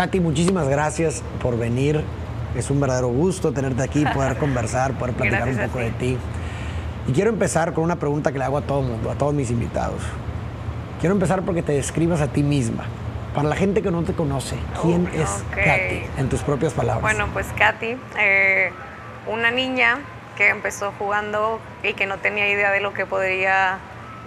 Katy, 0.00 0.18
muchísimas 0.18 0.66
gracias 0.66 1.22
por 1.42 1.58
venir. 1.58 2.02
Es 2.56 2.70
un 2.70 2.80
verdadero 2.80 3.08
gusto 3.08 3.52
tenerte 3.52 3.82
aquí, 3.82 4.02
poder 4.14 4.36
conversar, 4.38 4.94
poder 4.94 5.14
platicar 5.14 5.46
un 5.46 5.58
poco 5.58 5.78
de 5.80 5.90
ti. 5.90 6.16
Y 7.06 7.12
quiero 7.12 7.28
empezar 7.28 7.74
con 7.74 7.84
una 7.84 7.96
pregunta 7.96 8.32
que 8.32 8.38
le 8.38 8.44
hago 8.44 8.56
a 8.56 8.62
todo 8.62 8.80
mundo, 8.80 9.10
a 9.10 9.14
todos 9.16 9.34
mis 9.34 9.50
invitados. 9.50 10.00
Quiero 11.00 11.14
empezar 11.14 11.42
porque 11.42 11.62
te 11.62 11.72
describas 11.72 12.22
a 12.22 12.28
ti 12.28 12.42
misma. 12.42 12.84
Para 13.34 13.46
la 13.50 13.56
gente 13.56 13.82
que 13.82 13.90
no 13.90 14.02
te 14.02 14.14
conoce, 14.14 14.56
¿quién 14.80 15.06
es 15.12 15.28
Katy? 15.50 16.02
En 16.16 16.30
tus 16.30 16.40
propias 16.40 16.72
palabras. 16.72 17.02
Bueno, 17.02 17.28
pues 17.34 17.48
Katy, 17.58 17.94
eh, 18.18 18.72
una 19.26 19.50
niña 19.50 19.98
que 20.38 20.48
empezó 20.48 20.94
jugando 20.98 21.60
y 21.82 21.92
que 21.92 22.06
no 22.06 22.16
tenía 22.16 22.48
idea 22.48 22.70
de 22.70 22.80
lo 22.80 22.94
que 22.94 23.04
podría 23.04 23.76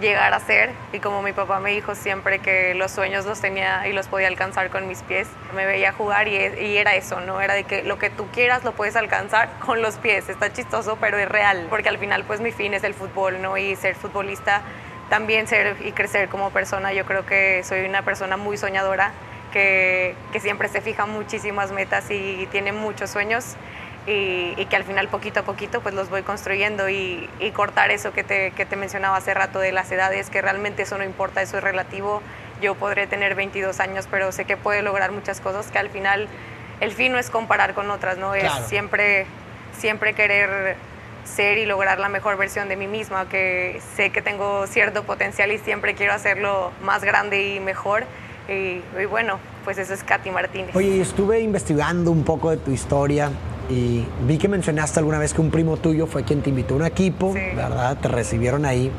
llegar 0.00 0.34
a 0.34 0.40
ser. 0.40 0.70
Y 0.92 0.98
como 0.98 1.22
mi 1.22 1.32
papá 1.32 1.60
me 1.60 1.70
dijo 1.70 1.94
siempre 1.94 2.38
que 2.38 2.74
los 2.74 2.90
sueños 2.90 3.24
los 3.24 3.40
tenía 3.40 3.86
y 3.86 3.92
los 3.92 4.08
podía 4.08 4.28
alcanzar 4.28 4.70
con 4.70 4.86
mis 4.88 5.02
pies, 5.02 5.28
me 5.54 5.66
veía 5.66 5.92
jugar 5.92 6.28
y, 6.28 6.36
y, 6.36 6.76
era 6.76 6.94
eso, 6.94 7.20
¿no? 7.20 7.40
Era 7.40 7.54
de 7.54 7.64
que 7.64 7.82
lo 7.82 7.98
que 7.98 8.10
tú 8.10 8.26
quieras 8.32 8.64
lo 8.64 8.72
puedes 8.72 8.96
alcanzar 8.96 9.48
con 9.64 9.82
los 9.82 9.96
pies, 9.96 10.28
está 10.28 10.52
chistoso 10.52 10.96
pero 11.00 11.18
es 11.18 11.28
real, 11.28 11.66
porque 11.70 11.88
al 11.88 11.98
final 11.98 12.24
pues 12.24 12.40
mi 12.40 12.52
fin 12.52 12.74
es 12.74 12.84
el 12.84 12.94
fútbol, 12.94 13.40
¿no? 13.40 13.56
Y 13.56 13.76
ser 13.76 13.94
futbolista, 13.94 14.62
también 15.10 15.46
ser 15.46 15.76
y 15.84 15.92
crecer 15.92 16.28
como 16.28 16.50
persona, 16.50 16.92
yo 16.92 17.04
creo 17.04 17.24
que 17.26 17.62
soy 17.64 17.84
una 17.84 18.02
persona 18.02 18.36
muy 18.36 18.56
soñadora, 18.56 19.12
que, 19.52 20.16
que 20.32 20.40
siempre 20.40 20.68
se 20.68 20.80
fija 20.80 21.06
muchísimas 21.06 21.70
metas 21.70 22.10
y 22.10 22.48
tiene 22.50 22.72
muchos 22.72 23.10
sueños 23.10 23.56
y, 24.06 24.66
que 24.66 24.76
al 24.76 24.84
final 24.84 25.08
poquito 25.08 25.40
a 25.40 25.42
poquito 25.44 25.80
pues 25.80 25.94
los 25.94 26.10
voy 26.10 26.22
construyendo 26.22 26.88
y, 26.88 27.28
cortar 27.54 27.90
eso 27.90 28.12
que 28.12 28.24
te, 28.24 28.50
que 28.52 28.66
te, 28.66 28.76
mencionaba 28.76 29.16
hace 29.16 29.32
rato 29.32 29.58
de 29.58 29.72
las 29.72 29.90
edades, 29.90 30.30
que 30.30 30.42
realmente 30.42 30.82
eso 30.82 30.98
no 30.98 31.04
importa, 31.04 31.42
eso 31.42 31.58
es 31.58 31.64
relativo. 31.64 32.20
Yo 32.60 32.74
podré 32.74 33.06
tener 33.06 33.34
22 33.34 33.80
años, 33.80 34.06
pero 34.10 34.32
sé 34.32 34.44
que 34.44 34.56
puedo 34.56 34.80
lograr 34.82 35.12
muchas 35.12 35.40
cosas 35.40 35.70
que 35.70 35.78
al 35.78 35.90
final 35.90 36.28
el 36.80 36.92
fin 36.92 37.12
no 37.12 37.18
es 37.18 37.30
comparar 37.30 37.74
con 37.74 37.90
otras, 37.90 38.18
¿no? 38.18 38.34
Es 38.34 38.50
siempre, 38.66 39.26
siempre 39.78 40.14
querer 40.14 40.76
ser 41.24 41.58
y 41.58 41.66
lograr 41.66 41.98
la 41.98 42.08
mejor 42.08 42.36
versión 42.36 42.68
de 42.68 42.76
mí 42.76 42.86
misma, 42.86 43.28
que 43.28 43.80
sé 43.96 44.10
que 44.10 44.20
tengo 44.20 44.66
cierto 44.66 45.04
potencial 45.04 45.50
y 45.52 45.58
siempre 45.58 45.94
quiero 45.94 46.12
hacerlo 46.12 46.72
más 46.82 47.02
grande 47.04 47.54
y 47.54 47.60
mejor. 47.60 48.04
Y, 48.48 48.82
y 49.00 49.04
bueno, 49.08 49.38
pues 49.64 49.78
eso 49.78 49.94
es 49.94 50.04
Katy 50.04 50.30
Martínez. 50.30 50.76
Oye, 50.76 51.00
estuve 51.00 51.40
investigando 51.40 52.10
un 52.10 52.24
poco 52.24 52.50
de 52.50 52.58
tu 52.58 52.70
historia 52.70 53.30
y 53.70 54.04
vi 54.26 54.38
que 54.38 54.48
mencionaste 54.48 55.00
alguna 55.00 55.18
vez 55.18 55.32
que 55.34 55.40
un 55.40 55.50
primo 55.50 55.76
tuyo 55.76 56.06
fue 56.06 56.24
quien 56.24 56.42
te 56.42 56.50
invitó 56.50 56.74
a 56.74 56.76
un 56.78 56.86
equipo, 56.86 57.32
¿verdad? 57.32 57.96
Te 58.00 58.08
recibieron 58.08 58.64
ahí. 58.64 58.90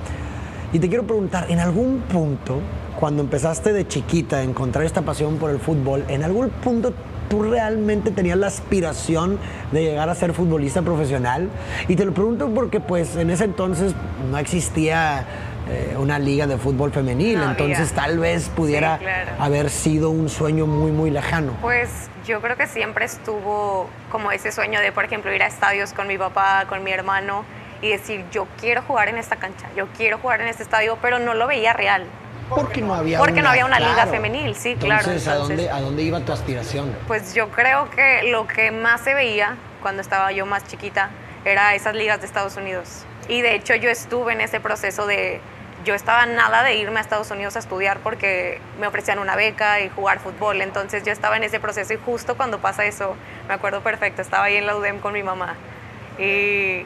Y 0.73 0.79
te 0.79 0.89
quiero 0.89 1.03
preguntar, 1.03 1.45
en 1.49 1.59
algún 1.59 1.99
punto, 2.11 2.59
cuando 2.99 3.21
empezaste 3.21 3.73
de 3.73 3.87
chiquita 3.87 4.37
a 4.37 4.43
encontrar 4.43 4.85
esta 4.85 5.01
pasión 5.01 5.37
por 5.37 5.51
el 5.51 5.59
fútbol, 5.59 6.03
¿en 6.07 6.23
algún 6.23 6.49
punto 6.49 6.93
tú 7.29 7.43
realmente 7.43 8.11
tenías 8.11 8.37
la 8.37 8.47
aspiración 8.47 9.37
de 9.71 9.83
llegar 9.83 10.09
a 10.09 10.15
ser 10.15 10.33
futbolista 10.33 10.81
profesional? 10.81 11.49
Y 11.87 11.95
te 11.95 12.05
lo 12.05 12.13
pregunto 12.13 12.49
porque 12.53 12.79
pues 12.79 13.15
en 13.15 13.29
ese 13.29 13.45
entonces 13.45 13.93
no 14.29 14.37
existía 14.37 15.25
eh, 15.67 15.95
una 15.97 16.19
liga 16.19 16.45
de 16.45 16.57
fútbol 16.57 16.91
femenil, 16.91 17.41
entonces 17.41 17.91
tal 17.91 18.19
vez 18.19 18.49
pudiera 18.49 18.99
haber 19.39 19.69
sido 19.69 20.11
un 20.11 20.29
sueño 20.29 20.67
muy, 20.67 20.91
muy 20.91 21.09
lejano. 21.09 21.53
Pues 21.61 21.89
yo 22.25 22.39
creo 22.39 22.55
que 22.55 22.67
siempre 22.67 23.05
estuvo 23.05 23.89
como 24.11 24.31
ese 24.31 24.51
sueño 24.51 24.79
de, 24.79 24.91
por 24.91 25.05
ejemplo, 25.05 25.33
ir 25.33 25.41
a 25.41 25.47
estadios 25.47 25.93
con 25.93 26.07
mi 26.07 26.17
papá, 26.17 26.65
con 26.69 26.83
mi 26.83 26.91
hermano 26.91 27.45
y 27.81 27.89
decir, 27.89 28.25
yo 28.31 28.47
quiero 28.59 28.83
jugar 28.83 29.09
en 29.09 29.17
esta 29.17 29.37
cancha, 29.37 29.67
yo 29.75 29.87
quiero 29.97 30.19
jugar 30.19 30.41
en 30.41 30.49
este 30.49 30.63
estadio, 30.63 30.97
pero 31.01 31.17
no 31.17 31.33
lo 31.33 31.47
veía 31.47 31.73
real. 31.73 32.05
Porque 32.47 32.81
no 32.81 32.93
había 32.93 33.17
Porque 33.17 33.33
una, 33.33 33.41
no 33.41 33.49
había 33.49 33.65
una 33.65 33.79
liga 33.79 34.05
femenil, 34.05 34.55
sí, 34.55 34.75
claro. 34.75 35.01
Entonces, 35.01 35.27
¿a 35.27 35.35
dónde, 35.35 35.69
¿a 35.69 35.81
dónde 35.81 36.03
iba 36.03 36.19
tu 36.19 36.31
aspiración? 36.31 36.95
Pues 37.07 37.33
yo 37.33 37.49
creo 37.49 37.89
que 37.89 38.29
lo 38.29 38.45
que 38.45 38.69
más 38.69 39.01
se 39.01 39.15
veía 39.15 39.55
cuando 39.81 40.03
estaba 40.03 40.31
yo 40.31 40.45
más 40.45 40.67
chiquita 40.67 41.09
era 41.43 41.73
esas 41.73 41.95
ligas 41.95 42.19
de 42.19 42.27
Estados 42.27 42.55
Unidos. 42.55 43.03
Y 43.27 43.41
de 43.41 43.55
hecho 43.55 43.73
yo 43.73 43.89
estuve 43.89 44.33
en 44.33 44.41
ese 44.41 44.59
proceso 44.59 45.07
de, 45.07 45.41
yo 45.85 45.93
estaba 45.93 46.25
nada 46.25 46.63
de 46.63 46.75
irme 46.75 46.99
a 46.99 47.01
Estados 47.01 47.31
Unidos 47.31 47.55
a 47.55 47.59
estudiar 47.59 47.99
porque 47.99 48.59
me 48.79 48.87
ofrecían 48.87 49.19
una 49.19 49.35
beca 49.35 49.79
y 49.79 49.89
jugar 49.89 50.19
fútbol. 50.19 50.61
Entonces 50.61 51.03
yo 51.03 51.13
estaba 51.13 51.37
en 51.37 51.43
ese 51.43 51.59
proceso 51.59 51.93
y 51.93 51.97
justo 51.97 52.35
cuando 52.35 52.59
pasa 52.59 52.85
eso, 52.85 53.15
me 53.47 53.53
acuerdo 53.53 53.81
perfecto, 53.81 54.21
estaba 54.21 54.45
ahí 54.45 54.57
en 54.57 54.65
la 54.65 54.75
UDEM 54.75 54.99
con 54.99 55.13
mi 55.13 55.23
mamá 55.23 55.55
y, 56.19 56.85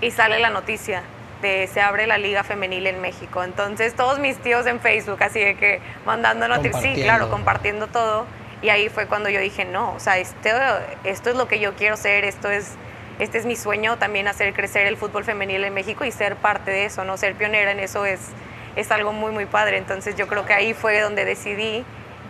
y 0.00 0.10
sale 0.12 0.38
la 0.38 0.50
noticia 0.50 1.02
de 1.42 1.66
se 1.66 1.80
abre 1.80 2.06
la 2.06 2.16
liga 2.16 2.44
femenil 2.44 2.86
en 2.86 3.00
México. 3.00 3.42
Entonces 3.42 3.94
todos 3.94 4.18
mis 4.18 4.38
tíos 4.38 4.66
en 4.66 4.80
Facebook 4.80 5.22
así 5.22 5.40
de 5.40 5.56
que 5.56 5.80
mandando 6.06 6.48
noticias, 6.48 6.82
sí, 6.82 7.02
claro, 7.02 7.28
compartiendo 7.28 7.88
todo. 7.88 8.26
Y 8.62 8.70
ahí 8.70 8.88
fue 8.88 9.06
cuando 9.06 9.28
yo 9.28 9.38
dije, 9.40 9.66
no, 9.66 9.92
o 9.92 10.00
sea, 10.00 10.16
esto, 10.16 10.48
esto 11.04 11.30
es 11.30 11.36
lo 11.36 11.46
que 11.46 11.58
yo 11.58 11.74
quiero 11.74 11.96
ser, 11.96 12.24
esto 12.24 12.50
es 12.50 12.72
este 13.18 13.38
es 13.38 13.46
mi 13.46 13.56
sueño 13.56 13.96
también 13.96 14.28
hacer 14.28 14.52
crecer 14.52 14.86
el 14.86 14.96
fútbol 14.96 15.24
femenil 15.24 15.64
en 15.64 15.74
México 15.74 16.04
y 16.04 16.10
ser 16.10 16.36
parte 16.36 16.70
de 16.70 16.84
eso, 16.84 17.04
no 17.04 17.16
ser 17.16 17.34
pionera 17.34 17.70
en 17.70 17.80
eso 17.80 18.04
es, 18.04 18.20
es 18.76 18.90
algo 18.90 19.12
muy 19.12 19.32
muy 19.32 19.46
padre. 19.46 19.78
Entonces 19.78 20.16
yo 20.16 20.26
creo 20.28 20.44
que 20.44 20.52
ahí 20.52 20.74
fue 20.74 21.00
donde 21.00 21.24
decidí 21.24 21.84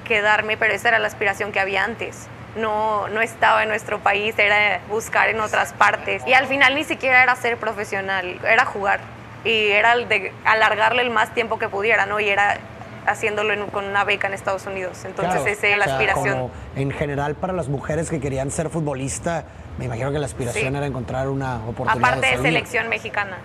quedarme, 0.05 0.57
pero 0.57 0.73
esa 0.73 0.89
era 0.89 0.99
la 0.99 1.09
aspiración 1.09 1.53
que 1.53 1.61
había 1.61 1.85
antes. 1.85 2.29
No, 2.57 3.09
no 3.09 3.21
estaba 3.21 3.65
en 3.65 3.69
nuestro 3.69 3.99
país, 3.99 4.35
era 4.39 4.81
buscar 4.89 5.29
en 5.29 5.41
otras 5.41 5.73
partes. 5.75 6.23
Y 6.27 6.33
al 6.33 6.47
final 6.47 6.75
ni 6.75 6.85
siquiera 6.85 7.23
era 7.23 7.37
ser 7.37 7.59
profesional, 7.59 8.41
era 8.49 8.65
jugar. 8.65 9.01
Y 9.45 9.69
era 9.69 9.93
el 9.93 10.09
de 10.09 10.33
alargarle 10.45 11.03
el 11.03 11.11
más 11.11 11.35
tiempo 11.35 11.59
que 11.59 11.69
pudiera, 11.69 12.07
¿no? 12.07 12.19
Y 12.19 12.29
era 12.29 12.59
haciéndolo 13.07 13.67
con 13.69 13.85
una 13.85 14.05
beca 14.05 14.27
en 14.27 14.35
Estados 14.35 14.67
Unidos. 14.67 15.05
Entonces 15.05 15.47
esa 15.47 15.67
es 15.67 15.79
la 15.79 15.85
aspiración. 15.85 16.51
en 16.75 16.91
general 16.91 17.35
para 17.35 17.53
las 17.53 17.69
mujeres 17.69 18.11
que 18.11 18.21
querían 18.21 18.51
ser 18.51 18.71
futbolista, 18.71 19.45
me 19.79 19.87
imagino 19.87 20.13
que 20.13 20.19
la 20.19 20.27
aspiración 20.27 20.77
era 20.77 20.87
encontrar 20.87 21.29
una 21.29 21.57
oportunidad. 21.67 21.97
Aparte 21.97 22.37
de, 22.37 22.43
selección 22.43 22.89
mexicana, 22.89 23.39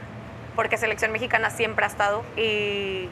porque 0.55 0.77
selección 0.77 1.11
mexicana 1.11 1.49
siempre 1.49 1.85
ha 1.85 1.87
estado 1.87 2.23
y, 2.37 3.09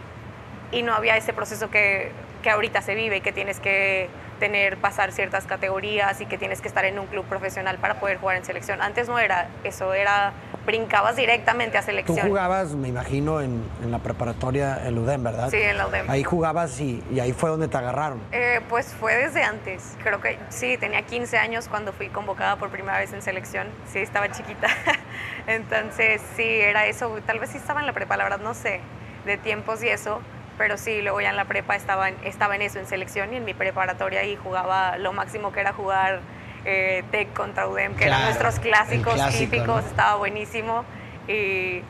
y 0.72 0.84
no 0.84 0.94
había 0.94 1.18
ese 1.18 1.34
proceso 1.34 1.70
que, 1.70 2.12
que 2.42 2.50
ahorita 2.50 2.82
se 2.82 2.96
vive, 2.96 3.22
que 3.22 3.32
tienes 3.32 3.60
que 3.60 4.10
tener, 4.40 4.78
pasar 4.78 5.12
ciertas 5.12 5.46
categorías 5.46 6.20
y 6.22 6.26
que 6.26 6.38
tienes 6.38 6.62
que 6.62 6.68
estar 6.68 6.86
en 6.86 6.98
un 6.98 7.06
club 7.08 7.26
profesional 7.26 7.78
para 7.78 8.00
poder 8.00 8.18
jugar 8.18 8.38
en 8.38 8.46
selección. 8.46 8.82
Antes 8.82 9.08
no 9.08 9.20
era 9.20 9.50
eso, 9.64 9.94
era 9.94 10.34
brincabas 10.66 11.16
directamente 11.16 11.78
a 11.78 11.82
selección. 11.82 12.18
Tú 12.20 12.28
jugabas, 12.28 12.74
me 12.74 12.88
imagino, 12.88 13.42
en, 13.42 13.64
en 13.84 13.92
la 13.92 14.00
preparatoria 14.00 14.82
en 14.86 14.98
UDEM, 14.98 15.24
¿verdad? 15.24 15.50
Sí, 15.50 15.58
en 15.58 15.78
la 15.78 15.88
UDEM. 15.88 16.10
Ahí 16.10 16.24
jugabas 16.24 16.80
y, 16.80 17.04
y 17.12 17.20
ahí 17.20 17.34
fue 17.34 17.50
donde 17.50 17.68
te 17.68 17.78
agarraron. 17.78 18.22
Eh, 18.32 18.62
pues 18.70 18.88
fue 18.94 19.16
desde 19.16 19.44
antes. 19.44 19.96
Creo 20.04 20.22
que 20.22 20.38
sí, 20.50 20.78
tenía 20.78 21.02
15 21.02 21.38
años 21.38 21.68
cuando 21.68 21.92
fui 21.94 22.08
convocada 22.10 22.56
por 22.56 22.70
primera 22.70 22.98
vez 22.98 23.14
en 23.14 23.22
selección. 23.22 23.68
Sí, 23.92 24.00
estaba 24.00 24.30
chiquita. 24.32 24.68
Entonces, 25.48 26.22
sí, 26.36 26.44
era 26.44 26.86
eso. 26.86 27.18
Tal 27.26 27.40
vez 27.40 27.50
sí 27.50 27.58
estaba 27.58 27.80
en 27.80 27.88
la 27.88 27.94
prepa, 27.94 28.18
la 28.18 28.24
verdad 28.24 28.40
no 28.40 28.54
sé, 28.54 28.82
de 29.26 29.38
tiempos 29.38 29.84
y 29.84 29.90
eso 29.90 30.22
pero 30.60 30.78
sí, 30.78 31.02
luego 31.02 31.22
ya 31.22 31.30
en 31.30 31.38
la 31.38 31.46
prepa 31.46 31.78
estaba 31.78 32.10
en, 32.10 32.16
estaba 32.26 32.54
en 32.54 32.62
eso, 32.62 32.80
en 32.80 32.86
selección 32.86 33.34
y 33.34 33.38
en 33.38 33.46
mi 33.46 33.54
preparatoria 33.54 34.26
y 34.26 34.36
jugaba 34.36 34.98
lo 34.98 35.14
máximo 35.14 35.54
que 35.54 35.62
era 35.62 35.72
jugar 35.72 36.20
eh, 36.66 37.04
TEC 37.12 37.34
contra 37.34 37.66
UDEM, 37.68 37.96
que 37.96 38.04
eran 38.04 38.26
nuestros 38.26 38.60
clásicos 38.60 39.16
típicos, 39.32 39.86
estaba 39.86 40.18
buenísimo 40.18 40.84
y, 41.30 41.82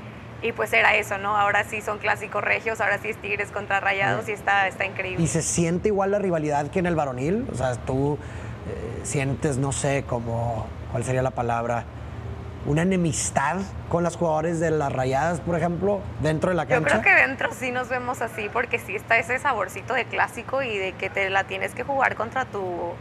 y, 0.43 0.51
pues 0.55 0.71
era 0.71 0.95
eso, 0.95 1.17
¿no? 1.17 1.35
Ahora 1.35 1.63
sí 1.63 1.81
son 1.81 1.97
clásicos 1.97 2.43
regios, 2.43 2.79
ahora 2.79 2.99
sí 2.99 3.09
es 3.09 3.17
Tigres 3.17 3.49
contra 3.49 3.79
Rayados 3.79 4.29
y 4.29 4.33
está, 4.33 4.67
está 4.67 4.85
increíble. 4.85 5.23
¿Y 5.23 5.27
se 5.27 5.41
siente 5.41 5.87
igual 5.87 6.11
la 6.11 6.19
rivalidad 6.19 6.69
que 6.69 6.77
en 6.77 6.85
el 6.85 6.95
varonil? 6.95 7.47
O 7.51 7.55
sea, 7.55 7.73
tú 7.73 8.19
eh, 8.67 8.99
sientes, 9.01 9.57
no 9.57 9.71
sé, 9.71 10.03
como, 10.07 10.67
¿cuál 10.91 11.03
sería 11.03 11.23
la 11.23 11.31
palabra? 11.31 11.85
Una 12.65 12.81
enemistad 12.81 13.57
con 13.89 14.03
las 14.03 14.15
jugadores 14.15 14.59
de 14.59 14.71
las 14.71 14.91
rayadas, 14.91 15.39
por 15.41 15.55
ejemplo, 15.55 16.01
dentro 16.21 16.49
de 16.49 16.55
la 16.55 16.65
cancha? 16.65 16.95
Yo 16.95 17.01
creo 17.01 17.15
que 17.15 17.21
dentro 17.21 17.49
sí 17.53 17.71
nos 17.71 17.89
vemos 17.89 18.21
así, 18.21 18.49
porque 18.51 18.79
sí 18.79 18.95
está 18.95 19.17
ese 19.17 19.39
saborcito 19.39 19.93
de 19.93 20.05
clásico 20.05 20.61
y 20.61 20.77
de 20.77 20.93
que 20.93 21.09
te 21.09 21.29
la 21.29 21.45
tienes 21.45 21.73
que 21.73 21.83
jugar 21.83 22.15
contra 22.15 22.45
tu, 22.45 22.93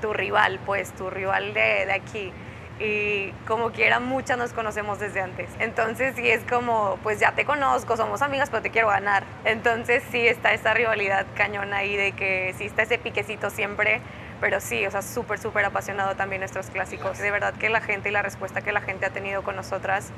tu 0.00 0.12
rival, 0.12 0.58
pues, 0.64 0.92
tu 0.92 1.10
rival 1.10 1.54
de, 1.54 1.86
de 1.86 1.92
aquí 1.92 2.32
y 2.80 3.32
como 3.46 3.70
quiera 3.72 4.00
muchas 4.00 4.38
nos 4.38 4.52
conocemos 4.52 4.98
desde 4.98 5.20
antes. 5.20 5.50
Entonces 5.58 6.16
sí 6.16 6.28
es 6.28 6.40
como, 6.48 6.98
pues 7.02 7.20
ya 7.20 7.32
te 7.32 7.44
conozco, 7.44 7.96
somos 7.96 8.22
amigas, 8.22 8.48
pero 8.48 8.62
te 8.62 8.70
quiero 8.70 8.88
ganar. 8.88 9.22
Entonces 9.44 10.02
sí 10.10 10.26
está 10.26 10.54
esa 10.54 10.72
rivalidad 10.72 11.26
cañona 11.36 11.78
ahí 11.78 11.96
de 11.96 12.12
que 12.12 12.54
sí 12.56 12.64
está 12.64 12.82
ese 12.82 12.98
piquecito 12.98 13.50
siempre, 13.50 14.00
pero 14.40 14.60
sí, 14.60 14.86
o 14.86 14.90
sea, 14.90 15.02
súper, 15.02 15.38
súper 15.38 15.64
apasionado 15.64 16.14
también 16.16 16.40
nuestros 16.40 16.66
clásicos. 16.70 17.18
De 17.18 17.30
verdad 17.30 17.54
que 17.54 17.68
la 17.68 17.80
gente 17.80 18.08
y 18.08 18.12
la 18.12 18.22
respuesta 18.22 18.62
que 18.62 18.72
la 18.72 18.80
gente 18.80 19.06
ha 19.06 19.10
tenido 19.10 19.42
con 19.42 19.56
nosotras, 19.56 20.10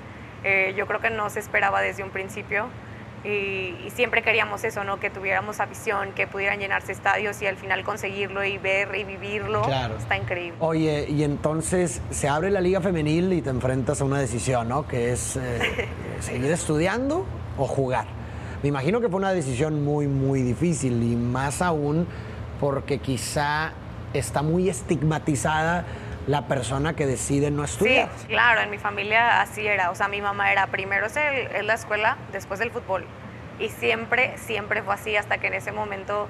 eh, 0.45 0.75
yo 0.77 0.87
creo 0.87 1.01
que 1.01 1.11
no 1.11 1.29
se 1.31 1.41
esperaba 1.41 1.81
desde 1.81 2.03
un 2.03 2.11
principio. 2.11 2.69
Y, 3.25 3.91
siempre 3.95 4.23
queríamos 4.23 4.65
eso, 4.65 4.83
¿no? 4.83 4.99
Que 4.99 5.11
tuviéramos 5.11 5.61
afición, 5.61 6.13
que 6.13 6.27
pudieran 6.27 6.59
llenarse 6.59 6.91
estadios 6.91 7.41
y 7.41 7.47
al 7.47 7.57
final 7.57 7.85
conseguirlo 7.85 8.45
y 8.45 8.59
ver 8.59 8.95
y 8.97 9.05
vivirlo. 9.05 9.63
Claro. 9.63 9.97
Está 9.97 10.17
increíble. 10.17 10.57
Oye, 10.61 11.07
y 11.09 11.23
entonces 11.23 12.01
se 12.11 12.29
abre 12.29 12.51
la 12.51 12.61
liga 12.61 12.81
femenil 12.81 13.33
y 13.33 13.43
te 13.43 13.51
enfrentas 13.51 14.01
a 14.01 14.05
una 14.05 14.19
decisión, 14.19 14.69
¿no? 14.69 14.89
Que 14.89 15.13
es 15.13 15.37
eh, 15.37 15.89
seguir 16.21 16.51
estudiando 16.51 17.25
o 17.57 17.67
jugar. 17.67 18.07
Me 18.63 18.69
imagino 18.69 19.01
que 19.01 19.09
fue 19.09 19.19
una 19.19 19.33
decisión 19.33 19.85
muy, 19.85 20.09
muy 20.09 20.43
difícil 20.43 21.03
y 21.03 21.15
más 21.15 21.63
aún 21.63 22.07
porque 22.61 22.99
quizá 22.99 23.73
está 24.15 24.43
muy 24.43 24.69
estigmatizada 24.69 25.85
la 26.27 26.47
persona 26.47 26.95
que 26.95 27.07
decide 27.07 27.51
no 27.51 27.65
estudiar. 27.65 28.09
Sí, 28.19 28.27
claro, 28.29 28.61
en 28.61 28.71
mi 28.71 28.79
familia 28.79 29.41
así 29.41 29.67
era. 29.67 29.91
O 29.91 29.95
sea, 29.95 30.09
mi 30.09 30.21
mamá 30.21 30.53
era 30.53 30.67
primero 30.69 31.07
es, 31.07 31.17
el, 31.17 31.67
la 31.67 31.75
escuela, 31.75 32.17
después 32.33 32.61
el 32.61 32.71
fútbol. 32.71 33.05
Y 33.59 33.69
siempre, 33.69 34.37
siempre 34.39 34.83
fue 34.83 34.95
así 34.95 35.17
hasta 35.17 35.39
que 35.39 35.49
en 35.49 35.55
ese 35.55 35.73
momento... 35.73 36.29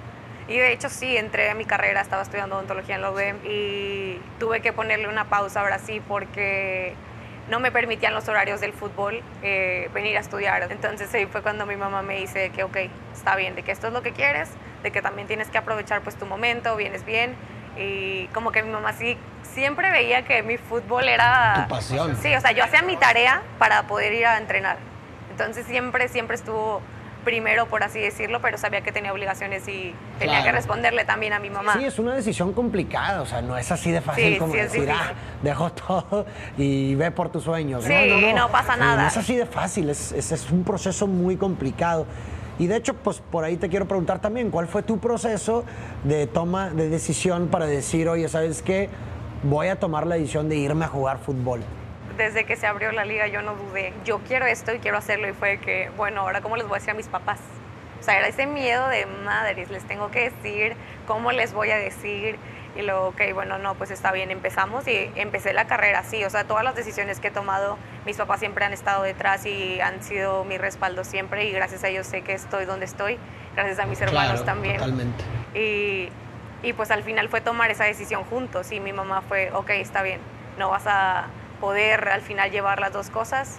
Y 0.49 0.59
de 0.59 0.73
hecho 0.73 0.89
sí, 0.89 1.17
entré 1.17 1.51
a 1.51 1.55
mi 1.55 1.65
carrera, 1.65 2.01
estaba 2.01 2.23
estudiando 2.23 2.57
odontología 2.57 2.97
en 2.97 3.03
la 3.03 3.13
UDEM 3.13 3.37
y 3.45 4.19
tuve 4.41 4.61
que 4.61 4.73
ponerle 4.73 5.09
una 5.09 5.29
pausa 5.29 5.61
ahora 5.61 5.79
sí 5.79 6.03
porque 6.07 6.95
no 7.49 7.61
me 7.61 7.71
permitían 7.71 8.13
los 8.13 8.29
horarios 8.29 8.61
del 8.61 8.73
fútbol 8.73 9.23
eh, 9.43 9.89
venir 9.95 10.17
a 10.17 10.21
estudiar. 10.21 10.71
Entonces 10.71 11.15
ahí 11.15 11.27
fue 11.27 11.43
cuando 11.43 11.65
mi 11.65 11.77
mamá 11.77 12.03
me 12.03 12.19
dice 12.19 12.51
que 12.51 12.65
ok, 12.65 12.77
está 13.13 13.37
bien, 13.37 13.55
de 13.55 13.63
que 13.63 13.71
esto 13.71 13.87
es 13.87 13.93
lo 13.93 14.03
que 14.03 14.13
quieres, 14.13 14.49
de 14.83 14.91
que 14.91 15.01
también 15.01 15.29
tienes 15.29 15.49
que 15.49 15.59
aprovechar 15.59 16.03
pues 16.03 16.17
tu 16.17 16.27
momento, 16.27 16.77
vienes 16.77 17.05
bien. 17.05 17.37
Y 17.77 18.27
como 18.29 18.53
que 18.53 18.63
mi 18.63 18.71
mamá 18.71 18.93
sí 18.93 19.17
siempre 19.55 19.91
veía 19.91 20.23
que 20.25 20.43
mi 20.43 20.57
fútbol 20.57 21.09
era... 21.09 21.65
Tu 21.65 21.75
pasión. 21.75 22.17
Sí, 22.17 22.35
o 22.35 22.41
sea, 22.41 22.53
yo 22.53 22.65
hacía 22.65 22.83
mi 22.83 22.97
tarea 22.97 23.43
para 23.59 23.85
poder 23.85 24.13
ir 24.13 24.27
a 24.27 24.39
entrenar. 24.39 24.79
Entonces 25.31 25.67
siempre, 25.67 26.09
siempre 26.09 26.37
estuvo 26.37 26.81
primero, 27.25 27.67
por 27.67 27.83
así 27.83 28.01
decirlo, 28.01 28.41
pero 28.41 28.59
sabía 28.59 28.81
que 28.83 28.93
tenía 28.93 29.13
obligaciones 29.13 29.67
y 29.69 29.95
tenía 30.19 30.43
que 30.43 30.53
responderle 30.53 31.05
también 31.05 31.33
a 31.33 31.39
mi 31.39 31.51
mamá. 31.51 31.75
Sí, 31.79 31.85
es 31.85 31.99
una 31.99 32.15
decisión 32.15 32.53
complicada, 32.53 33.23
o 33.23 33.27
sea, 33.27 33.43
no 33.43 33.57
es 33.57 33.71
así 33.71 33.91
de 33.91 34.01
fácil 34.01 34.39
como 34.39 34.53
decir, 34.55 34.91
ah, 34.91 35.13
dejo 35.43 35.71
todo 35.73 36.27
y 36.59 36.95
ve 36.97 37.11
por 37.11 37.31
tus 37.31 37.45
sueños. 37.45 37.85
Sí, 37.85 37.95
no, 38.09 38.33
no, 38.33 38.51
pasa 38.51 38.77
nada. 38.77 39.03
No 39.03 39.09
es 39.09 39.17
así 39.17 39.37
de 39.37 39.47
fácil, 39.47 39.91
es, 39.91 40.13
es, 40.13 40.33
es 40.33 40.51
un 40.51 40.65
proceso 40.65 41.07
muy 41.07 41.37
complicado. 41.37 42.07
Y 42.59 42.67
de 42.67 42.77
hecho, 42.77 42.95
pues 42.95 43.21
por 43.21 43.45
ahí 43.45 43.57
te 43.57 43.69
quiero 43.69 43.87
preguntar 43.87 44.21
también, 44.21 44.51
¿cuál 44.51 44.69
fue 44.69 44.83
tu 44.83 44.99
proceso 44.99 45.65
de 46.05 46.27
toma 46.27 46.71
de 46.71 46.89
decisión 46.89 47.49
para 47.49 47.67
decir, 47.67 48.09
oye, 48.09 48.29
¿sabes 48.29 48.63
qué? 48.63 48.89
voy 49.43 49.69
a 49.69 49.77
tomar 49.77 50.07
la 50.07 50.15
decisión 50.17 50.49
de 50.49 50.57
irme 50.57 50.85
a 50.85 50.89
jugar 50.89 51.19
fútbol? 51.19 51.61
Desde 52.17 52.45
que 52.45 52.57
se 52.57 52.67
abrió 52.67 52.93
la 52.93 53.05
liga 53.05 53.27
yo 53.27 53.43
no 53.43 53.55
dudé, 53.55 53.93
yo 54.05 54.21
quiero 54.21 54.47
esto 54.47 54.75
y 54.75 54.79
quiero 54.79 54.99
hacerlo 54.99 55.29
y 55.29 55.33
fue 55.33 55.59
que, 55.59 55.91
bueno, 55.97 56.21
ahora 56.21 56.41
cómo 56.41 56.57
les 56.57 56.67
voy 56.67 56.77
a 56.77 56.79
decir 56.79 56.91
a 56.91 56.95
mis 56.95 57.09
papás. 57.09 57.41
O 58.01 58.05
sea, 58.05 58.19
era 58.19 58.29
ese 58.29 58.47
miedo 58.47 58.89
de 58.89 59.07
madres, 59.25 59.71
les 59.71 59.85
tengo 59.85 60.11
que 60.11 60.31
decir, 60.31 60.75
cómo 61.07 61.33
les 61.33 61.53
voy 61.53 61.71
a 61.71 61.77
decir. 61.77 62.37
Y 62.75 62.83
luego, 62.83 63.09
ok, 63.09 63.21
bueno, 63.35 63.59
no, 63.59 63.75
pues 63.75 63.91
está 63.91 64.13
bien, 64.13 64.31
empezamos 64.31 64.87
y 64.89 65.11
empecé 65.17 65.53
la 65.53 65.67
carrera, 65.67 66.05
sí. 66.05 66.25
O 66.25 66.31
sea, 66.31 66.45
todas 66.45 66.65
las 66.65 66.75
decisiones 66.75 67.21
que 67.21 67.29
he 67.29 67.31
tomado, 67.31 67.77
mis 68.07 68.17
papás 68.17 68.41
siempre 68.41 68.65
han 68.65 68.73
estado 68.73 69.03
detrás 69.03 69.45
y 69.45 69.81
han 69.81 70.03
sido 70.03 70.45
mi 70.45 70.57
respaldo 70.57 71.05
siempre. 71.05 71.45
Y 71.47 71.53
gracias 71.53 71.85
a 71.85 71.89
ellos 71.89 72.07
sé 72.07 72.23
que 72.23 72.33
estoy 72.33 72.65
donde 72.65 72.87
estoy, 72.87 73.19
gracias 73.55 73.79
a 73.79 73.87
mis 73.87 74.01
hermanos 74.01 74.45
también. 74.45 74.79
Totalmente. 74.79 75.25
Y 75.55 76.09
y 76.63 76.73
pues 76.75 76.91
al 76.91 77.03
final 77.03 77.29
fue 77.29 77.41
tomar 77.41 77.71
esa 77.71 77.85
decisión 77.85 78.25
juntos 78.25 78.71
y 78.71 78.81
mi 78.81 78.93
mamá 78.93 79.23
fue, 79.23 79.51
ok, 79.53 79.71
está 79.71 80.03
bien, 80.03 80.21
no 80.59 80.71
vas 80.71 80.85
a 80.87 81.27
poder 81.61 82.09
al 82.09 82.23
final 82.23 82.51
llevar 82.51 82.81
las 82.81 82.93
dos 82.93 83.11
cosas, 83.11 83.59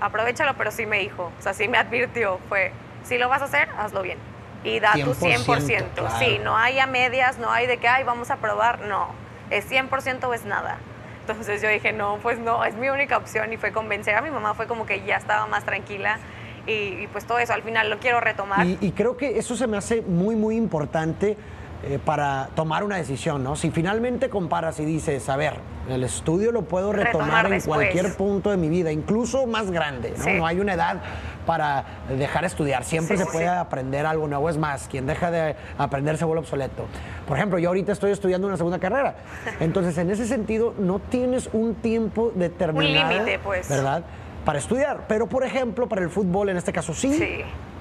aprovechalo, 0.00 0.54
pero 0.54 0.70
sí 0.70 0.84
me 0.84 0.98
dijo, 0.98 1.32
o 1.38 1.42
sea, 1.42 1.54
sí 1.54 1.68
me 1.68 1.78
advirtió, 1.78 2.40
fue, 2.48 2.72
si 3.04 3.18
lo 3.18 3.28
vas 3.28 3.42
a 3.42 3.44
hacer, 3.44 3.68
hazlo 3.78 4.02
bien 4.02 4.18
y 4.64 4.80
da 4.80 4.92
tu 4.92 5.14
100%. 5.14 6.18
Sí, 6.18 6.40
no 6.42 6.56
hay 6.56 6.78
a 6.78 6.86
medias, 6.86 7.38
no 7.38 7.50
hay 7.50 7.66
de 7.66 7.78
que, 7.78 7.88
ay, 7.88 8.04
vamos 8.04 8.30
a 8.30 8.36
probar, 8.36 8.80
no, 8.80 9.08
es 9.50 9.70
100% 9.70 10.24
o 10.24 10.34
es 10.34 10.44
nada. 10.44 10.78
Entonces 11.20 11.62
yo 11.62 11.68
dije, 11.68 11.92
no, 11.92 12.18
pues 12.22 12.38
no, 12.38 12.64
es 12.64 12.74
mi 12.74 12.88
única 12.88 13.16
opción 13.16 13.52
y 13.52 13.56
fue 13.56 13.72
convencer 13.72 14.14
a 14.16 14.22
mi 14.22 14.30
mamá, 14.30 14.54
fue 14.54 14.66
como 14.66 14.86
que 14.86 15.04
ya 15.04 15.16
estaba 15.16 15.46
más 15.46 15.64
tranquila 15.64 16.18
y, 16.66 17.06
pues 17.08 17.24
todo 17.24 17.38
eso, 17.38 17.52
al 17.52 17.62
final 17.62 17.88
lo 17.88 17.98
quiero 17.98 18.20
retomar. 18.20 18.66
Y, 18.66 18.78
y 18.80 18.92
creo 18.92 19.16
que 19.16 19.38
eso 19.38 19.56
se 19.56 19.66
me 19.66 19.76
hace 19.76 20.02
muy, 20.02 20.36
muy 20.36 20.56
importante 20.56 21.36
eh, 21.82 21.98
para 22.04 22.50
tomar 22.54 22.84
una 22.84 22.96
decisión, 22.96 23.42
¿no? 23.42 23.56
Si 23.56 23.70
finalmente 23.70 24.28
comparas 24.28 24.78
y 24.80 24.84
dices, 24.84 25.30
a 25.30 25.36
ver, 25.36 25.54
el 25.88 26.04
estudio 26.04 26.52
lo 26.52 26.62
puedo 26.62 26.92
retomar, 26.92 27.50
en 27.50 27.62
cualquier 27.62 28.14
punto 28.16 28.50
de 28.50 28.58
mi 28.58 28.68
vida, 28.68 28.92
incluso 28.92 29.46
más 29.46 29.70
grande, 29.70 30.12
¿no? 30.18 30.30
No 30.34 30.46
hay 30.46 30.60
una 30.60 30.74
edad 30.74 31.00
para 31.46 31.84
dejar 32.18 32.42
de 32.42 32.48
estudiar, 32.48 32.84
siempre 32.84 33.16
se 33.16 33.24
puede 33.24 33.48
aprender 33.48 34.04
algo 34.04 34.28
nuevo, 34.28 34.50
es 34.50 34.58
más, 34.58 34.88
quien 34.88 35.06
deja 35.06 35.30
de 35.30 35.56
aprender 35.78 36.18
se 36.18 36.26
vuelve 36.26 36.40
obsoleto. 36.40 36.84
Por 37.26 37.38
ejemplo, 37.38 37.58
yo 37.58 37.70
ahorita 37.70 37.92
estoy 37.92 38.10
estudiando 38.12 38.46
una 38.46 38.58
segunda 38.58 38.78
carrera, 38.78 39.14
entonces 39.60 39.96
en 39.96 40.10
ese 40.10 40.26
sentido 40.26 40.74
no 40.78 40.98
tienes 40.98 41.48
un 41.54 41.76
tiempo 41.76 42.30
determinado, 42.34 43.10
un 43.10 43.14
límite, 43.14 43.38
pues. 43.38 43.70
¿verdad? 43.70 44.04
Para 44.44 44.58
estudiar, 44.58 45.06
pero 45.08 45.28
por 45.28 45.44
ejemplo, 45.44 45.88
para 45.88 46.02
el 46.02 46.10
fútbol 46.10 46.50
en 46.50 46.58
este 46.58 46.74
caso 46.74 46.92
sí. 46.92 47.14
Sí. 47.14 47.40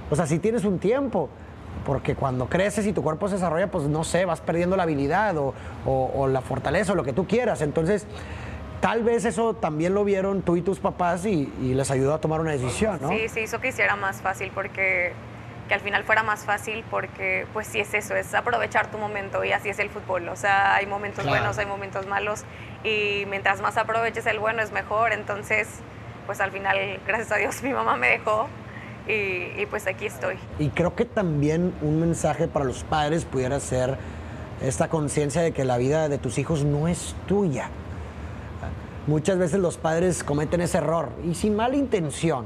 O 0.10 0.16
sea, 0.16 0.26
si 0.26 0.40
tienes 0.40 0.64
un 0.64 0.80
tiempo 0.80 1.30
porque 1.86 2.16
cuando 2.16 2.48
creces 2.48 2.86
y 2.86 2.94
tu 2.94 3.02
cuerpo 3.02 3.28
se 3.28 3.36
desarrolla, 3.36 3.68
pues 3.68 3.86
no 3.86 4.04
sé, 4.04 4.26
vas 4.26 4.42
perdiendo 4.42 4.76
la 4.78 4.84
habilidad 4.84 5.36
o, 5.38 6.28
la 6.28 6.42
fortaleza 6.42 6.94
o 6.94 6.96
lo 6.96 7.04
que 7.04 7.14
tú 7.14 7.28
quieras. 7.28 7.62
Entonces, 7.62 8.06
tal 8.82 9.04
vez 9.04 9.26
eso 9.26 9.56
también 9.56 9.94
lo 9.94 10.04
vieron 10.04 10.42
tú 10.42 10.56
y 10.56 10.62
tus 10.62 10.80
papás 10.80 11.26
y, 11.26 11.52
les 11.62 11.90
ayudó 11.92 12.14
a 12.14 12.22
tomar 12.22 12.42
una 12.42 12.52
decisión, 12.52 13.00
¿no? 13.02 13.10
Sí, 13.10 13.28
sí, 13.30 13.42
hizo 13.42 13.60
que 13.60 13.70
hiciera 13.70 13.96
más 13.96 14.22
fácil 14.22 14.52
porque 14.54 15.14
que 15.68 15.76
al 15.76 15.82
final 15.82 16.04
fuera 16.04 16.24
más 16.24 16.46
fácil 16.46 16.84
porque 16.90 17.46
pues 17.54 17.68
sí 17.68 17.80
es 17.80 17.94
eso, 17.94 18.16
es 18.16 18.34
aprovechar 18.34 18.90
tu 18.90 18.98
momento 18.98 19.44
y 19.44 19.52
así 19.52 19.70
es 19.70 19.78
el 19.78 19.92
fútbol, 19.92 20.28
o 20.28 20.36
sea, 20.36 20.74
hay 20.74 20.88
momentos 20.88 21.28
buenos, 21.28 21.60
hay 21.60 21.68
momentos 21.68 22.08
malos 22.08 22.44
y 22.84 23.26
mientras 23.30 23.62
más 23.62 23.78
aproveches 23.78 24.26
el 24.26 24.40
bueno 24.40 24.64
es 24.64 24.72
mejor, 24.72 25.14
entonces 25.14 25.68
pues 26.26 26.42
al 26.42 26.52
final, 26.52 27.00
gracias 27.08 27.32
a 27.32 27.36
Dios, 27.36 27.62
mi 27.64 27.72
mamá 27.72 27.98
me 27.98 28.08
dejó 28.10 28.48
y, 29.10 29.66
pues 29.66 29.88
aquí 29.88 30.06
estoy. 30.06 30.36
Y 30.60 30.70
creo 30.70 30.96
que 30.96 31.06
también 31.06 31.74
un 31.82 32.00
mensaje 32.00 32.48
para 32.48 32.66
los 32.66 32.84
padres 32.84 33.26
pudiera 33.26 33.60
ser 33.60 33.98
esta 34.62 34.88
conciencia 34.88 35.42
de 35.42 35.52
que 35.52 35.66
la 35.66 35.78
vida 35.78 36.10
de 36.10 36.20
tus 36.20 36.38
hijos 36.38 36.64
no 36.64 36.88
es 36.88 37.16
tuya. 37.28 37.70
Muchas 39.08 39.40
veces 39.40 39.60
los 39.60 39.78
padres 39.78 40.24
cometen 40.24 40.62
ese 40.62 40.78
error 40.78 41.10
y 41.26 41.34
sin 41.34 41.56
mala 41.56 41.76
intención. 41.76 42.46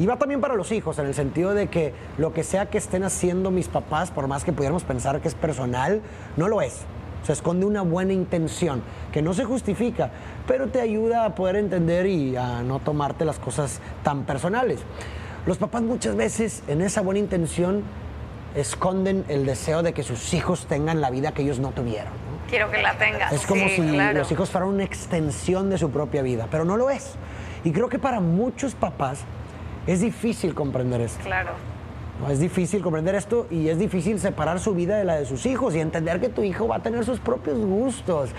Y 0.00 0.06
va 0.06 0.16
también 0.16 0.40
para 0.40 0.54
los 0.54 0.72
hijos, 0.72 0.98
en 0.98 1.06
el 1.06 1.14
sentido 1.14 1.54
de 1.54 1.68
que 1.68 1.94
lo 2.18 2.32
que 2.32 2.42
sea 2.42 2.66
que 2.66 2.78
estén 2.78 3.04
haciendo 3.04 3.52
mis 3.52 3.68
papás, 3.68 4.10
por 4.10 4.26
más 4.26 4.42
que 4.42 4.52
pudiéramos 4.52 4.82
pensar 4.82 5.20
que 5.20 5.28
es 5.28 5.36
personal, 5.36 6.00
no 6.36 6.48
lo 6.48 6.60
es. 6.60 6.80
Se 7.22 7.32
esconde 7.32 7.64
una 7.64 7.82
buena 7.82 8.12
intención 8.12 8.82
que 9.12 9.22
no 9.22 9.32
se 9.32 9.44
justifica, 9.44 10.10
pero 10.48 10.66
te 10.66 10.80
ayuda 10.80 11.24
a 11.24 11.36
poder 11.36 11.54
entender 11.54 12.06
y 12.06 12.34
a 12.34 12.62
no 12.62 12.80
tomarte 12.80 13.24
las 13.24 13.38
cosas 13.38 13.80
tan 14.02 14.24
personales. 14.24 14.80
Los 15.46 15.58
papás 15.58 15.82
muchas 15.82 16.16
veces 16.16 16.62
en 16.68 16.80
esa 16.80 17.02
buena 17.02 17.20
intención 17.20 17.82
esconden 18.54 19.26
el 19.28 19.44
deseo 19.44 19.82
de 19.82 19.92
que 19.92 20.02
sus 20.02 20.32
hijos 20.32 20.66
tengan 20.66 21.02
la 21.02 21.10
vida 21.10 21.32
que 21.32 21.42
ellos 21.42 21.58
no 21.58 21.70
tuvieron. 21.72 22.12
Quiero 22.48 22.70
que 22.70 22.80
la 22.80 22.96
tengas. 22.96 23.30
Es 23.30 23.46
como 23.46 23.68
si 23.68 23.82
los 23.82 24.32
hijos 24.32 24.48
fueran 24.48 24.70
una 24.70 24.84
extensión 24.84 25.68
de 25.68 25.76
su 25.76 25.90
propia 25.90 26.22
vida, 26.22 26.48
pero 26.50 26.64
no 26.64 26.78
lo 26.78 26.88
es. 26.88 27.16
Y 27.62 27.72
creo 27.72 27.90
que 27.90 27.98
para 27.98 28.20
muchos 28.20 28.74
papás 28.74 29.20
es 29.86 30.00
difícil 30.00 30.54
comprender 30.54 31.02
esto. 31.02 31.22
Claro. 31.24 31.50
No, 32.20 32.30
es 32.30 32.38
difícil 32.38 32.80
comprender 32.80 33.14
esto 33.16 33.46
y 33.50 33.68
es 33.68 33.78
difícil 33.78 34.20
separar 34.20 34.60
su 34.60 34.72
vida 34.72 34.96
de 34.96 35.04
la 35.04 35.16
de 35.16 35.26
sus 35.26 35.46
hijos 35.46 35.74
y 35.74 35.80
entender 35.80 36.20
que 36.20 36.28
tu 36.28 36.42
hijo 36.42 36.68
va 36.68 36.76
a 36.76 36.78
tener 36.82 37.04
sus 37.04 37.18
propios 37.18 37.58
gustos, 37.58 38.30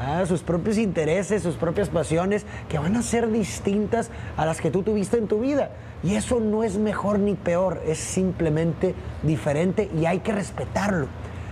¿ah? 0.00 0.24
sus 0.26 0.42
propios 0.42 0.78
intereses, 0.78 1.42
sus 1.42 1.54
propias 1.54 1.88
pasiones, 1.88 2.44
que 2.68 2.78
van 2.78 2.96
a 2.96 3.02
ser 3.02 3.30
distintas 3.30 4.10
a 4.36 4.44
las 4.44 4.60
que 4.60 4.70
tú 4.70 4.82
tuviste 4.82 5.16
en 5.16 5.28
tu 5.28 5.38
vida. 5.38 5.70
Y 6.02 6.14
eso 6.14 6.40
no 6.40 6.64
es 6.64 6.78
mejor 6.78 7.18
ni 7.18 7.34
peor, 7.34 7.82
es 7.86 7.98
simplemente 7.98 8.94
diferente 9.22 9.90
y 9.94 10.06
hay 10.06 10.20
que 10.20 10.32
respetarlo. 10.32 11.08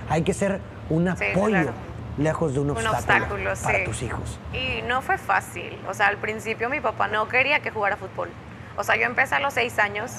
Hay 0.09 0.23
que 0.23 0.33
ser 0.33 0.61
un 0.89 1.09
apoyo. 1.09 1.73
lejos 2.17 2.55
de 2.55 2.61
un, 2.61 2.71
obstáculo, 2.71 3.53
para 3.63 3.85
tus 3.85 4.03
hijos. 4.03 4.41
Y 4.53 4.83
no 4.83 5.03
fue 5.03 5.19
fácil. 5.19 5.79
O 5.89 5.95
sea, 5.95 6.09
al 6.09 6.17
principio 6.17 6.69
mi 6.69 6.81
papá 6.81 7.07
no 7.07 7.29
quería 7.29 7.61
que 7.61 7.71
jugara 7.71 7.97
fútbol. 7.97 8.29
O 8.77 8.83
sea, 8.83 8.97
yo 8.97 9.05
empecé 9.05 9.37
a 9.37 9.41
los 9.41 9.55
seis 9.55 9.79
años 9.79 10.11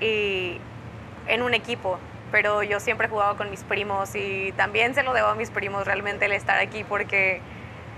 y 0.00 0.58
en 1.28 1.42
un 1.42 1.54
equipo, 1.54 1.98
pero 2.32 2.62
yo 2.62 2.80
siempre 2.80 3.08
jugaba 3.08 3.36
con 3.36 3.50
mis 3.50 3.62
primos 3.62 4.14
y 4.14 4.52
también 4.56 4.94
se 4.94 5.02
lo 5.02 5.12
debo 5.12 5.28
a 5.28 5.34
mis 5.34 5.50
primos 5.50 5.84
realmente 5.86 6.24
el 6.24 6.32
estar 6.32 6.58
aquí 6.58 6.84
porque, 6.84 7.40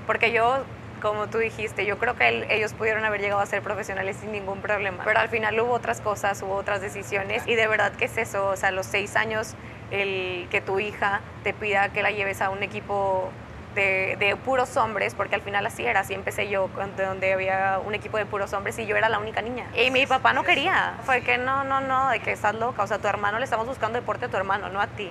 porque 0.07 0.33
yo, 0.33 0.59
como 0.99 1.29
tú 1.29 1.39
dijiste, 1.39 1.87
yo 1.87 1.99
creo 1.99 2.17
que 2.17 2.47
ellos 2.51 2.73
pudieron 2.75 3.05
haber 3.05 3.21
llegado 3.21 3.41
a 3.41 3.47
ser 3.47 3.63
profesionales 3.63 4.17
sin 4.21 4.33
ningún 4.33 4.61
problema, 4.61 5.03
pero 5.05 5.21
al 5.21 5.29
final 5.29 5.59
hubo 5.61 5.73
otras 5.73 6.01
cosas, 6.01 6.43
hubo 6.43 6.55
otras 6.55 6.81
decisiones 6.81 7.43
y 7.47 7.55
de 7.55 7.67
verdad 7.67 7.93
que 7.93 8.07
es 8.07 8.17
eso, 8.19 8.49
o 8.49 8.57
sea, 8.57 8.69
a 8.71 8.73
los 8.73 8.87
seis 8.87 9.17
años 9.17 9.55
el 9.91 10.49
que 10.51 10.61
tu 10.61 10.81
hija 10.81 11.21
te 11.45 11.55
pida 11.55 11.89
que 11.91 12.03
la 12.03 12.11
lleves 12.11 12.43
a 12.43 12.51
un 12.51 12.63
equipo 12.63 13.31
de, 13.75 14.37
puros 14.45 14.77
hombres, 14.77 15.15
porque 15.15 15.35
al 15.35 15.41
final 15.41 15.65
así 15.67 15.85
era, 15.85 16.01
así 16.01 16.15
empecé 16.15 16.49
yo, 16.49 16.69
donde 16.97 17.33
había 17.33 17.81
un 17.85 17.95
equipo 17.95 18.17
de 18.17 18.27
puros 18.27 18.53
hombres 18.53 18.79
y 18.79 18.87
yo 18.87 18.97
era 18.97 19.09
la 19.09 19.19
única 19.19 19.43
niña. 19.43 19.67
Y 19.77 19.91
mi 19.91 20.07
papá 20.07 20.33
no 20.33 20.43
quería, 20.43 20.95
fue 21.05 21.21
que 21.21 21.39
no, 21.39 21.65
no, 21.65 21.81
no, 21.81 22.11
de 22.11 22.21
que 22.21 22.33
estás 22.33 22.55
loca, 22.55 22.83
o 22.83 22.87
sea, 22.87 22.99
tu 22.99 23.07
hermano 23.09 23.39
le 23.39 23.45
estamos 23.45 23.67
buscando 23.67 23.99
deporte 23.99 24.27
a 24.27 24.29
tu 24.29 24.37
hermano, 24.37 24.69
no 24.69 24.81
a 24.81 24.89
ti. 24.89 25.11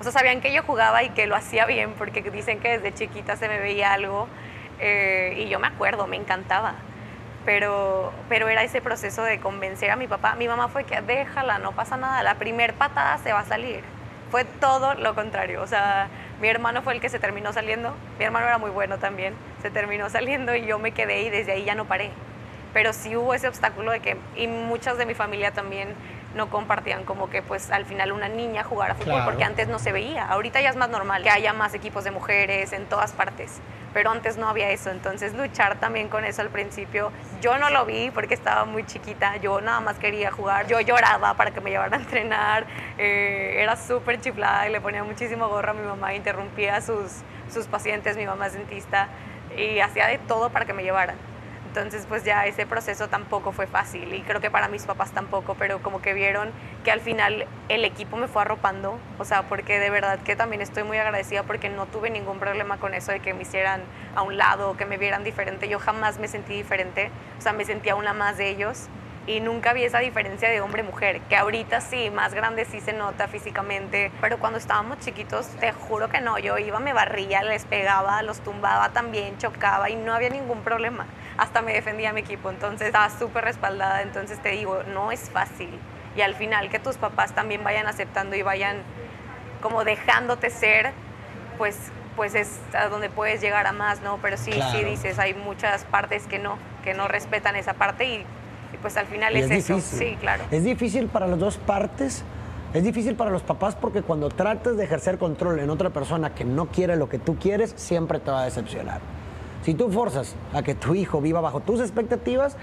O 0.00 0.02
sea, 0.02 0.12
sabían 0.12 0.40
que 0.40 0.52
yo 0.52 0.62
jugaba 0.62 1.02
y 1.02 1.10
que 1.10 1.26
lo 1.26 1.36
hacía 1.36 1.64
bien, 1.64 1.94
porque 1.96 2.22
dicen 2.22 2.60
que 2.60 2.78
desde 2.78 2.92
chiquita 2.92 3.36
se 3.36 3.48
me 3.48 3.58
veía 3.58 3.92
algo, 3.92 4.28
eh, 4.82 5.34
y 5.38 5.48
yo 5.48 5.58
me 5.58 5.68
acuerdo, 5.68 6.06
me 6.06 6.16
encantaba. 6.16 6.74
Pero, 7.46 8.12
pero 8.28 8.48
era 8.48 8.62
ese 8.62 8.80
proceso 8.80 9.22
de 9.22 9.40
convencer 9.40 9.90
a 9.90 9.96
mi 9.96 10.06
papá. 10.06 10.34
Mi 10.36 10.46
mamá 10.46 10.68
fue 10.68 10.84
que 10.84 11.00
déjala, 11.00 11.58
no 11.58 11.72
pasa 11.72 11.96
nada, 11.96 12.22
la 12.22 12.34
primer 12.34 12.74
patada 12.74 13.18
se 13.18 13.32
va 13.32 13.40
a 13.40 13.44
salir 13.44 13.82
fue 14.32 14.46
todo 14.46 14.94
lo 14.94 15.14
contrario. 15.14 15.62
O 15.62 15.66
sea, 15.66 16.08
mi 16.40 16.48
hermano 16.48 16.80
fue 16.80 16.94
el 16.94 17.00
que 17.00 17.10
se 17.10 17.18
terminó 17.18 17.52
saliendo. 17.52 17.94
Mi 18.18 18.24
hermano 18.24 18.46
era 18.46 18.56
muy 18.56 18.70
bueno 18.70 18.96
también. 18.98 19.34
Se 19.60 19.70
terminó 19.70 20.08
saliendo 20.08 20.56
y 20.56 20.64
yo 20.64 20.78
me 20.78 20.92
quedé 20.92 21.20
y 21.22 21.28
desde 21.28 21.52
ahí 21.52 21.64
ya 21.64 21.74
no 21.74 21.84
paré. 21.84 22.10
Pero 22.72 22.94
sí 22.94 23.14
hubo 23.14 23.34
ese 23.34 23.46
obstáculo 23.46 23.92
de 23.92 24.00
que, 24.00 24.16
y 24.34 24.46
muchas 24.46 24.96
de 24.96 25.04
mi 25.04 25.12
familia 25.12 25.52
también 25.52 25.90
no 26.34 26.50
compartían 26.50 27.04
como 27.04 27.30
que 27.30 27.42
pues 27.42 27.70
al 27.70 27.84
final 27.84 28.12
una 28.12 28.28
niña 28.28 28.64
jugara 28.64 28.94
fútbol, 28.94 29.22
porque 29.24 29.44
antes 29.44 29.68
no 29.68 29.78
se 29.78 29.92
veía. 29.92 30.26
Ahorita 30.26 30.60
ya 30.60 30.70
es 30.70 30.76
más 30.76 30.88
normal 30.88 31.22
que 31.22 31.30
haya 31.30 31.52
más 31.52 31.74
equipos 31.74 32.04
de 32.04 32.10
mujeres 32.10 32.72
en 32.72 32.86
todas 32.86 33.12
partes, 33.12 33.60
pero 33.92 34.10
antes 34.10 34.36
no 34.36 34.48
había 34.48 34.70
eso. 34.70 34.90
Entonces 34.90 35.34
luchar 35.34 35.78
también 35.78 36.08
con 36.08 36.24
eso 36.24 36.42
al 36.42 36.48
principio, 36.48 37.12
yo 37.40 37.58
no 37.58 37.70
lo 37.70 37.84
vi 37.84 38.10
porque 38.10 38.34
estaba 38.34 38.64
muy 38.64 38.84
chiquita, 38.84 39.36
yo 39.36 39.60
nada 39.60 39.80
más 39.80 39.98
quería 39.98 40.30
jugar, 40.30 40.66
yo 40.66 40.80
lloraba 40.80 41.34
para 41.34 41.50
que 41.50 41.60
me 41.60 41.70
llevaran 41.70 41.94
a 41.94 41.96
entrenar, 42.02 42.66
eh, 42.98 43.56
era 43.58 43.76
súper 43.76 44.20
chiflada 44.20 44.68
y 44.68 44.72
le 44.72 44.80
ponía 44.80 45.04
muchísimo 45.04 45.48
gorro 45.48 45.72
a 45.72 45.74
mi 45.74 45.86
mamá, 45.86 46.14
interrumpía 46.14 46.80
sus, 46.80 47.22
sus 47.52 47.66
pacientes, 47.66 48.16
mi 48.16 48.26
mamá 48.26 48.46
es 48.46 48.54
dentista, 48.54 49.08
y 49.56 49.80
hacía 49.80 50.06
de 50.06 50.18
todo 50.18 50.50
para 50.50 50.64
que 50.64 50.72
me 50.72 50.82
llevaran. 50.82 51.31
Entonces, 51.74 52.04
pues 52.06 52.22
ya 52.22 52.44
ese 52.44 52.66
proceso 52.66 53.08
tampoco 53.08 53.50
fue 53.50 53.66
fácil 53.66 54.12
y 54.12 54.20
creo 54.20 54.42
que 54.42 54.50
para 54.50 54.68
mis 54.68 54.84
papás 54.84 55.12
tampoco, 55.12 55.56
pero 55.58 55.82
como 55.82 56.02
que 56.02 56.12
vieron 56.12 56.50
que 56.84 56.90
al 56.90 57.00
final 57.00 57.46
el 57.70 57.86
equipo 57.86 58.18
me 58.18 58.28
fue 58.28 58.42
arropando, 58.42 58.98
o 59.18 59.24
sea, 59.24 59.44
porque 59.44 59.78
de 59.78 59.88
verdad 59.88 60.18
que 60.18 60.36
también 60.36 60.60
estoy 60.60 60.82
muy 60.82 60.98
agradecida 60.98 61.44
porque 61.44 61.70
no 61.70 61.86
tuve 61.86 62.10
ningún 62.10 62.38
problema 62.38 62.76
con 62.76 62.92
eso 62.92 63.10
de 63.10 63.20
que 63.20 63.32
me 63.32 63.40
hicieran 63.40 63.80
a 64.14 64.20
un 64.20 64.36
lado, 64.36 64.76
que 64.76 64.84
me 64.84 64.98
vieran 64.98 65.24
diferente. 65.24 65.66
Yo 65.66 65.78
jamás 65.78 66.18
me 66.18 66.28
sentí 66.28 66.52
diferente, 66.52 67.10
o 67.38 67.40
sea, 67.40 67.54
me 67.54 67.64
sentía 67.64 67.94
una 67.94 68.12
más 68.12 68.36
de 68.36 68.50
ellos 68.50 68.88
y 69.26 69.40
nunca 69.40 69.72
vi 69.72 69.84
esa 69.84 70.00
diferencia 70.00 70.48
de 70.50 70.60
hombre-mujer, 70.60 71.20
que 71.22 71.36
ahorita 71.36 71.80
sí, 71.80 72.10
más 72.10 72.34
grande 72.34 72.64
sí 72.64 72.80
se 72.80 72.92
nota 72.92 73.28
físicamente, 73.28 74.10
pero 74.20 74.38
cuando 74.38 74.58
estábamos 74.58 74.98
chiquitos, 74.98 75.46
te 75.60 75.72
juro 75.72 76.08
que 76.08 76.20
no, 76.20 76.38
yo 76.38 76.58
iba, 76.58 76.80
me 76.80 76.92
barría, 76.92 77.42
les 77.42 77.64
pegaba, 77.64 78.22
los 78.22 78.40
tumbaba 78.40 78.90
también, 78.90 79.38
chocaba 79.38 79.90
y 79.90 79.96
no 79.96 80.12
había 80.12 80.30
ningún 80.30 80.62
problema, 80.62 81.06
hasta 81.38 81.62
me 81.62 81.72
defendía 81.72 82.12
mi 82.12 82.20
equipo, 82.20 82.50
entonces 82.50 82.88
estaba 82.88 83.10
súper 83.10 83.44
respaldada, 83.44 84.02
entonces 84.02 84.40
te 84.42 84.50
digo, 84.50 84.82
no 84.84 85.12
es 85.12 85.30
fácil. 85.30 85.70
Y 86.14 86.20
al 86.20 86.34
final 86.34 86.68
que 86.68 86.78
tus 86.78 86.96
papás 86.96 87.32
también 87.32 87.64
vayan 87.64 87.86
aceptando 87.86 88.36
y 88.36 88.42
vayan 88.42 88.82
como 89.62 89.84
dejándote 89.84 90.50
ser, 90.50 90.92
pues 91.56 91.78
pues 92.16 92.34
es 92.34 92.60
a 92.74 92.88
donde 92.88 93.08
puedes 93.08 93.40
llegar 93.40 93.66
a 93.66 93.72
más, 93.72 94.02
¿no? 94.02 94.18
Pero 94.20 94.36
sí, 94.36 94.52
sí 94.70 94.84
dices, 94.84 95.18
hay 95.18 95.32
muchas 95.32 95.84
partes 95.84 96.26
que 96.26 96.38
no, 96.38 96.58
que 96.84 96.92
no 96.92 97.08
respetan 97.08 97.56
esa 97.56 97.72
parte 97.72 98.04
y 98.04 98.26
pues 98.78 98.96
al 98.96 99.06
final 99.06 99.36
es, 99.36 99.50
eso. 99.50 99.80
Sí, 99.80 100.16
claro. 100.20 100.44
Es 100.50 100.64
difícil 100.64 101.06
para 101.06 101.26
las 101.26 101.38
dos 101.38 101.58
partes. 101.58 102.24
Es 102.74 102.84
difícil 102.84 103.14
para 103.14 103.30
los 103.30 103.42
papás 103.42 103.76
porque 103.76 104.02
cuando 104.02 104.30
tratas 104.30 104.76
de 104.78 104.84
ejercer 104.84 105.18
control 105.18 105.60
en 105.60 105.68
otra 105.68 105.90
persona 105.90 106.34
que 106.34 106.44
no 106.44 106.66
quiere 106.66 106.96
lo 106.96 107.08
que 107.08 107.18
tú 107.18 107.36
quieres, 107.36 107.74
siempre 107.76 108.18
te 108.18 108.30
va 108.30 108.42
a 108.42 108.44
decepcionar. 108.44 109.00
Si 109.62 109.74
tú 109.74 109.90
forzas 109.90 110.34
a 110.54 110.62
que 110.62 110.74
tu 110.74 110.94
hijo 110.94 111.20
viva 111.20 111.40
bajo 111.42 111.60
tus 111.60 111.80
expectativas, 111.80 112.56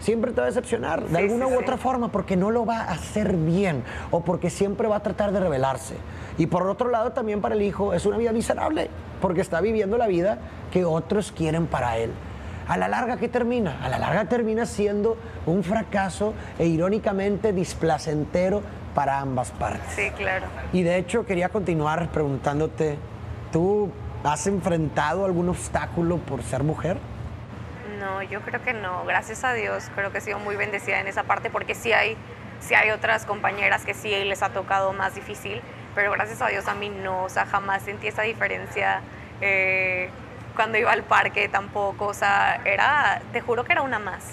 siempre 0.00 0.32
te 0.32 0.40
va 0.40 0.44
a 0.44 0.50
decepcionar 0.50 1.04
de 1.04 1.18
alguna 1.18 1.46
u 1.46 1.58
otra 1.58 1.78
forma 1.78 2.12
porque 2.12 2.36
no 2.36 2.50
lo 2.50 2.66
va 2.66 2.80
a 2.80 2.92
hacer 2.92 3.36
bien 3.36 3.82
o 4.10 4.20
porque 4.20 4.50
siempre 4.50 4.86
va 4.86 4.96
a 4.96 5.02
tratar 5.02 5.32
de 5.32 5.40
rebelarse. 5.40 5.94
Y 6.36 6.46
por 6.46 6.68
otro 6.68 6.90
lado, 6.90 7.12
también 7.12 7.40
para 7.40 7.54
el 7.54 7.62
hijo 7.62 7.94
es 7.94 8.04
una 8.04 8.18
vida 8.18 8.32
miserable 8.32 8.90
porque 9.22 9.40
está 9.40 9.62
viviendo 9.62 9.96
la 9.96 10.08
vida 10.08 10.38
que 10.72 10.84
otros 10.84 11.32
quieren 11.32 11.66
para 11.66 11.96
él 11.96 12.10
a 12.68 12.76
la 12.76 12.88
larga, 12.88 13.16
¿qué 13.16 13.28
termina? 13.28 13.78
A 13.82 13.88
la 13.88 13.98
larga 13.98 14.24
termina 14.26 14.66
siendo 14.66 15.16
un 15.46 15.62
fracaso 15.62 16.34
e 16.58 16.66
irónicamente 16.66 17.52
displacentero 17.52 18.62
para 18.94 19.20
ambas 19.20 19.50
partes. 19.50 19.92
Sí, 19.94 20.10
claro. 20.16 20.46
Y 20.72 20.82
de 20.82 20.96
hecho 20.96 21.26
quería 21.26 21.48
continuar 21.48 22.08
preguntándote, 22.08 22.96
¿tú 23.52 23.90
has 24.22 24.46
enfrentado 24.46 25.24
algún 25.24 25.48
obstáculo 25.48 26.18
por 26.18 26.42
ser 26.42 26.62
mujer? 26.62 26.96
No, 28.00 28.22
yo 28.22 28.40
creo 28.40 28.62
que 28.62 28.72
no. 28.72 29.04
Gracias 29.04 29.44
a 29.44 29.52
Dios, 29.52 29.90
creo 29.94 30.12
que 30.12 30.18
he 30.18 30.20
sido 30.20 30.38
muy 30.38 30.56
bendecida 30.56 31.00
en 31.00 31.06
esa 31.06 31.24
parte 31.24 31.50
porque 31.50 31.74
sí 31.74 31.92
hay, 31.92 32.16
sí 32.60 32.74
hay 32.74 32.90
otras 32.90 33.24
compañeras 33.24 33.84
que 33.84 33.94
sí 33.94 34.08
les 34.24 34.42
ha 34.42 34.50
tocado 34.50 34.92
más 34.92 35.14
difícil, 35.14 35.60
pero 35.94 36.12
gracias 36.12 36.40
a 36.40 36.48
Dios 36.48 36.66
a 36.68 36.74
mí 36.74 36.88
no, 36.88 37.24
o 37.24 37.28
sea, 37.28 37.46
jamás 37.46 37.82
sentí 37.82 38.08
esa 38.08 38.22
diferencia. 38.22 39.00
Eh, 39.40 40.10
cuando 40.54 40.78
iba 40.78 40.92
al 40.92 41.02
parque 41.02 41.48
tampoco, 41.48 42.06
o 42.06 42.14
sea, 42.14 42.60
era, 42.64 43.20
te 43.32 43.40
juro 43.40 43.64
que 43.64 43.72
era 43.72 43.82
una 43.82 43.98
más. 43.98 44.24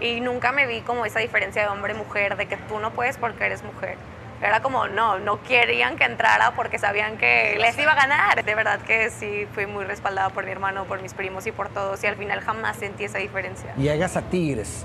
Y 0.00 0.20
nunca 0.20 0.52
me 0.52 0.66
vi 0.66 0.80
como 0.82 1.06
esa 1.06 1.20
diferencia 1.20 1.62
de 1.62 1.68
hombre-mujer, 1.68 2.36
de 2.36 2.46
que 2.46 2.56
tú 2.56 2.78
no 2.78 2.90
puedes 2.90 3.16
porque 3.16 3.46
eres 3.46 3.62
mujer. 3.64 3.96
Era 4.42 4.60
como, 4.60 4.86
no, 4.86 5.18
no 5.18 5.42
querían 5.42 5.96
que 5.96 6.04
entrara 6.04 6.52
porque 6.54 6.78
sabían 6.78 7.16
que 7.16 7.56
les 7.58 7.78
iba 7.78 7.92
a 7.92 7.94
ganar. 7.94 8.44
De 8.44 8.54
verdad 8.54 8.80
que 8.80 9.08
sí, 9.10 9.46
fui 9.54 9.64
muy 9.64 9.84
respaldada 9.84 10.28
por 10.28 10.44
mi 10.44 10.50
hermano, 10.50 10.84
por 10.84 11.00
mis 11.00 11.14
primos 11.14 11.46
y 11.46 11.52
por 11.52 11.70
todos. 11.70 12.04
Y 12.04 12.06
al 12.06 12.16
final 12.16 12.42
jamás 12.42 12.76
sentí 12.76 13.04
esa 13.04 13.16
diferencia. 13.16 13.74
Llegas 13.76 14.16
a 14.18 14.22
Tigres 14.22 14.84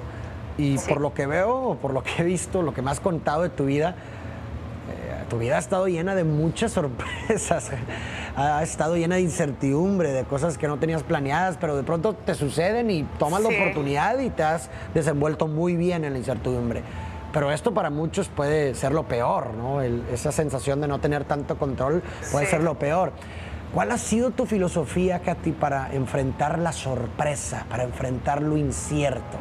y 0.57 0.77
por 0.79 1.01
lo 1.01 1.13
que 1.13 1.25
veo, 1.25 1.77
por 1.81 1.91
lo 1.93 2.01
que 2.03 2.11
he 2.19 2.23
visto, 2.23 2.61
lo 2.61 2.73
que 2.73 2.81
me 2.81 2.91
has 2.91 3.01
contado 3.01 3.43
de 3.43 3.49
tu 3.49 3.65
vida, 3.65 3.95
tu 5.31 5.39
vida 5.39 5.55
ha 5.55 5.59
estado 5.59 5.87
llena 5.87 6.13
de 6.13 6.25
muchas 6.25 6.71
sorpresas, 6.73 7.71
ha 8.35 8.61
estado 8.61 8.97
llena 8.97 9.15
de 9.15 9.21
incertidumbre, 9.21 10.11
de 10.11 10.25
cosas 10.25 10.57
que 10.57 10.67
no 10.67 10.77
tenías 10.77 11.03
planeadas, 11.03 11.57
pero 11.59 11.77
de 11.77 11.83
pronto 11.83 12.13
te 12.13 12.35
suceden 12.35 12.91
y 12.91 13.03
tomas 13.17 13.41
la 13.41 13.47
oportunidad 13.47 14.19
y 14.19 14.29
te 14.29 14.43
has 14.43 14.69
desenvuelto 14.93 15.47
muy 15.47 15.77
bien 15.77 16.03
en 16.03 16.11
la 16.11 16.19
incertidumbre. 16.19 16.83
Pero 17.31 17.49
esto 17.49 17.73
para 17.73 17.89
muchos 17.89 18.27
puede 18.27 18.75
ser 18.75 18.91
lo 18.91 19.03
peor, 19.03 19.53
¿no? 19.53 19.79
esa 19.79 20.33
sensación 20.33 20.81
de 20.81 20.89
no 20.89 20.99
tener 20.99 21.23
tanto 21.23 21.57
control 21.57 22.03
puede 22.29 22.45
ser 22.45 22.61
lo 22.61 22.77
peor. 22.77 23.13
¿Cuál 23.73 23.91
ha 23.91 23.97
sido 23.97 24.31
tu 24.31 24.45
filosofía, 24.45 25.19
Katy, 25.19 25.53
para 25.53 25.93
enfrentar 25.93 26.59
la 26.59 26.73
sorpresa, 26.73 27.65
para 27.69 27.83
enfrentar 27.83 28.41
lo 28.41 28.57
incierto? 28.57 29.37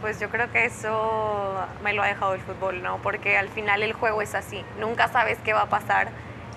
Pues 0.00 0.20
yo 0.20 0.28
creo 0.30 0.50
que 0.52 0.64
eso 0.64 1.54
me 1.82 1.92
lo 1.92 2.02
ha 2.02 2.06
dejado 2.06 2.34
el 2.34 2.40
fútbol, 2.40 2.82
¿no? 2.82 2.98
Porque 2.98 3.36
al 3.36 3.48
final 3.48 3.82
el 3.82 3.92
juego 3.92 4.22
es 4.22 4.34
así, 4.34 4.64
nunca 4.78 5.08
sabes 5.08 5.38
qué 5.44 5.52
va 5.52 5.62
a 5.62 5.68
pasar. 5.68 6.08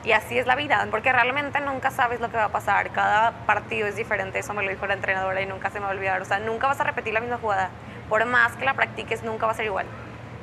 Y 0.03 0.13
así 0.13 0.37
es 0.37 0.47
la 0.47 0.55
vida, 0.55 0.87
porque 0.89 1.11
realmente 1.11 1.59
nunca 1.59 1.91
sabes 1.91 2.19
lo 2.19 2.29
que 2.29 2.37
va 2.37 2.45
a 2.45 2.51
pasar, 2.51 2.89
cada 2.89 3.31
partido 3.45 3.87
es 3.87 3.95
diferente, 3.95 4.39
eso 4.39 4.51
me 4.53 4.63
lo 4.63 4.69
dijo 4.71 4.87
la 4.87 4.95
entrenadora 4.95 5.41
y 5.41 5.45
nunca 5.45 5.69
se 5.69 5.79
me 5.79 5.85
va 5.85 5.91
a 5.91 5.93
olvidar, 5.93 6.19
o 6.21 6.25
sea, 6.25 6.39
nunca 6.39 6.65
vas 6.65 6.79
a 6.79 6.83
repetir 6.85 7.13
la 7.13 7.19
misma 7.19 7.37
jugada, 7.37 7.69
por 8.09 8.25
más 8.25 8.53
que 8.53 8.65
la 8.65 8.73
practiques 8.73 9.21
nunca 9.21 9.45
va 9.45 9.51
a 9.51 9.55
ser 9.55 9.65
igual. 9.65 9.85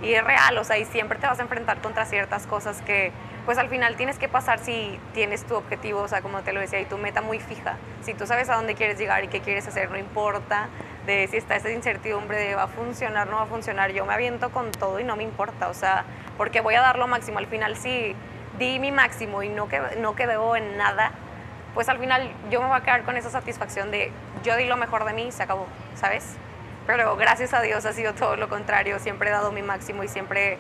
Y 0.00 0.14
es 0.14 0.22
real, 0.22 0.56
o 0.58 0.62
sea, 0.62 0.78
y 0.78 0.84
siempre 0.84 1.18
te 1.18 1.26
vas 1.26 1.40
a 1.40 1.42
enfrentar 1.42 1.78
contra 1.78 2.04
ciertas 2.04 2.46
cosas 2.46 2.80
que, 2.82 3.10
pues 3.46 3.58
al 3.58 3.68
final 3.68 3.96
tienes 3.96 4.16
que 4.16 4.28
pasar 4.28 4.60
si 4.60 5.00
tienes 5.12 5.44
tu 5.44 5.56
objetivo, 5.56 6.02
o 6.02 6.08
sea, 6.08 6.22
como 6.22 6.42
te 6.42 6.52
lo 6.52 6.60
decía, 6.60 6.78
y 6.78 6.84
tu 6.84 6.96
meta 6.96 7.20
muy 7.20 7.40
fija. 7.40 7.78
Si 8.02 8.14
tú 8.14 8.28
sabes 8.28 8.48
a 8.50 8.54
dónde 8.54 8.76
quieres 8.76 8.96
llegar 8.96 9.24
y 9.24 9.28
qué 9.28 9.40
quieres 9.40 9.66
hacer, 9.66 9.90
no 9.90 9.98
importa 9.98 10.68
de 11.08 11.26
si 11.26 11.38
está 11.38 11.56
esa 11.56 11.70
incertidumbre 11.70 12.38
de 12.38 12.54
va 12.54 12.64
a 12.64 12.68
funcionar, 12.68 13.28
no 13.28 13.36
va 13.36 13.42
a 13.42 13.46
funcionar, 13.46 13.92
yo 13.92 14.04
me 14.04 14.12
aviento 14.12 14.50
con 14.50 14.70
todo 14.70 15.00
y 15.00 15.04
no 15.04 15.16
me 15.16 15.24
importa, 15.24 15.68
o 15.68 15.74
sea, 15.74 16.04
porque 16.36 16.60
voy 16.60 16.74
a 16.74 16.82
dar 16.82 16.98
lo 16.98 17.08
máximo. 17.08 17.38
Al 17.38 17.46
final, 17.46 17.76
si 17.76 18.14
di 18.58 18.78
mi 18.78 18.92
máximo 18.92 19.42
y 19.42 19.48
no, 19.48 19.68
quedó, 19.68 19.86
no 19.98 20.14
quedó 20.14 20.54
en 20.54 20.76
nada, 20.76 21.12
pues 21.72 21.88
al 21.88 21.98
final 21.98 22.30
yo 22.50 22.60
me 22.60 22.68
voy 22.68 22.76
a 22.76 22.82
quedar 22.82 23.04
con 23.04 23.16
esa 23.16 23.30
satisfacción 23.30 23.90
de 23.90 24.12
yo 24.44 24.56
di 24.56 24.66
lo 24.66 24.76
mejor 24.76 25.04
de 25.04 25.14
mí 25.14 25.28
y 25.28 25.32
se 25.32 25.42
acabó, 25.42 25.66
¿sabes? 25.96 26.36
Pero 26.86 27.16
gracias 27.16 27.54
a 27.54 27.62
Dios 27.62 27.86
ha 27.86 27.92
sido 27.92 28.12
todo 28.12 28.36
lo 28.36 28.48
contrario, 28.48 28.98
siempre 28.98 29.30
he 29.30 29.32
dado 29.32 29.50
mi 29.50 29.62
máximo 29.62 30.04
y 30.04 30.08
siempre 30.08 30.58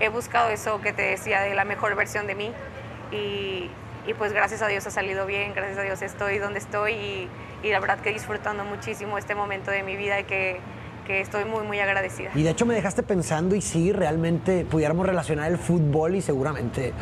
he 0.00 0.08
buscado 0.08 0.48
eso 0.48 0.80
que 0.80 0.94
te 0.94 1.02
decía 1.02 1.42
de 1.42 1.54
la 1.54 1.64
mejor 1.64 1.94
versión 1.94 2.26
de 2.26 2.34
mí 2.34 2.52
y, 3.12 3.70
y 4.06 4.14
pues 4.14 4.32
gracias 4.32 4.62
a 4.62 4.68
Dios 4.68 4.86
ha 4.86 4.90
salido 4.90 5.26
bien, 5.26 5.52
gracias 5.54 5.78
a 5.78 5.82
Dios 5.82 6.02
estoy 6.02 6.38
donde 6.38 6.58
estoy 6.58 6.92
y, 6.92 7.28
y 7.62 7.70
la 7.70 7.80
verdad 7.80 7.98
que 8.00 8.12
disfrutando 8.12 8.64
muchísimo 8.64 9.18
este 9.18 9.34
momento 9.34 9.70
de 9.70 9.82
mi 9.82 9.96
vida 9.96 10.20
y 10.20 10.24
que, 10.24 10.60
que 11.06 11.20
estoy 11.20 11.44
muy, 11.44 11.64
muy 11.64 11.80
agradecida. 11.80 12.30
Y 12.34 12.42
de 12.42 12.50
hecho 12.50 12.66
me 12.66 12.74
dejaste 12.74 13.02
pensando 13.02 13.54
y 13.54 13.60
sí, 13.60 13.92
realmente 13.92 14.64
pudiéramos 14.64 15.06
relacionar 15.06 15.50
el 15.50 15.58
fútbol 15.58 16.14
y 16.14 16.22
seguramente 16.22 16.92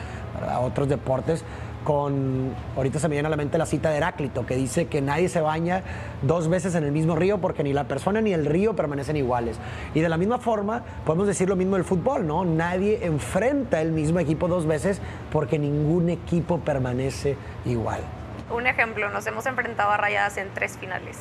otros 0.60 0.88
deportes 0.88 1.44
con, 1.88 2.54
ahorita 2.76 2.98
se 2.98 3.08
me 3.08 3.14
viene 3.14 3.28
a 3.28 3.30
la 3.30 3.38
mente 3.38 3.56
la 3.56 3.64
cita 3.64 3.88
de 3.88 3.96
Heráclito, 3.96 4.44
que 4.44 4.56
dice 4.56 4.88
que 4.88 5.00
nadie 5.00 5.30
se 5.30 5.40
baña 5.40 5.82
dos 6.20 6.50
veces 6.50 6.74
en 6.74 6.84
el 6.84 6.92
mismo 6.92 7.16
río 7.16 7.38
porque 7.38 7.62
ni 7.64 7.72
la 7.72 7.84
persona 7.84 8.20
ni 8.20 8.34
el 8.34 8.44
río 8.44 8.76
permanecen 8.76 9.16
iguales. 9.16 9.56
Y 9.94 10.00
de 10.00 10.10
la 10.10 10.18
misma 10.18 10.38
forma, 10.38 10.82
podemos 11.06 11.26
decir 11.26 11.48
lo 11.48 11.56
mismo 11.56 11.76
del 11.76 11.86
fútbol, 11.86 12.26
¿no? 12.26 12.44
Nadie 12.44 13.06
enfrenta 13.06 13.80
el 13.80 13.92
mismo 13.92 14.20
equipo 14.20 14.48
dos 14.48 14.66
veces 14.66 15.00
porque 15.32 15.58
ningún 15.58 16.10
equipo 16.10 16.58
permanece 16.58 17.38
igual. 17.64 18.02
Un 18.50 18.66
ejemplo, 18.66 19.08
nos 19.08 19.26
hemos 19.26 19.46
enfrentado 19.46 19.90
a 19.90 19.96
rayadas 19.96 20.36
en 20.36 20.50
tres 20.52 20.76
finales, 20.76 21.16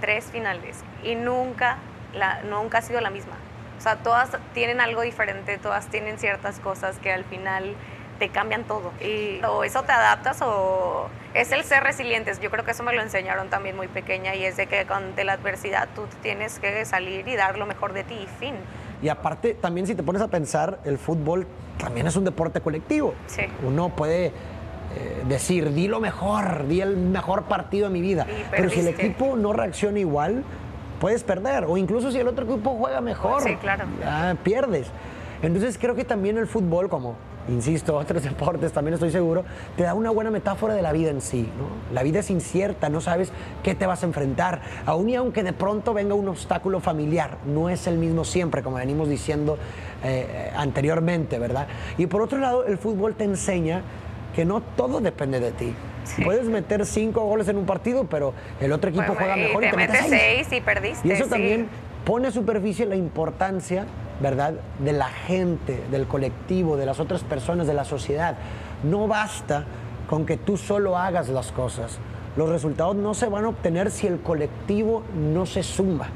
tres 0.00 0.24
finales, 0.24 0.78
y 1.04 1.14
nunca, 1.14 1.76
nunca 2.50 2.78
ha 2.78 2.82
sido 2.82 3.00
la 3.00 3.10
misma. 3.10 3.34
O 3.78 3.80
sea, 3.80 3.98
todas 3.98 4.30
tienen 4.52 4.80
algo 4.80 5.02
diferente, 5.02 5.58
todas 5.58 5.86
tienen 5.86 6.18
ciertas 6.18 6.58
cosas 6.58 6.98
que 6.98 7.12
al 7.12 7.22
final 7.22 7.76
te 8.18 8.28
cambian 8.28 8.64
todo. 8.64 8.92
Y 9.00 9.40
o 9.44 9.64
eso 9.64 9.82
te 9.82 9.92
adaptas 9.92 10.40
o 10.42 11.08
es 11.34 11.52
el 11.52 11.64
ser 11.64 11.82
resilientes. 11.82 12.40
Yo 12.40 12.50
creo 12.50 12.64
que 12.64 12.70
eso 12.72 12.82
me 12.82 12.92
lo 12.94 13.02
enseñaron 13.02 13.48
también 13.48 13.76
muy 13.76 13.88
pequeña 13.88 14.34
y 14.34 14.44
es 14.44 14.56
de 14.56 14.66
que 14.66 14.86
ante 14.88 15.24
la 15.24 15.34
adversidad 15.34 15.88
tú 15.94 16.02
tienes 16.22 16.58
que 16.58 16.84
salir 16.84 17.26
y 17.26 17.36
dar 17.36 17.58
lo 17.58 17.66
mejor 17.66 17.92
de 17.92 18.04
ti 18.04 18.14
y 18.14 18.26
fin. 18.38 18.54
Y 19.02 19.08
aparte, 19.08 19.54
también 19.54 19.86
si 19.86 19.94
te 19.94 20.02
pones 20.02 20.22
a 20.22 20.28
pensar, 20.28 20.78
el 20.84 20.98
fútbol 20.98 21.46
también 21.78 22.06
es 22.06 22.14
un 22.16 22.24
deporte 22.24 22.60
colectivo. 22.60 23.14
Sí. 23.26 23.42
Uno 23.66 23.88
puede 23.88 24.26
eh, 24.26 25.22
decir, 25.26 25.72
di 25.72 25.88
lo 25.88 25.98
mejor, 25.98 26.66
di 26.68 26.80
el 26.80 26.96
mejor 26.96 27.44
partido 27.44 27.88
de 27.88 27.92
mi 27.92 28.00
vida. 28.00 28.26
Pero 28.50 28.70
si 28.70 28.80
el 28.80 28.88
equipo 28.88 29.36
no 29.36 29.52
reacciona 29.52 29.98
igual, 29.98 30.44
puedes 31.00 31.24
perder. 31.24 31.64
O 31.64 31.76
incluso 31.76 32.12
si 32.12 32.18
el 32.20 32.28
otro 32.28 32.44
equipo 32.44 32.76
juega 32.76 33.00
mejor, 33.00 33.42
Sí, 33.42 33.56
claro. 33.56 33.84
ya 34.00 34.36
pierdes. 34.44 34.86
Entonces 35.42 35.76
creo 35.78 35.96
que 35.96 36.04
también 36.04 36.38
el 36.38 36.46
fútbol, 36.46 36.88
como 36.88 37.16
insisto, 37.48 37.96
otros 37.98 38.22
deportes 38.22 38.72
también 38.72 38.94
estoy 38.94 39.10
seguro, 39.10 39.44
te 39.76 39.84
da 39.84 39.94
una 39.94 40.10
buena 40.10 40.30
metáfora 40.30 40.74
de 40.74 40.82
la 40.82 40.92
vida 40.92 41.10
en 41.10 41.20
sí. 41.20 41.48
¿no? 41.58 41.94
La 41.94 42.02
vida 42.02 42.20
es 42.20 42.30
incierta, 42.30 42.88
no 42.88 43.00
sabes 43.00 43.32
qué 43.62 43.74
te 43.74 43.86
vas 43.86 44.02
a 44.02 44.06
enfrentar. 44.06 44.60
Aún 44.86 45.08
y 45.08 45.16
aunque 45.16 45.42
de 45.42 45.52
pronto 45.52 45.94
venga 45.94 46.14
un 46.14 46.28
obstáculo 46.28 46.80
familiar, 46.80 47.38
no 47.46 47.68
es 47.68 47.86
el 47.86 47.98
mismo 47.98 48.24
siempre, 48.24 48.62
como 48.62 48.76
venimos 48.76 49.08
diciendo 49.08 49.58
eh, 50.04 50.26
eh, 50.28 50.52
anteriormente, 50.56 51.38
¿verdad? 51.38 51.66
Y 51.98 52.06
por 52.06 52.22
otro 52.22 52.38
lado, 52.38 52.64
el 52.64 52.78
fútbol 52.78 53.14
te 53.14 53.24
enseña 53.24 53.82
que 54.34 54.44
no 54.44 54.60
todo 54.60 55.00
depende 55.00 55.40
de 55.40 55.52
ti. 55.52 55.74
Sí. 56.04 56.24
Puedes 56.24 56.46
meter 56.46 56.84
cinco 56.86 57.20
goles 57.24 57.48
en 57.48 57.56
un 57.56 57.66
partido, 57.66 58.04
pero 58.04 58.34
el 58.60 58.72
otro 58.72 58.90
equipo 58.90 59.14
juega 59.14 59.38
y 59.38 59.42
mejor 59.42 59.62
y 59.62 59.66
te 59.66 59.70
te, 59.70 59.76
metes 59.76 60.02
mete 60.02 60.18
seis 60.18 60.52
y 60.52 60.60
perdiste. 60.60 61.06
y 61.06 61.12
eso 61.12 61.24
sí. 61.24 61.30
también 61.30 61.68
pone 62.04 62.28
a 62.28 62.30
superficie 62.30 62.86
la 62.86 62.96
importancia, 62.96 63.86
¿verdad?, 64.20 64.54
de 64.78 64.92
la 64.92 65.08
gente, 65.08 65.82
del 65.90 66.06
colectivo, 66.06 66.76
de 66.76 66.86
las 66.86 67.00
otras 67.00 67.22
personas, 67.22 67.66
de 67.66 67.74
la 67.74 67.84
sociedad. 67.84 68.36
No 68.82 69.06
basta 69.06 69.64
con 70.08 70.26
que 70.26 70.36
tú 70.36 70.56
solo 70.56 70.98
hagas 70.98 71.28
las 71.28 71.52
cosas. 71.52 71.98
Los 72.36 72.48
resultados 72.48 72.96
no 72.96 73.14
se 73.14 73.26
van 73.26 73.44
a 73.44 73.48
obtener 73.48 73.90
si 73.90 74.06
el 74.06 74.20
colectivo 74.20 75.02
no 75.14 75.46
se 75.46 75.62
suma. 75.62 76.08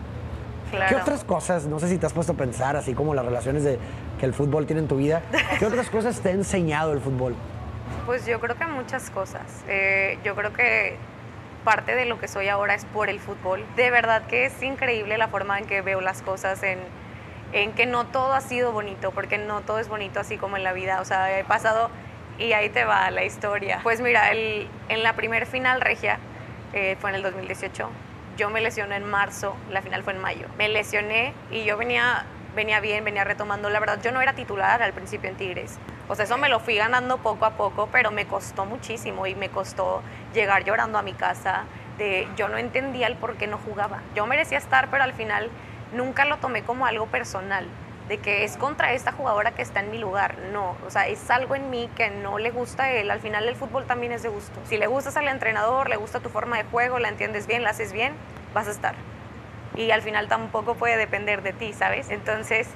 Claro. 0.71 0.88
¿Qué 0.88 1.00
otras 1.00 1.23
cosas, 1.23 1.66
no 1.66 1.78
sé 1.78 1.88
si 1.88 1.99
te 1.99 2.07
has 2.07 2.12
puesto 2.12 2.33
a 2.33 2.37
pensar, 2.37 2.76
así 2.76 2.93
como 2.95 3.14
las 3.14 3.25
relaciones 3.25 3.62
de, 3.62 3.78
que 4.19 4.26
el 4.26 4.35
fútbol 4.35 4.66
tiene 4.66 4.83
en 4.83 4.88
tu 4.88 4.97
vida, 4.97 5.23
qué 5.59 5.66
otras 5.66 5.88
cosas 5.90 6.21
te 6.21 6.31
ha 6.31 6.33
enseñado 6.33 6.93
el 6.93 7.00
fútbol? 7.00 7.37
Pues 8.05 8.26
yo 8.26 8.40
creo 8.40 8.57
que 8.57 8.66
muchas 8.66 9.11
cosas. 9.11 9.62
Eh, 9.69 10.19
yo 10.25 10.35
creo 10.35 10.52
que 10.52 10.97
parte 11.66 11.94
de 11.96 12.06
lo 12.06 12.18
que 12.20 12.28
soy 12.28 12.49
ahora 12.49 12.75
es 12.75 12.85
por 12.87 13.11
el 13.11 13.18
fútbol. 13.20 13.62
De 13.76 13.90
verdad 13.90 14.23
que 14.28 14.46
es 14.46 14.62
increíble 14.62 15.18
la 15.18 15.26
forma 15.28 15.58
en 15.58 15.66
que 15.66 15.82
veo 15.82 16.00
las 16.00 16.23
cosas, 16.23 16.62
en, 16.62 16.78
en 17.52 17.73
que 17.73 17.87
no 17.87 18.06
todo 18.06 18.32
ha 18.35 18.40
sido 18.40 18.70
bonito, 18.73 19.11
porque 19.11 19.37
no 19.37 19.61
todo 19.62 19.80
es 19.80 19.88
bonito 19.88 20.20
así 20.20 20.38
como 20.38 20.56
en 20.56 20.62
la 20.64 20.73
vida. 20.73 21.00
O 21.00 21.04
sea, 21.04 21.38
he 21.38 21.42
pasado 21.44 21.90
y 22.38 22.52
ahí 22.52 22.68
te 22.70 22.85
va 22.85 23.11
la 23.11 23.25
historia. 23.25 23.80
Pues 23.82 24.00
mira, 24.00 24.30
el- 24.30 24.68
en 24.88 25.02
la 25.02 25.14
primer 25.14 25.44
final 25.46 25.80
regia, 25.80 26.18
eh, 26.73 26.96
fue 27.00 27.11
en 27.11 27.16
el 27.16 27.23
2018, 27.23 27.90
yo 28.37 28.49
me 28.50 28.61
lesioné 28.61 28.96
en 28.96 29.04
marzo, 29.04 29.56
la 29.70 29.82
final 29.82 30.02
fue 30.04 30.12
en 30.12 30.20
mayo. 30.20 30.46
Me 30.58 30.68
lesioné 30.68 31.32
y 31.50 31.64
yo 31.64 31.76
venía, 31.76 32.25
venía 32.56 32.80
bien, 32.80 33.04
venía 33.04 33.22
retomando. 33.22 33.70
La 33.70 33.78
verdad, 33.78 34.00
yo 34.02 34.10
no 34.10 34.20
era 34.20 34.32
titular 34.32 34.82
al 34.82 34.92
principio 34.92 35.30
en 35.30 35.36
Tigres. 35.36 35.78
O 36.08 36.16
sea, 36.16 36.25
eso 36.25 36.38
me 36.38 36.48
lo 36.48 36.58
fui 36.58 36.75
ganando 36.75 37.18
poco 37.18 37.44
a 37.44 37.50
poco, 37.50 37.88
pero 37.92 38.10
me 38.10 38.26
costó 38.26 38.64
muchísimo 38.64 39.28
y 39.28 39.36
me 39.36 39.50
costó 39.50 40.02
llegar 40.34 40.64
llorando 40.64 40.98
a 40.98 41.02
mi 41.02 41.12
casa. 41.12 41.64
De, 41.98 42.26
yo 42.36 42.48
no 42.48 42.58
entendía 42.58 43.06
el 43.06 43.14
por 43.14 43.36
qué 43.36 43.46
no 43.46 43.58
jugaba. 43.58 44.00
Yo 44.16 44.26
merecía 44.26 44.58
estar, 44.58 44.88
pero 44.90 45.04
al 45.04 45.12
final 45.12 45.50
nunca 45.92 46.25
lo 46.25 46.38
tomé 46.38 46.62
como 46.62 46.86
algo 46.86 47.06
personal, 47.06 47.66
de 48.08 48.18
que 48.18 48.44
es 48.44 48.56
contra 48.56 48.92
esta 48.92 49.12
jugadora 49.12 49.52
que 49.52 49.62
está 49.62 49.80
en 49.80 49.90
mi 49.90 49.98
lugar. 49.98 50.36
No, 50.52 50.76
o 50.86 50.90
sea, 50.90 51.06
es 51.06 51.30
algo 51.30 51.54
en 51.54 51.70
mí 51.70 51.88
que 51.94 52.10
no 52.10 52.38
le 52.38 52.50
gusta 52.50 52.84
a 52.84 52.92
él. 52.92 53.10
Al 53.10 53.20
final 53.20 53.46
el 53.46 53.54
fútbol 53.54 53.84
también 53.84 54.12
es 54.12 54.22
de 54.22 54.28
gusto. 54.28 54.58
Si 54.64 54.76
le 54.76 54.86
gustas 54.86 55.16
al 55.16 55.28
entrenador, 55.28 55.88
le 55.88 55.96
gusta 55.96 56.20
tu 56.20 56.30
forma 56.30 56.56
de 56.56 56.64
juego, 56.64 56.98
la 56.98 57.08
entiendes 57.08 57.46
bien, 57.46 57.62
la 57.62 57.70
haces 57.70 57.92
bien, 57.92 58.14
vas 58.54 58.66
a 58.68 58.70
estar. 58.70 58.94
Y 59.76 59.90
al 59.90 60.02
final 60.02 60.28
tampoco 60.28 60.75
puede 60.75 60.97
depender 60.97 61.42
de 61.42 61.52
ti, 61.52 61.73
¿sabes? 61.73 62.11
Entonces 62.11 62.68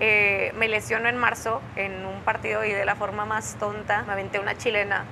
eh, 0.00 0.52
me 0.56 0.68
lesiono 0.68 1.08
en 1.08 1.16
marzo 1.16 1.62
en 1.76 2.04
un 2.04 2.22
partido 2.22 2.64
y 2.64 2.72
de 2.72 2.84
la 2.84 2.94
forma 2.96 3.24
más 3.24 3.56
tonta 3.58 4.02
me 4.02 4.12
aventé 4.12 4.38
una 4.38 4.56
chilena, 4.56 5.04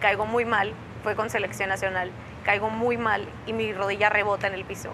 caigo 0.00 0.26
muy 0.26 0.44
mal, 0.44 0.72
fue 1.02 1.14
con 1.14 1.30
selección 1.30 1.68
nacional, 1.68 2.10
caigo 2.44 2.70
muy 2.70 2.96
mal 2.96 3.28
y 3.46 3.52
mi 3.52 3.72
rodilla 3.72 4.08
rebota 4.08 4.46
en 4.46 4.54
el 4.54 4.64
piso. 4.64 4.90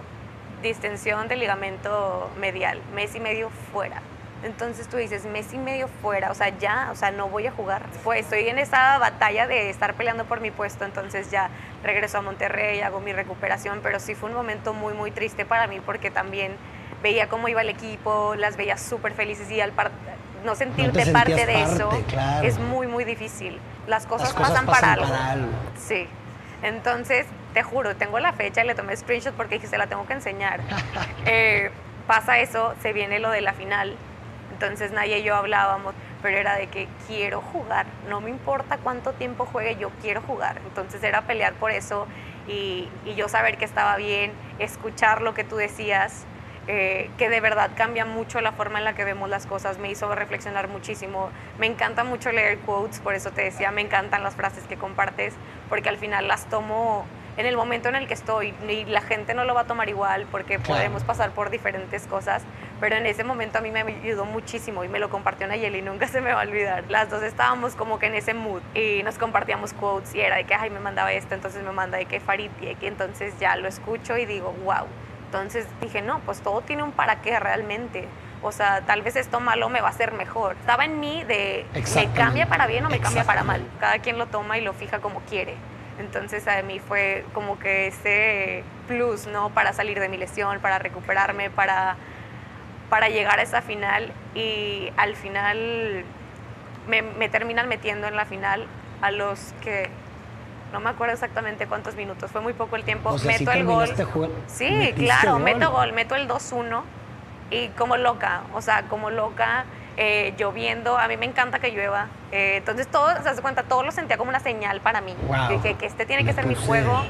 Distensión 0.62 1.28
del 1.28 1.40
ligamento 1.40 2.30
medial, 2.38 2.80
mes 2.94 3.14
y 3.14 3.20
medio 3.20 3.50
fuera. 3.72 4.00
Entonces 4.44 4.88
tú 4.88 4.98
dices, 4.98 5.24
mes 5.24 5.52
y 5.52 5.58
medio 5.58 5.88
fuera, 6.02 6.30
o 6.30 6.34
sea, 6.34 6.50
ya, 6.58 6.88
o 6.92 6.94
sea, 6.94 7.10
no 7.10 7.28
voy 7.28 7.46
a 7.46 7.50
jugar. 7.52 7.82
Pues 8.04 8.20
estoy 8.20 8.48
en 8.48 8.58
esa 8.58 8.98
batalla 8.98 9.46
de 9.46 9.70
estar 9.70 9.94
peleando 9.94 10.24
por 10.26 10.40
mi 10.40 10.50
puesto, 10.50 10.84
entonces 10.84 11.30
ya 11.30 11.48
regreso 11.82 12.18
a 12.18 12.22
Monterrey, 12.22 12.80
hago 12.82 13.00
mi 13.00 13.12
recuperación, 13.12 13.80
pero 13.82 13.98
sí 14.00 14.14
fue 14.14 14.28
un 14.28 14.34
momento 14.36 14.74
muy, 14.74 14.92
muy 14.94 15.10
triste 15.10 15.44
para 15.46 15.66
mí 15.66 15.80
porque 15.80 16.10
también 16.10 16.56
veía 17.02 17.28
cómo 17.28 17.48
iba 17.48 17.62
el 17.62 17.70
equipo, 17.70 18.34
las 18.36 18.56
veía 18.56 18.76
súper 18.76 19.12
felices 19.14 19.50
y 19.50 19.60
al 19.60 19.72
par- 19.72 19.90
no 20.44 20.54
sentirte 20.54 21.06
parte 21.06 21.46
de 21.46 21.62
eso 21.62 21.88
claro. 22.08 22.46
es 22.46 22.58
muy, 22.58 22.86
muy 22.86 23.04
difícil. 23.04 23.58
Las 23.86 24.06
cosas, 24.06 24.28
Las 24.28 24.34
cosas 24.36 24.50
pasan, 24.52 24.66
pasan 24.66 24.80
para, 24.82 24.92
algo. 24.92 25.06
para 25.14 25.30
algo. 25.32 25.48
Sí. 25.78 26.06
Entonces, 26.62 27.26
te 27.54 27.62
juro, 27.62 27.96
tengo 27.96 28.18
la 28.18 28.32
fecha 28.34 28.62
y 28.62 28.66
le 28.66 28.74
tomé 28.74 28.94
screenshot 28.96 29.34
porque 29.34 29.54
dije, 29.56 29.66
se 29.68 29.78
la 29.78 29.86
tengo 29.86 30.06
que 30.06 30.12
enseñar. 30.12 30.60
Eh, 31.26 31.70
pasa 32.06 32.38
eso, 32.40 32.74
se 32.82 32.92
viene 32.92 33.18
lo 33.18 33.30
de 33.30 33.40
la 33.40 33.54
final. 33.54 33.96
Entonces 34.54 34.92
Naya 34.92 35.16
y 35.18 35.24
yo 35.24 35.34
hablábamos, 35.34 35.94
pero 36.22 36.38
era 36.38 36.54
de 36.56 36.68
que 36.68 36.86
quiero 37.08 37.40
jugar, 37.40 37.86
no 38.08 38.20
me 38.20 38.30
importa 38.30 38.78
cuánto 38.78 39.12
tiempo 39.12 39.46
juegue, 39.46 39.74
yo 39.76 39.90
quiero 40.00 40.22
jugar. 40.22 40.60
Entonces 40.64 41.02
era 41.02 41.22
pelear 41.22 41.54
por 41.54 41.72
eso 41.72 42.06
y, 42.46 42.88
y 43.04 43.14
yo 43.16 43.28
saber 43.28 43.58
que 43.58 43.64
estaba 43.64 43.96
bien, 43.96 44.32
escuchar 44.60 45.22
lo 45.22 45.34
que 45.34 45.42
tú 45.42 45.56
decías, 45.56 46.24
eh, 46.68 47.10
que 47.18 47.28
de 47.28 47.40
verdad 47.40 47.70
cambia 47.76 48.04
mucho 48.06 48.40
la 48.40 48.52
forma 48.52 48.78
en 48.78 48.84
la 48.84 48.94
que 48.94 49.04
vemos 49.04 49.28
las 49.28 49.44
cosas, 49.46 49.78
me 49.78 49.90
hizo 49.90 50.14
reflexionar 50.14 50.68
muchísimo. 50.68 51.30
Me 51.58 51.66
encanta 51.66 52.04
mucho 52.04 52.30
leer 52.30 52.58
quotes, 52.60 53.00
por 53.00 53.14
eso 53.14 53.32
te 53.32 53.42
decía, 53.42 53.72
me 53.72 53.80
encantan 53.80 54.22
las 54.22 54.36
frases 54.36 54.64
que 54.68 54.76
compartes, 54.76 55.34
porque 55.68 55.88
al 55.88 55.96
final 55.98 56.28
las 56.28 56.46
tomo 56.46 57.04
en 57.36 57.46
el 57.46 57.56
momento 57.56 57.88
en 57.88 57.96
el 57.96 58.06
que 58.06 58.14
estoy 58.14 58.54
y 58.68 58.84
la 58.84 59.00
gente 59.00 59.34
no 59.34 59.42
lo 59.44 59.54
va 59.54 59.62
a 59.62 59.66
tomar 59.66 59.88
igual 59.88 60.24
porque 60.30 60.58
Claro. 60.58 60.66
podemos 60.78 61.02
pasar 61.02 61.30
por 61.32 61.50
diferentes 61.50 62.06
cosas, 62.06 62.42
pero 62.84 62.96
en 62.96 63.06
ese 63.06 63.24
momento 63.24 63.56
a 63.56 63.60
mí 63.62 63.70
me 63.70 63.80
ayudó 63.80 64.26
muchísimo 64.26 64.84
y 64.84 64.88
me 64.88 64.98
lo 64.98 65.08
compartió 65.08 65.46
Nayeli, 65.46 65.80
nunca 65.80 66.06
se 66.06 66.20
me 66.20 66.34
va 66.34 66.42
a 66.42 66.44
olvidar. 66.44 66.84
Las 66.90 67.08
dos 67.08 67.22
estábamos 67.22 67.74
como 67.76 67.98
que 67.98 68.08
en 68.08 68.14
ese 68.14 68.34
mood 68.34 68.60
y 68.74 69.02
nos 69.02 69.16
compartíamos 69.16 69.72
quotes 69.72 70.14
y 70.14 70.20
era 70.20 70.36
de 70.36 70.44
que, 70.44 70.54
ay, 70.54 70.68
me 70.68 70.80
mandaba 70.80 71.10
esto, 71.14 71.34
entonces 71.34 71.62
me 71.62 71.72
manda 71.72 71.96
de 71.96 72.04
que 72.04 72.20
Farid 72.20 72.50
y 72.60 72.74
que 72.74 72.86
entonces 72.86 73.32
ya 73.40 73.56
lo 73.56 73.68
escucho 73.68 74.18
y 74.18 74.26
digo, 74.26 74.54
wow. 74.64 74.86
Entonces 75.24 75.66
dije, 75.80 76.02
no, 76.02 76.20
pues 76.26 76.42
todo 76.42 76.60
tiene 76.60 76.82
un 76.82 76.92
para 76.92 77.22
qué 77.22 77.40
realmente. 77.40 78.06
O 78.42 78.52
sea, 78.52 78.82
tal 78.82 79.00
vez 79.00 79.16
esto 79.16 79.40
malo 79.40 79.70
me 79.70 79.80
va 79.80 79.88
a 79.88 79.90
hacer 79.90 80.12
mejor. 80.12 80.54
Estaba 80.60 80.84
en 80.84 81.00
mí 81.00 81.24
de, 81.24 81.64
¿me 81.72 82.12
cambia 82.12 82.50
para 82.50 82.66
bien 82.66 82.84
o 82.84 82.90
me 82.90 83.00
cambia 83.00 83.24
para 83.24 83.44
mal? 83.44 83.66
Cada 83.80 84.00
quien 84.00 84.18
lo 84.18 84.26
toma 84.26 84.58
y 84.58 84.60
lo 84.60 84.74
fija 84.74 84.98
como 84.98 85.20
quiere. 85.20 85.54
Entonces 85.98 86.46
a 86.48 86.60
mí 86.60 86.80
fue 86.80 87.24
como 87.32 87.58
que 87.58 87.86
ese 87.86 88.62
plus, 88.86 89.26
¿no? 89.26 89.48
Para 89.48 89.72
salir 89.72 90.00
de 90.00 90.10
mi 90.10 90.18
lesión, 90.18 90.60
para 90.60 90.78
recuperarme, 90.78 91.48
para, 91.48 91.96
para 92.90 93.08
llegar 93.08 93.38
a 93.38 93.42
esa 93.42 93.62
final. 93.62 94.12
Y 94.34 94.90
al 94.96 95.16
final 95.16 96.04
me, 96.88 97.02
me 97.02 97.28
terminan 97.28 97.68
metiendo 97.68 98.06
en 98.06 98.16
la 98.16 98.24
final 98.24 98.66
a 99.02 99.10
los 99.10 99.52
que 99.62 99.90
no 100.72 100.80
me 100.80 100.90
acuerdo 100.90 101.14
exactamente 101.14 101.66
cuántos 101.68 101.94
minutos, 101.94 102.30
fue 102.32 102.40
muy 102.40 102.52
poco 102.52 102.74
el 102.76 102.82
tiempo. 102.84 103.10
O 103.10 103.18
sea, 103.18 103.38
meto 103.38 103.52
el 103.52 103.64
gol. 103.64 103.88
Sí, 104.48 104.92
claro, 104.96 105.34
gol. 105.34 105.42
meto 105.42 105.70
gol, 105.70 105.92
meto 105.92 106.14
el 106.16 106.26
2-1 106.26 106.82
y 107.50 107.68
como 107.68 107.96
loca, 107.96 108.42
o 108.54 108.60
sea, 108.60 108.82
como 108.88 109.10
loca, 109.10 109.66
eh, 109.96 110.34
lloviendo, 110.36 110.98
a 110.98 111.06
mí 111.06 111.16
me 111.16 111.26
encanta 111.26 111.60
que 111.60 111.70
llueva. 111.70 112.08
Eh, 112.32 112.56
entonces 112.56 112.88
todo, 112.88 113.06
se 113.22 113.28
hace 113.28 113.40
cuenta, 113.40 113.62
todo 113.62 113.84
lo 113.84 113.92
sentía 113.92 114.16
como 114.16 114.30
una 114.30 114.40
señal 114.40 114.80
para 114.80 115.00
mí, 115.00 115.14
Wow. 115.28 115.48
que, 115.48 115.60
que- 115.60 115.74
que 115.76 115.86
este 115.86 116.06
tiene 116.06 116.24
que 116.24 116.32
ser 116.32 116.46
mi 116.46 116.56
juego. 116.56 117.04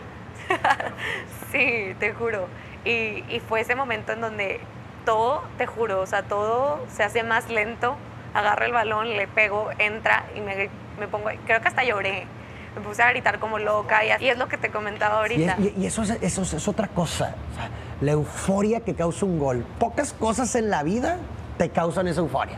sí, 1.53 1.95
te 1.99 2.13
juro. 2.13 2.49
Y, 2.85 3.25
y 3.29 3.41
fue 3.49 3.61
ese 3.63 3.75
momento 3.75 4.13
en 4.13 4.21
donde 4.21 4.61
todo, 5.05 5.43
te 5.59 5.67
juro, 5.67 6.01
o 6.01 6.07
sea, 6.07 6.23
todo 6.23 6.81
se 6.95 7.03
hace 7.03 7.23
más 7.23 7.49
lento. 7.51 7.95
Agarro 8.35 8.65
el 8.65 8.73
balón, 8.73 9.09
le 9.17 9.29
pego, 9.29 9.69
entra 9.79 10.25
y 10.37 10.41
me, 10.41 10.69
me 10.99 11.07
pongo, 11.09 11.31
creo 11.47 11.61
que 11.61 11.69
hasta 11.69 11.85
lloré. 11.85 12.27
Me 12.75 12.81
puse 12.81 13.03
a 13.03 13.11
gritar 13.11 13.39
como 13.39 13.59
loca 13.61 14.05
y, 14.05 14.11
así- 14.11 14.25
y 14.25 14.29
es 14.31 14.39
lo 14.39 14.49
que 14.49 14.57
te 14.59 14.71
comentaba 14.71 15.23
Y, 15.29 15.43
es- 15.45 15.49
ahorita. 15.51 15.79
y- 15.79 15.87
eso, 15.87 16.03
es, 16.03 16.11
eso 16.21 16.43
es- 16.43 16.55
es 16.55 16.67
otra 16.69 16.89
cosa. 16.89 17.37
O 17.53 17.55
sea, 17.55 17.69
la 18.01 18.11
euforia 18.13 18.81
que 18.81 18.95
causa 18.95 19.25
un 19.25 19.39
gol. 19.39 19.65
Pocas 19.79 20.13
cosas 20.13 20.55
en 20.57 20.71
la 20.71 20.83
vida 20.83 21.19
te 21.59 21.69
causan 21.69 22.09
esa 22.09 22.21
euforia. 22.21 22.57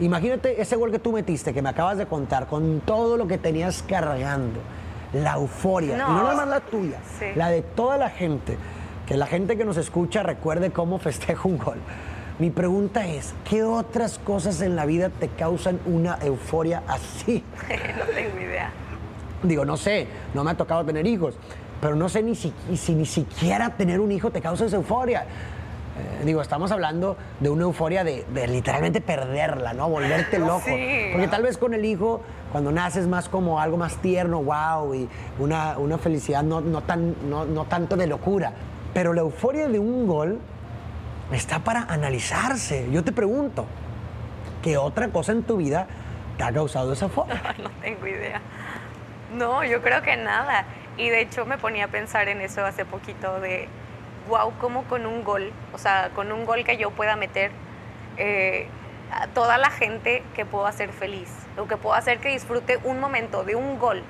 Imagínate 0.00 0.60
ese 0.60 0.76
gol 0.76 0.90
que 0.90 0.98
tú 0.98 1.12
metiste, 1.12 1.54
que 1.54 1.62
me 1.62 1.70
acabas 1.70 1.96
de 1.96 2.04
contar, 2.06 2.46
con 2.46 2.80
todo 2.80 3.16
lo 3.16 3.26
que 3.26 3.38
tenías 3.38 3.82
cargando. 3.82 4.60
La 5.14 5.34
euforia. 5.36 5.96
No. 5.96 6.08
Y 6.10 6.12
no 6.12 6.22
nada 6.24 6.34
más 6.36 6.48
la 6.48 6.60
tuya, 6.60 6.98
Sí. 7.18 7.26
la 7.34 7.48
de 7.48 7.62
toda 7.62 7.96
la 7.96 8.10
gente. 8.10 8.58
Que 9.10 9.16
la 9.16 9.26
gente 9.26 9.56
que 9.56 9.64
nos 9.64 9.76
escucha 9.76 10.22
recuerde 10.22 10.70
cómo 10.70 11.00
festeja 11.00 11.48
un 11.48 11.58
gol. 11.58 11.78
Mi 12.38 12.50
pregunta 12.50 13.08
es, 13.08 13.34
¿qué 13.42 13.64
otras 13.64 14.20
cosas 14.20 14.60
en 14.60 14.76
la 14.76 14.86
vida 14.86 15.08
te 15.08 15.26
causan 15.26 15.80
una 15.84 16.16
euforia 16.22 16.84
así? 16.86 17.42
no 17.98 18.04
tengo 18.14 18.38
idea. 18.40 18.70
Digo, 19.42 19.64
no 19.64 19.76
sé, 19.76 20.06
no 20.32 20.44
me 20.44 20.52
ha 20.52 20.56
tocado 20.56 20.84
tener 20.84 21.08
hijos, 21.08 21.34
pero 21.80 21.96
no 21.96 22.08
sé 22.08 22.22
ni 22.22 22.36
si, 22.36 22.54
si 22.76 22.94
ni 22.94 23.04
siquiera 23.04 23.70
tener 23.70 23.98
un 23.98 24.12
hijo 24.12 24.30
te 24.30 24.40
causa 24.40 24.66
esa 24.66 24.76
euforia. 24.76 25.22
Eh, 25.22 26.24
digo, 26.24 26.40
estamos 26.40 26.70
hablando 26.70 27.16
de 27.40 27.50
una 27.50 27.64
euforia 27.64 28.04
de, 28.04 28.24
literalmente 28.46 29.00
perderla, 29.00 29.74
¿no? 29.74 29.88
Volverte 29.88 30.38
loco. 30.38 30.66
Porque 31.10 31.26
tal 31.28 31.42
vez 31.42 31.58
con 31.58 31.74
el 31.74 31.84
hijo, 31.84 32.20
cuando 32.52 32.70
naces 32.70 33.08
más 33.08 33.28
como 33.28 33.58
algo 33.58 33.76
más 33.76 33.96
tierno, 33.96 34.40
wow, 34.40 34.94
y 34.94 35.08
una, 35.40 35.78
una 35.78 35.98
felicidad 35.98 36.44
no, 36.44 36.60
no, 36.60 36.82
tan, 36.84 37.16
no, 37.28 37.44
no 37.44 37.64
tanto 37.64 37.96
de 37.96 38.06
locura. 38.06 38.52
Pero 38.94 39.12
la 39.12 39.20
euforia 39.20 39.68
de 39.68 39.78
un 39.78 40.06
gol 40.06 40.40
está 41.32 41.60
para 41.60 41.82
analizarse. 41.82 42.88
Yo 42.90 43.04
te 43.04 43.12
pregunto, 43.12 43.66
¿qué 44.62 44.76
otra 44.76 45.08
cosa 45.08 45.32
en 45.32 45.42
tu 45.42 45.56
vida 45.56 45.86
te 46.36 46.44
ha 46.44 46.52
causado 46.52 46.92
esa 46.92 47.06
euforia? 47.06 47.40
no 47.62 47.70
tengo 47.80 48.06
idea. 48.06 48.40
No, 49.36 49.64
yo 49.64 49.80
creo 49.80 50.02
que 50.02 50.16
nada. 50.16 50.64
Y 50.96 51.08
de 51.08 51.20
hecho 51.20 51.46
me 51.46 51.56
ponía 51.56 51.84
a 51.84 51.88
pensar 51.88 52.28
en 52.28 52.40
eso 52.40 52.64
hace 52.64 52.84
poquito 52.84 53.40
de 53.40 53.68
wow, 54.28 54.52
como 54.60 54.84
con 54.84 55.06
un 55.06 55.24
gol, 55.24 55.52
o 55.72 55.78
sea, 55.78 56.10
con 56.14 56.32
un 56.32 56.44
gol 56.44 56.64
que 56.64 56.76
yo 56.76 56.90
pueda 56.90 57.16
meter 57.16 57.50
eh, 58.16 58.68
a 59.12 59.26
toda 59.28 59.58
la 59.58 59.70
gente 59.70 60.22
que 60.34 60.46
puedo 60.46 60.66
hacer 60.66 60.90
feliz, 60.90 61.30
o 61.58 61.66
que 61.66 61.76
puedo 61.76 61.94
hacer 61.94 62.18
que 62.18 62.28
disfrute 62.30 62.78
un 62.84 63.00
momento 63.00 63.44
de 63.44 63.56
un 63.56 63.78
gol. 63.78 64.02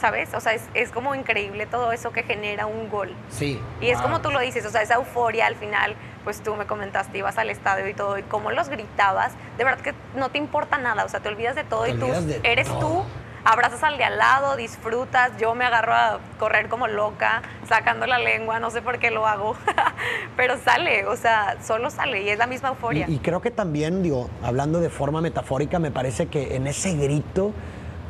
¿Sabes? 0.00 0.32
O 0.34 0.40
sea, 0.40 0.54
es, 0.54 0.90
como 0.90 1.14
increíble 1.14 1.66
todo 1.66 1.92
eso 1.92 2.10
que 2.10 2.22
genera 2.22 2.66
un 2.66 2.88
gol. 2.88 3.14
Sí. 3.28 3.60
Y 3.80 3.90
es 3.90 4.00
como 4.00 4.20
tú 4.20 4.30
lo 4.30 4.40
dices, 4.40 4.64
o 4.64 4.70
sea, 4.70 4.80
esa 4.80 4.94
euforia 4.94 5.46
al 5.46 5.56
final, 5.56 5.94
pues 6.24 6.40
tú 6.42 6.54
me 6.56 6.66
comentaste, 6.66 7.18
ibas 7.18 7.36
al 7.36 7.50
estadio 7.50 7.86
y 7.86 7.92
todo, 7.92 8.16
y 8.16 8.22
cómo 8.22 8.50
los 8.50 8.70
gritabas, 8.70 9.32
de 9.58 9.64
verdad 9.64 9.80
que 9.80 9.94
no 10.14 10.30
te 10.30 10.38
importa 10.38 10.78
nada, 10.78 11.04
o 11.04 11.08
sea, 11.08 11.20
te 11.20 11.28
olvidas 11.28 11.54
de 11.54 11.64
todo 11.64 11.86
y 11.86 11.92
tú 11.92 12.06
eres 12.42 12.66
tú 12.78 13.04
abrazas 13.44 13.82
al 13.82 13.96
de 13.96 14.04
al 14.04 14.18
lado, 14.18 14.56
disfrutas, 14.56 15.32
yo 15.38 15.54
me 15.54 15.64
agarro 15.64 15.94
a 15.94 16.20
correr 16.38 16.68
como 16.68 16.88
loca, 16.88 17.42
sacando 17.68 18.06
la 18.06 18.18
lengua, 18.18 18.60
no 18.60 18.70
sé 18.70 18.82
por 18.82 18.98
qué 18.98 19.10
lo 19.10 19.26
hago, 19.26 19.56
pero 20.36 20.58
sale, 20.58 21.06
o 21.06 21.16
sea, 21.16 21.56
solo 21.62 21.90
sale 21.90 22.22
y 22.22 22.28
es 22.28 22.38
la 22.38 22.46
misma 22.46 22.70
euforia. 22.70 23.06
Y, 23.08 23.18
creo 23.18 23.40
que 23.40 23.50
también, 23.50 24.02
digo, 24.02 24.30
hablando 24.42 24.80
de 24.80 24.90
forma 24.90 25.20
metafórica, 25.20 25.78
me 25.78 25.90
parece 25.90 26.26
que 26.26 26.56
en 26.56 26.66
ese 26.66 26.94
grito, 26.94 27.52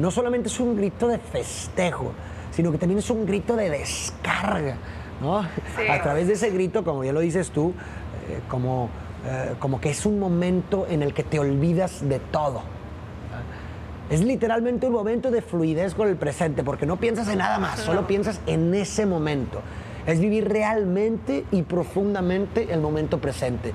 no 0.01 0.11
solamente 0.11 0.49
es 0.49 0.59
un 0.61 0.77
grito 0.77 1.09
de 1.09 1.19
festejo, 1.19 2.13
sino 2.51 2.73
que 2.73 2.79
también 2.79 2.99
es 2.99 3.11
un 3.11 3.27
grito 3.27 3.57
de 3.57 3.71
descarga, 3.71 4.77
¿no? 5.21 5.39
A 5.39 6.03
través 6.03 6.27
de 6.27 6.35
ese 6.35 6.51
grito, 6.51 6.83
como 6.85 7.05
ya 7.05 7.13
lo 7.13 7.21
dices 7.21 7.51
tú, 7.51 7.75
eh, 8.29 8.41
como, 8.49 8.89
eh, 9.27 9.55
como 9.59 9.81
que 9.81 9.91
es 9.91 10.07
un 10.07 10.19
momento 10.19 10.87
en 10.89 11.03
el 11.03 11.15
que 11.15 11.23
te 11.23 11.39
olvidas 11.39 12.09
de 12.09 12.19
todo 12.19 12.63
es 14.11 14.25
literalmente 14.25 14.89
un 14.89 14.93
momento 14.93 15.31
de 15.31 15.41
fluidez 15.41 15.95
con 15.95 16.09
el 16.09 16.17
presente, 16.17 16.65
porque 16.65 16.85
no 16.85 16.97
piensas 16.97 17.29
en 17.29 17.39
nada 17.39 17.59
más, 17.59 17.79
solo 17.79 18.09
piensas 18.09 18.41
en 18.47 18.75
ese 18.75 19.07
momento. 19.07 19.63
Es 20.05 20.19
vivir 20.19 20.49
realmente 20.49 21.45
y 21.53 21.63
profundamente 21.63 22.73
el 22.73 22.81
momento 22.81 23.21
presente. 23.21 23.73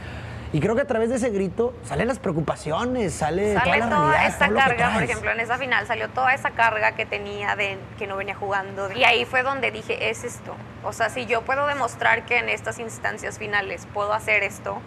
Y 0.56 0.62
creo 0.62 0.74
que 0.74 0.84
a 0.84 0.88
través 0.88 1.10
de 1.10 1.18
ese 1.18 1.32
grito 1.32 1.74
salen 1.84 2.08
las 2.08 2.18
preocupaciones, 2.18 3.14
sale, 3.14 3.56
sale 3.56 3.78
toda, 3.78 3.90
la 3.90 3.90
toda 3.90 4.26
esa 4.26 4.48
carga, 4.48 4.94
por 4.94 5.04
ejemplo, 5.04 5.32
en 5.32 5.42
esa 5.42 5.58
final 5.58 5.86
salió 5.86 6.08
toda 6.08 6.34
esa 6.34 6.52
carga 6.52 6.94
que 6.94 7.06
tenía 7.06 7.58
de 7.58 7.78
que 7.98 8.08
no 8.08 8.16
venía 8.16 8.36
jugando. 8.36 8.90
Y 8.94 9.04
ahí 9.04 9.26
fue 9.26 9.44
donde 9.44 9.72
dije, 9.72 10.10
es 10.10 10.24
esto. 10.24 10.56
O 10.86 10.94
sea, 10.94 11.10
si 11.10 11.26
yo 11.26 11.42
puedo 11.42 11.68
demostrar 11.68 12.26
que 12.26 12.38
en 12.38 12.48
estas 12.48 12.80
instancias 12.80 13.38
finales 13.38 13.86
puedo 13.94 14.14
hacer 14.14 14.44
esto, 14.44 14.78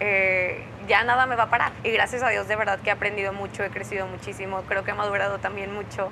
eh, 0.00 0.64
ya 0.88 1.04
nada 1.04 1.26
me 1.26 1.36
va 1.36 1.42
a 1.42 1.50
parar. 1.50 1.72
Y 1.84 1.90
gracias 1.90 2.22
a 2.22 2.30
Dios, 2.30 2.48
de 2.48 2.56
verdad 2.56 2.78
que 2.78 2.88
he 2.88 2.92
aprendido 2.92 3.34
mucho, 3.34 3.62
he 3.64 3.68
crecido 3.68 4.06
muchísimo, 4.06 4.62
creo 4.62 4.82
que 4.82 4.92
he 4.92 4.94
madurado 4.94 5.40
también 5.40 5.74
mucho 5.74 6.10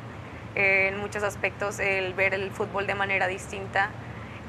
eh, 0.57 0.89
en 0.93 0.99
muchos 0.99 1.23
aspectos, 1.23 1.79
el 1.79 2.13
ver 2.13 2.35
el 2.35 2.51
fútbol 2.51 2.87
de 2.87 2.97
manera 2.97 3.29
distinta. 3.29 3.89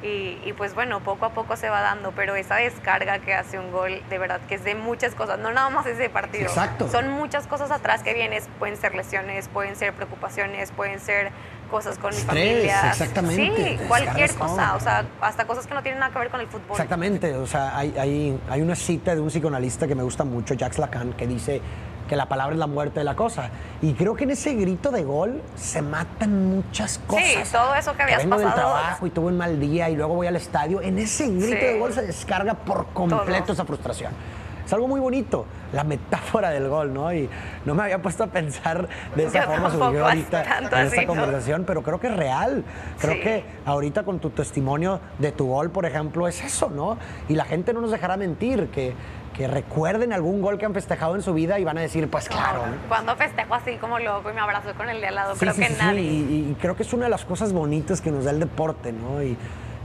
Y, 0.03 0.53
pues 0.53 0.73
bueno, 0.73 1.01
poco 1.01 1.25
a 1.25 1.29
poco 1.29 1.55
se 1.55 1.69
va 1.69 1.81
dando, 1.81 2.11
pero 2.11 2.35
esa 2.35 2.55
descarga 2.55 3.19
que 3.19 3.35
hace 3.35 3.59
un 3.59 3.71
gol, 3.71 4.01
de 4.09 4.17
verdad 4.17 4.41
que 4.47 4.55
es 4.55 4.63
de 4.63 4.73
muchas 4.73 5.13
cosas, 5.13 5.37
no 5.37 5.51
nada 5.51 5.69
más 5.69 5.85
ese 5.85 6.09
partido. 6.09 6.45
Exacto. 6.45 6.89
Son 6.89 7.07
muchas 7.09 7.45
cosas 7.45 7.69
atrás 7.69 8.01
que 8.01 8.13
vienen, 8.13 8.41
pueden 8.57 8.77
ser 8.77 8.95
lesiones, 8.95 9.47
pueden 9.47 9.75
ser 9.75 9.93
preocupaciones, 9.93 10.71
pueden 10.71 10.99
ser 10.99 11.31
cosas 11.69 11.99
con 11.99 12.15
mi 12.15 12.21
familia. 12.21 12.89
Exactamente. 12.89 13.77
Sí, 13.77 13.79
cualquier 13.87 14.33
cosa, 14.33 14.75
o 14.75 14.79
sea, 14.79 15.05
hasta 15.21 15.45
cosas 15.45 15.67
que 15.67 15.73
no 15.73 15.83
tienen 15.83 15.99
nada 15.99 16.11
que 16.11 16.19
ver 16.19 16.29
con 16.29 16.41
el 16.41 16.47
fútbol. 16.47 16.71
Exactamente, 16.71 17.35
o 17.35 17.45
sea, 17.45 17.77
hay, 17.77 17.95
hay, 17.97 18.39
hay 18.49 18.61
una 18.61 18.75
cita 18.75 19.13
de 19.13 19.21
un 19.21 19.29
psicoanalista 19.29 19.87
que 19.87 19.95
me 19.95 20.03
gusta 20.03 20.23
mucho, 20.23 20.55
Jacques 20.55 20.79
Lacan, 20.79 21.13
que 21.13 21.27
dice 21.27 21.61
que 22.11 22.17
la 22.17 22.25
palabra 22.25 22.53
es 22.53 22.59
la 22.59 22.67
muerte 22.67 22.99
de 22.99 23.05
la 23.05 23.15
cosa. 23.15 23.51
Y 23.81 23.93
creo 23.93 24.15
que 24.15 24.25
en 24.25 24.31
ese 24.31 24.53
grito 24.53 24.91
de 24.91 25.05
gol 25.05 25.41
se 25.55 25.81
matan 25.81 26.57
muchas 26.57 26.99
cosas. 27.07 27.25
Sí, 27.25 27.53
todo 27.53 27.73
eso 27.73 27.95
que 27.95 28.03
habías 28.03 28.19
que 28.19 28.25
vengo 28.25 28.37
del 28.37 28.53
trabajo 28.53 29.07
y 29.07 29.11
tuve 29.11 29.27
un 29.27 29.37
mal 29.37 29.57
día 29.61 29.89
y 29.89 29.95
luego 29.95 30.15
voy 30.15 30.27
al 30.27 30.35
estadio. 30.35 30.81
En 30.81 30.99
ese 30.99 31.29
grito 31.29 31.65
de 31.65 31.79
gol 31.79 31.93
se 31.93 32.01
descarga 32.01 32.53
por 32.53 32.87
completo 32.87 33.53
esa 33.53 33.63
frustración. 33.63 34.11
Es 34.65 34.73
algo 34.73 34.89
muy 34.89 34.99
bonito, 34.99 35.45
la 35.71 35.85
metáfora 35.85 36.49
del 36.49 36.67
gol, 36.67 36.93
¿no? 36.93 37.13
Y 37.13 37.29
no 37.63 37.75
me 37.75 37.83
había 37.83 38.01
puesto 38.01 38.25
a 38.25 38.27
pensar 38.27 38.89
de 39.15 39.25
esa 39.27 39.43
forma, 39.43 39.71
surgió 39.71 40.05
ahorita 40.05 40.43
en 40.57 40.87
esta 40.87 41.05
conversación, 41.05 41.63
pero 41.65 41.81
creo 41.81 41.97
que 42.01 42.07
es 42.07 42.17
real. 42.17 42.65
Creo 42.99 43.21
que 43.21 43.45
ahorita 43.65 44.03
con 44.03 44.19
tu 44.19 44.31
testimonio 44.31 44.99
de 45.17 45.31
tu 45.31 45.47
gol, 45.47 45.71
por 45.71 45.85
ejemplo, 45.85 46.27
es 46.27 46.43
eso, 46.43 46.69
¿no? 46.69 46.97
Y 47.29 47.35
la 47.35 47.45
gente 47.45 47.71
no 47.71 47.79
nos 47.79 47.91
dejará 47.91 48.17
mentir, 48.17 48.67
que 48.67 48.93
que 49.33 49.47
recuerden 49.47 50.13
algún 50.13 50.41
gol 50.41 50.57
que 50.57 50.65
han 50.65 50.73
festejado 50.73 51.15
en 51.15 51.21
su 51.21 51.33
vida 51.33 51.59
y 51.59 51.63
van 51.63 51.77
a 51.77 51.81
decir, 51.81 52.09
pues 52.09 52.27
claro. 52.27 52.63
Cuando 52.87 53.15
festejo 53.15 53.53
así 53.55 53.77
como 53.77 53.99
loco 53.99 54.29
y 54.29 54.33
me 54.33 54.41
abrazo 54.41 54.73
con 54.75 54.89
el 54.89 55.01
de 55.01 55.07
al 55.07 55.15
lado, 55.15 55.35
creo 55.37 55.53
que 55.53 55.69
nadie. 55.69 56.01
Y, 56.01 56.51
y, 56.51 56.57
creo 56.59 56.75
que 56.75 56.83
es 56.83 56.93
una 56.93 57.05
de 57.05 57.09
las 57.11 57.25
cosas 57.25 57.53
bonitas 57.53 58.01
que 58.01 58.11
nos 58.11 58.25
da 58.25 58.31
el 58.31 58.39
deporte, 58.39 58.91
¿no? 58.91 59.23
Y, 59.23 59.37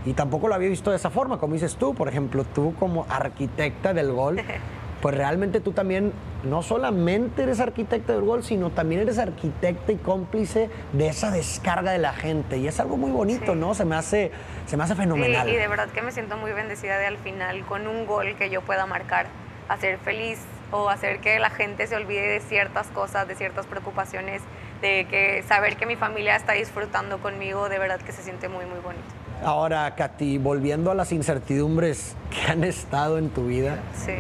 y 0.07 0.13
tampoco 0.13 0.47
lo 0.47 0.55
había 0.55 0.69
visto 0.69 0.91
de 0.91 0.97
esa 0.97 1.11
forma, 1.11 1.39
como 1.39 1.55
dices 1.55 1.77
tú, 1.77 1.93
por 1.93 2.09
ejemplo, 2.09 2.45
tú 2.45 2.75
como 2.79 3.07
arquitecta 3.09 3.93
del 3.93 4.13
gol, 4.13 4.41
pues 5.07 5.19
realmente 5.19 5.61
tú 5.61 5.71
también 5.71 6.13
no 6.43 6.65
solamente 6.65 7.45
eres 7.45 7.61
arquitecta 7.61 8.13
del 8.13 8.23
gol, 8.23 8.43
sino 8.43 8.71
también 8.71 9.03
eres 9.03 9.21
arquitecta 9.21 9.93
y 9.93 9.99
cómplice 9.99 10.69
de 10.95 11.07
esa 11.07 11.31
descarga 11.31 11.93
de 11.93 11.99
la 11.99 12.13
gente. 12.13 12.57
Y 12.57 12.67
es 12.67 12.81
algo 12.81 12.97
muy 12.97 13.13
bonito, 13.13 13.55
¿no? 13.55 13.73
Se 13.77 13.85
me 13.85 13.95
hace, 13.95 14.33
se 14.67 14.77
me 14.77 14.83
hace 14.83 14.97
fenomenal. 14.97 15.49
y 15.49 15.55
de 15.55 15.69
verdad 15.69 15.89
que 15.91 16.03
me 16.03 16.11
siento 16.11 16.37
muy 16.37 16.51
bendecida 16.51 16.99
de 16.99 17.07
al 17.07 17.19
final 17.19 17.65
con 17.67 17.87
un 17.87 18.05
gol 18.05 18.35
que 18.35 18.51
yo 18.51 18.63
pueda 18.63 18.85
marcar, 18.87 19.27
hacer 19.69 19.99
feliz 19.99 20.41
o 20.73 20.89
hacer 20.89 21.21
que 21.21 21.39
la 21.39 21.51
gente 21.51 21.87
se 21.87 21.95
olvide 21.95 22.27
de 22.27 22.41
ciertas 22.41 22.89
cosas, 22.89 23.29
de 23.29 23.37
ciertas 23.37 23.67
preocupaciones, 23.67 24.43
de 24.83 25.07
que 25.09 25.45
saber 25.45 25.77
que 25.77 25.87
mi 25.87 25.95
familia 25.95 26.35
está 26.35 26.55
disfrutando 26.55 27.19
conmigo, 27.19 27.69
de 27.69 27.79
verdad 27.79 28.01
que 28.01 28.11
se 28.11 28.25
siente 28.25 28.49
muy, 28.49 28.65
muy 28.65 28.81
bonito. 28.81 29.26
Ahora, 29.45 29.95
Katy, 29.95 30.39
volviendo 30.39 30.91
a 30.91 30.95
las 30.95 31.13
incertidumbres 31.13 32.17
que 32.31 32.51
han 32.51 32.65
estado 32.65 33.19
en 33.19 33.29
tu 33.31 33.47
vida, 33.47 33.79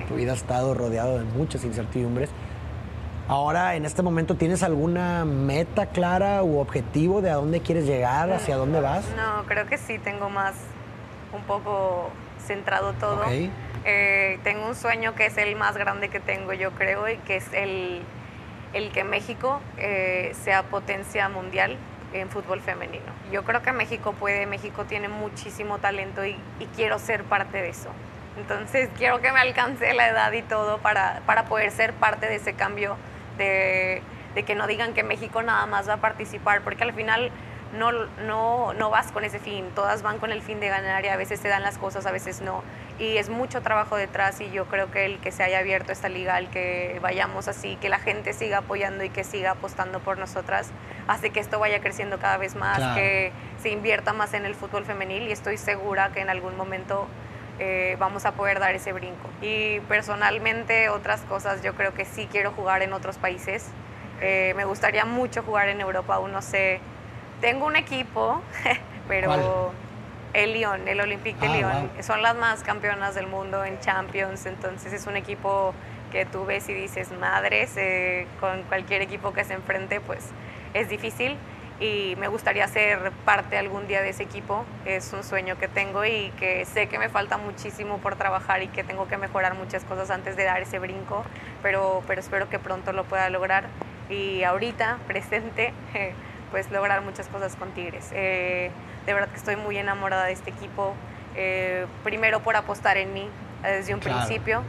tu 0.08 0.14
vida 0.14 0.32
ha 0.32 0.34
estado 0.34 0.74
rodeado 0.74 1.18
de 1.18 1.24
muchas 1.24 1.64
incertidumbres. 1.64 2.30
Ahora, 3.28 3.74
en 3.74 3.84
este 3.84 4.02
momento, 4.02 4.36
¿tienes 4.36 4.62
alguna 4.62 5.24
meta 5.24 5.86
clara 5.86 6.44
u 6.44 6.58
objetivo 6.58 7.22
de 7.22 7.30
a 7.30 7.34
dónde 7.34 7.60
quieres 7.60 7.86
llegar, 7.86 8.30
hacia 8.30 8.56
dónde 8.56 8.80
vas? 8.80 9.04
No, 9.16 9.44
creo 9.46 9.66
que 9.66 9.78
sí, 9.78 9.98
tengo 9.98 10.30
más, 10.30 10.54
un 11.32 11.42
poco 11.42 12.10
centrado 12.46 12.92
todo. 12.92 13.22
Eh, 13.84 14.38
tengo 14.44 14.66
un 14.68 14.74
sueño 14.74 15.14
que 15.14 15.26
es 15.26 15.36
el 15.38 15.56
más 15.56 15.76
grande 15.76 16.08
que 16.08 16.20
tengo, 16.20 16.52
yo 16.52 16.72
creo, 16.72 17.08
y 17.08 17.16
que 17.18 17.36
es 17.36 17.52
el, 17.52 18.02
el 18.74 18.92
que 18.92 19.02
México 19.02 19.60
eh, 19.78 20.32
sea 20.44 20.64
potencia 20.64 21.28
mundial 21.28 21.76
en 22.20 22.30
fútbol 22.30 22.60
femenino. 22.60 23.04
Yo 23.32 23.44
creo 23.44 23.62
que 23.62 23.72
México 23.72 24.12
puede, 24.12 24.46
México 24.46 24.84
tiene 24.84 25.08
muchísimo 25.08 25.78
talento 25.78 26.24
y, 26.24 26.36
quiero 26.74 26.98
ser 26.98 27.24
parte 27.24 27.62
de 27.62 27.70
eso. 27.70 27.90
Entonces 28.38 28.90
quiero 28.98 29.20
que 29.20 29.32
me 29.32 29.40
alcance 29.40 29.92
la 29.94 30.08
edad 30.08 30.32
y 30.32 30.42
todo 30.42 30.78
para, 30.78 31.20
para 31.26 31.46
poder 31.46 31.70
ser 31.70 31.92
parte 31.94 32.26
de 32.26 32.36
ese 32.36 32.52
cambio 32.52 32.96
de, 33.38 34.02
de 34.34 34.42
que 34.42 34.54
no 34.54 34.66
digan 34.66 34.92
que 34.92 35.02
México 35.02 35.42
nada 35.42 35.64
más 35.66 35.88
va 35.88 35.94
a 35.94 35.96
participar, 35.98 36.60
porque 36.60 36.84
al 36.84 36.92
final 36.92 37.30
no, 37.72 37.92
no, 37.92 38.72
no 38.72 38.90
vas 38.90 39.12
con 39.12 39.24
ese 39.24 39.38
fin, 39.38 39.66
todas 39.74 40.02
van 40.02 40.18
con 40.18 40.32
el 40.32 40.42
fin 40.42 40.60
de 40.60 40.68
ganar 40.68 41.04
y 41.04 41.08
a 41.08 41.16
veces 41.16 41.40
se 41.40 41.48
dan 41.48 41.62
las 41.62 41.78
cosas, 41.78 42.06
a 42.06 42.12
veces 42.12 42.40
no. 42.40 42.62
Y 42.98 43.18
es 43.18 43.28
mucho 43.28 43.60
trabajo 43.60 43.96
detrás 43.96 44.40
y 44.40 44.50
yo 44.50 44.66
creo 44.66 44.90
que 44.90 45.04
el 45.04 45.18
que 45.18 45.32
se 45.32 45.42
haya 45.42 45.58
abierto 45.58 45.92
esta 45.92 46.08
liga, 46.08 46.38
el 46.38 46.48
que 46.48 46.98
vayamos 47.02 47.48
así, 47.48 47.76
que 47.76 47.88
la 47.88 47.98
gente 47.98 48.32
siga 48.32 48.58
apoyando 48.58 49.04
y 49.04 49.10
que 49.10 49.24
siga 49.24 49.52
apostando 49.52 50.00
por 50.00 50.18
nosotras, 50.18 50.70
hace 51.08 51.30
que 51.30 51.40
esto 51.40 51.58
vaya 51.58 51.80
creciendo 51.80 52.18
cada 52.18 52.36
vez 52.38 52.54
más, 52.54 52.96
que 52.96 53.32
se 53.60 53.70
invierta 53.70 54.12
más 54.12 54.32
en 54.34 54.46
el 54.46 54.54
fútbol 54.54 54.84
femenil 54.84 55.28
y 55.28 55.32
estoy 55.32 55.58
segura 55.58 56.10
que 56.12 56.20
en 56.20 56.30
algún 56.30 56.56
momento 56.56 57.06
eh, 57.58 57.96
vamos 57.98 58.24
a 58.26 58.32
poder 58.32 58.60
dar 58.60 58.74
ese 58.74 58.92
brinco. 58.92 59.28
Y 59.42 59.80
personalmente 59.80 60.88
otras 60.88 61.20
cosas, 61.22 61.62
yo 61.62 61.74
creo 61.74 61.94
que 61.94 62.04
sí 62.04 62.28
quiero 62.30 62.52
jugar 62.52 62.82
en 62.82 62.92
otros 62.92 63.18
países. 63.18 63.66
Eh, 64.20 64.54
me 64.56 64.64
gustaría 64.64 65.04
mucho 65.04 65.42
jugar 65.42 65.68
en 65.68 65.80
Europa, 65.80 66.14
aún 66.14 66.32
no 66.32 66.40
sé 66.40 66.80
tengo 67.40 67.66
un 67.66 67.76
equipo, 67.76 68.40
pero 69.08 69.72
el 70.32 70.52
Lyon, 70.52 70.86
el 70.86 71.00
Olympique 71.00 71.40
de 71.40 71.46
ah, 71.46 71.56
Lyon. 71.56 71.90
Son 72.02 72.22
las 72.22 72.36
más 72.36 72.62
campeonas 72.62 73.14
del 73.14 73.26
mundo 73.26 73.64
en 73.64 73.80
Champions, 73.80 74.46
entonces 74.46 74.92
es 74.92 75.06
un 75.06 75.16
equipo 75.16 75.74
que 76.12 76.24
tú 76.26 76.44
ves 76.44 76.68
y 76.68 76.74
dices, 76.74 77.10
madres, 77.12 77.76
eh, 77.76 78.26
con 78.40 78.62
cualquier 78.64 79.02
equipo 79.02 79.32
que 79.32 79.44
se 79.44 79.54
enfrente, 79.54 80.00
pues 80.00 80.30
es 80.74 80.88
difícil. 80.88 81.36
y 81.78 82.16
me 82.16 82.28
gustaría 82.28 82.66
ser 82.68 83.12
parte 83.26 83.58
algún 83.58 83.86
día 83.86 84.00
de 84.00 84.08
ese 84.08 84.22
equipo. 84.22 84.64
Es 84.86 85.12
un 85.12 85.22
sueño 85.22 85.58
que 85.58 85.68
tengo 85.68 86.06
y 86.06 86.32
que 86.38 86.64
sé 86.64 86.88
que 86.88 86.98
me 86.98 87.10
falta 87.10 87.36
muchísimo 87.36 87.98
por 87.98 88.16
trabajar 88.16 88.62
y 88.62 88.68
que 88.68 88.82
tengo 88.82 89.08
que 89.08 89.18
mejorar 89.18 89.54
muchas 89.54 89.84
cosas 89.84 90.10
antes 90.10 90.36
de 90.36 90.44
dar 90.44 90.62
ese 90.62 90.78
brinco, 90.78 91.22
pero, 91.62 92.02
pero 92.06 92.20
espero 92.20 92.48
que 92.48 92.58
pronto 92.58 92.92
lo 92.92 93.04
pueda 93.04 93.28
lograr. 93.28 93.64
Y 94.08 94.42
ahorita, 94.42 94.98
presente, 95.06 95.74
pues 96.56 96.70
lograr 96.70 97.02
muchas 97.02 97.28
cosas 97.28 97.54
con 97.54 97.72
Tigres. 97.72 98.08
Eh, 98.14 98.70
de 99.04 99.12
verdad 99.12 99.28
que 99.28 99.36
estoy 99.36 99.56
muy 99.56 99.76
enamorada 99.76 100.24
de 100.24 100.32
este 100.32 100.48
equipo, 100.48 100.94
eh, 101.34 101.84
primero 102.02 102.40
por 102.40 102.56
apostar 102.56 102.96
en 102.96 103.12
mí 103.12 103.28
desde 103.62 103.92
un 103.92 104.00
principio 104.00 104.62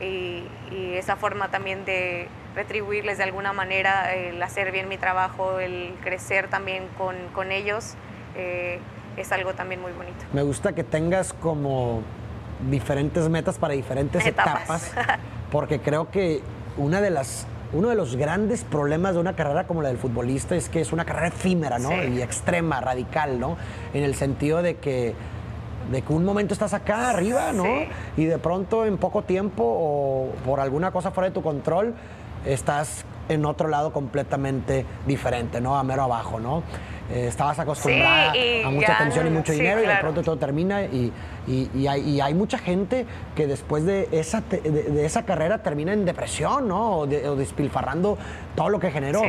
y, 0.00 0.44
y 0.70 0.96
esa 0.98 1.16
forma 1.16 1.48
también 1.48 1.86
de 1.86 2.28
retribuirles 2.54 3.16
de 3.16 3.24
alguna 3.24 3.54
manera, 3.54 4.14
el 4.14 4.42
hacer 4.42 4.70
bien 4.70 4.86
mi 4.90 4.98
trabajo, 4.98 5.60
el 5.60 5.94
crecer 6.02 6.48
también 6.48 6.86
con, 6.98 7.16
con 7.32 7.52
ellos, 7.52 7.94
eh, 8.36 8.78
es 9.16 9.32
algo 9.32 9.54
también 9.54 9.80
muy 9.80 9.92
bonito. 9.92 10.22
Me 10.34 10.42
gusta 10.42 10.74
que 10.74 10.84
tengas 10.84 11.32
como 11.32 12.02
diferentes 12.68 13.30
metas 13.30 13.56
para 13.56 13.72
diferentes 13.72 14.26
etapas, 14.26 14.92
porque 15.50 15.80
creo 15.80 16.10
que 16.10 16.42
una 16.76 17.00
de 17.00 17.08
las 17.08 17.46
uno 17.72 17.88
de 17.88 17.94
los 17.94 18.16
grandes 18.16 18.64
problemas 18.64 19.14
de 19.14 19.20
una 19.20 19.36
carrera 19.36 19.66
como 19.66 19.82
la 19.82 19.88
del 19.88 19.98
futbolista 19.98 20.56
es 20.56 20.68
que 20.68 20.80
es 20.80 20.92
una 20.92 21.04
carrera 21.04 21.28
efímera, 21.28 21.78
¿no? 21.78 22.02
Y 22.02 22.20
extrema, 22.20 22.80
radical, 22.80 23.38
¿no? 23.38 23.56
En 23.94 24.02
el 24.02 24.14
sentido 24.14 24.62
de 24.62 24.76
que 24.76 25.14
de 25.90 26.02
que 26.02 26.12
un 26.12 26.24
momento 26.24 26.54
estás 26.54 26.72
acá 26.72 27.10
arriba, 27.10 27.52
¿no? 27.52 27.64
Y 28.16 28.24
de 28.24 28.38
pronto 28.38 28.84
en 28.84 28.98
poco 28.98 29.22
tiempo 29.22 29.64
o 29.64 30.32
por 30.44 30.60
alguna 30.60 30.92
cosa 30.92 31.10
fuera 31.10 31.28
de 31.28 31.34
tu 31.34 31.42
control 31.42 31.94
estás 32.46 33.04
en 33.30 33.46
otro 33.46 33.68
lado 33.68 33.92
completamente 33.92 34.84
diferente, 35.06 35.60
¿no? 35.60 35.78
A 35.78 35.84
mero 35.84 36.02
abajo, 36.02 36.40
¿no? 36.40 36.62
Eh, 37.10 37.26
estabas 37.28 37.58
acostumbrada 37.58 38.32
a 38.64 38.70
mucha 38.70 38.94
atención 38.94 39.26
y 39.26 39.30
mucho 39.30 39.52
dinero 39.52 39.82
y 39.82 39.86
de 39.86 39.96
pronto 39.96 40.22
todo 40.22 40.36
termina 40.36 40.82
y, 40.82 41.12
hay, 41.86 42.34
mucha 42.34 42.58
gente 42.58 43.06
que 43.34 43.48
después 43.48 43.84
de 43.84 44.08
esa, 44.12 44.42
de, 44.42 45.04
esa 45.04 45.24
carrera 45.24 45.62
termina 45.62 45.92
en 45.92 46.04
depresión, 46.04 46.68
¿no? 46.68 46.98
O, 46.98 47.06
despilfarrando 47.06 48.18
todo 48.54 48.68
lo 48.68 48.78
que 48.78 48.90
generó. 48.90 49.22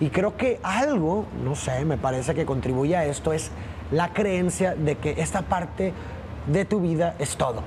Y 0.00 0.10
creo 0.10 0.36
que 0.36 0.60
algo, 0.62 1.26
no 1.44 1.54
sé, 1.56 1.84
me 1.84 1.96
parece 1.96 2.34
que 2.34 2.44
contribuye 2.44 2.96
a 2.96 3.04
esto 3.04 3.32
es 3.32 3.50
la 3.90 4.12
creencia 4.12 4.74
de 4.74 4.96
que 4.96 5.14
esta 5.18 5.42
parte 5.42 5.92
de 6.46 6.64
tu 6.64 6.80
vida 6.80 7.14
es 7.18 7.36
todo 7.36 7.62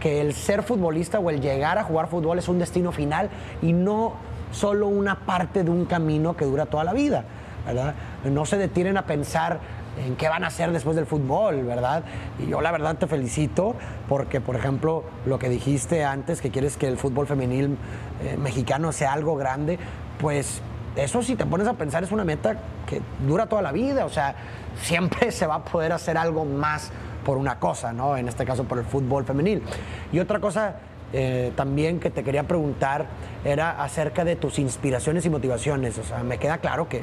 que 0.00 0.20
el 0.20 0.34
ser 0.34 0.64
futbolista 0.64 1.20
o 1.20 1.30
el 1.30 1.40
llegar 1.40 1.78
a 1.78 1.84
jugar 1.84 2.08
fútbol 2.08 2.36
es 2.36 2.48
un 2.48 2.58
destino 2.58 2.90
final 2.90 3.30
y 3.62 3.72
no 3.72 4.14
solo 4.52 4.86
una 4.86 5.20
parte 5.20 5.64
de 5.64 5.70
un 5.70 5.86
camino 5.86 6.36
que 6.36 6.44
dura 6.44 6.66
toda 6.66 6.84
la 6.84 6.92
vida, 6.92 7.24
¿verdad? 7.66 7.94
No 8.24 8.46
se 8.46 8.56
detienen 8.56 8.96
a 8.96 9.06
pensar 9.06 9.58
en 9.98 10.16
qué 10.16 10.28
van 10.28 10.44
a 10.44 10.46
hacer 10.46 10.72
después 10.72 10.96
del 10.96 11.06
fútbol, 11.06 11.64
¿verdad? 11.64 12.04
Y 12.38 12.48
yo 12.48 12.60
la 12.60 12.72
verdad 12.72 12.96
te 12.96 13.06
felicito 13.06 13.74
porque, 14.08 14.40
por 14.40 14.56
ejemplo, 14.56 15.04
lo 15.26 15.38
que 15.38 15.48
dijiste 15.48 16.04
antes, 16.04 16.40
que 16.40 16.50
quieres 16.50 16.76
que 16.76 16.88
el 16.88 16.96
fútbol 16.96 17.26
femenil 17.26 17.76
eh, 18.22 18.36
mexicano 18.36 18.92
sea 18.92 19.12
algo 19.12 19.36
grande, 19.36 19.78
pues 20.18 20.62
eso 20.96 21.22
si 21.22 21.36
te 21.36 21.46
pones 21.46 21.66
a 21.66 21.74
pensar 21.74 22.04
es 22.04 22.12
una 22.12 22.24
meta 22.24 22.56
que 22.86 23.00
dura 23.26 23.46
toda 23.46 23.62
la 23.62 23.72
vida, 23.72 24.04
o 24.04 24.10
sea, 24.10 24.34
siempre 24.80 25.30
se 25.32 25.46
va 25.46 25.56
a 25.56 25.64
poder 25.64 25.92
hacer 25.92 26.16
algo 26.16 26.44
más 26.44 26.90
por 27.24 27.36
una 27.36 27.58
cosa, 27.58 27.92
¿no? 27.92 28.16
En 28.16 28.28
este 28.28 28.44
caso 28.44 28.64
por 28.64 28.78
el 28.78 28.84
fútbol 28.84 29.24
femenil. 29.24 29.62
Y 30.10 30.18
otra 30.18 30.40
cosa 30.40 30.76
eh, 31.12 31.52
también 31.56 32.00
que 32.00 32.10
te 32.10 32.24
quería 32.24 32.44
preguntar 32.44 33.06
era 33.44 33.82
acerca 33.82 34.24
de 34.24 34.36
tus 34.36 34.58
inspiraciones 34.58 35.26
y 35.26 35.30
motivaciones. 35.30 35.98
O 35.98 36.04
sea, 36.04 36.22
me 36.22 36.38
queda 36.38 36.58
claro 36.58 36.88
que 36.88 37.02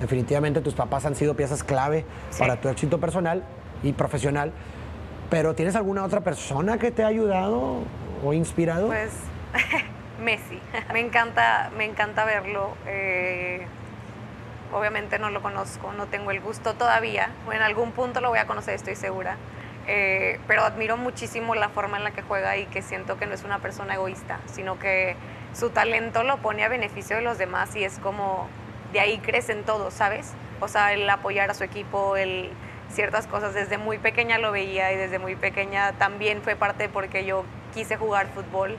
definitivamente 0.00 0.60
tus 0.60 0.74
papás 0.74 1.06
han 1.06 1.16
sido 1.16 1.34
piezas 1.34 1.64
clave 1.64 2.04
para 2.38 2.60
tu 2.60 2.68
éxito 2.68 2.98
personal 2.98 3.42
y 3.82 3.92
profesional. 3.92 4.52
Pero 5.30 5.54
¿tienes 5.54 5.76
alguna 5.76 6.04
otra 6.04 6.20
persona 6.20 6.78
que 6.78 6.90
te 6.90 7.02
ha 7.02 7.08
ayudado 7.08 7.80
o 8.24 8.32
inspirado? 8.32 8.86
Pues 8.86 9.12
Messi. 10.22 10.60
Me 10.92 11.00
encanta, 11.00 11.70
me 11.76 11.84
encanta 11.84 12.24
verlo. 12.24 12.74
Eh, 12.86 13.66
obviamente 14.72 15.18
no 15.18 15.30
lo 15.30 15.42
conozco, 15.42 15.92
no 15.92 16.06
tengo 16.06 16.30
el 16.30 16.40
gusto 16.40 16.74
todavía. 16.74 17.30
O 17.46 17.52
en 17.52 17.62
algún 17.62 17.92
punto 17.92 18.20
lo 18.20 18.28
voy 18.28 18.38
a 18.38 18.46
conocer, 18.46 18.74
estoy 18.74 18.96
segura. 18.96 19.36
Eh, 19.90 20.38
pero 20.46 20.64
admiro 20.64 20.98
muchísimo 20.98 21.54
la 21.54 21.70
forma 21.70 21.96
en 21.96 22.04
la 22.04 22.10
que 22.10 22.20
juega 22.20 22.58
y 22.58 22.66
que 22.66 22.82
siento 22.82 23.16
que 23.16 23.24
no 23.24 23.34
es 23.34 23.42
una 23.42 23.58
persona 23.58 23.94
egoísta, 23.94 24.38
sino 24.44 24.78
que 24.78 25.16
su 25.54 25.70
talento 25.70 26.24
lo 26.24 26.36
pone 26.38 26.62
a 26.62 26.68
beneficio 26.68 27.16
de 27.16 27.22
los 27.22 27.38
demás 27.38 27.74
y 27.74 27.84
es 27.84 27.98
como 27.98 28.48
de 28.92 29.00
ahí 29.00 29.18
crecen 29.18 29.64
todos, 29.64 29.94
¿sabes? 29.94 30.32
O 30.60 30.68
sea, 30.68 30.92
el 30.92 31.08
apoyar 31.08 31.50
a 31.50 31.54
su 31.54 31.64
equipo, 31.64 32.16
el 32.16 32.50
ciertas 32.90 33.26
cosas 33.26 33.54
desde 33.54 33.78
muy 33.78 33.98
pequeña 33.98 34.38
lo 34.38 34.52
veía 34.52 34.92
y 34.92 34.96
desde 34.96 35.18
muy 35.18 35.36
pequeña 35.36 35.92
también 35.92 36.42
fue 36.42 36.56
parte 36.56 36.88
porque 36.88 37.24
yo 37.24 37.44
quise 37.74 37.96
jugar 37.96 38.26
fútbol. 38.28 38.76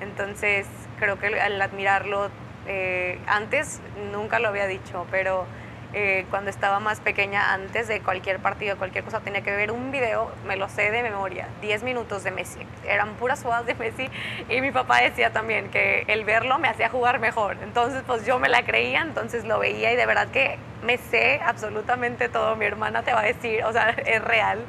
Entonces, 0.00 0.66
creo 0.98 1.18
que 1.18 1.26
al 1.40 1.60
admirarlo 1.60 2.30
eh, 2.66 3.18
antes 3.26 3.80
nunca 4.12 4.38
lo 4.38 4.48
había 4.48 4.66
dicho, 4.66 5.06
pero 5.10 5.46
eh, 5.92 6.24
cuando 6.30 6.50
estaba 6.50 6.78
más 6.78 7.00
pequeña, 7.00 7.52
antes 7.52 7.88
de 7.88 8.00
cualquier 8.00 8.38
partido, 8.38 8.76
cualquier 8.76 9.02
cosa, 9.02 9.20
tenía 9.20 9.42
que 9.42 9.50
ver 9.50 9.72
un 9.72 9.90
video, 9.90 10.30
me 10.46 10.56
lo 10.56 10.68
sé 10.68 10.90
de 10.90 11.02
memoria, 11.02 11.48
10 11.62 11.82
minutos 11.82 12.22
de 12.22 12.30
Messi. 12.30 12.60
Eran 12.86 13.14
puras 13.14 13.42
jugadas 13.42 13.66
de 13.66 13.74
Messi 13.74 14.08
y 14.48 14.60
mi 14.60 14.70
papá 14.70 15.00
decía 15.00 15.32
también 15.32 15.68
que 15.70 16.04
el 16.06 16.24
verlo 16.24 16.58
me 16.58 16.68
hacía 16.68 16.88
jugar 16.88 17.18
mejor. 17.18 17.56
Entonces, 17.62 18.02
pues 18.06 18.24
yo 18.24 18.38
me 18.38 18.48
la 18.48 18.64
creía, 18.64 19.00
entonces 19.02 19.44
lo 19.44 19.58
veía 19.58 19.92
y 19.92 19.96
de 19.96 20.06
verdad 20.06 20.28
que 20.28 20.58
me 20.84 20.96
sé 20.96 21.40
absolutamente 21.44 22.28
todo. 22.28 22.54
Mi 22.54 22.66
hermana 22.66 23.02
te 23.02 23.12
va 23.12 23.20
a 23.20 23.24
decir, 23.24 23.64
o 23.64 23.72
sea, 23.72 23.90
es 24.06 24.22
real. 24.22 24.60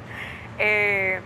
Eh, 0.58 1.20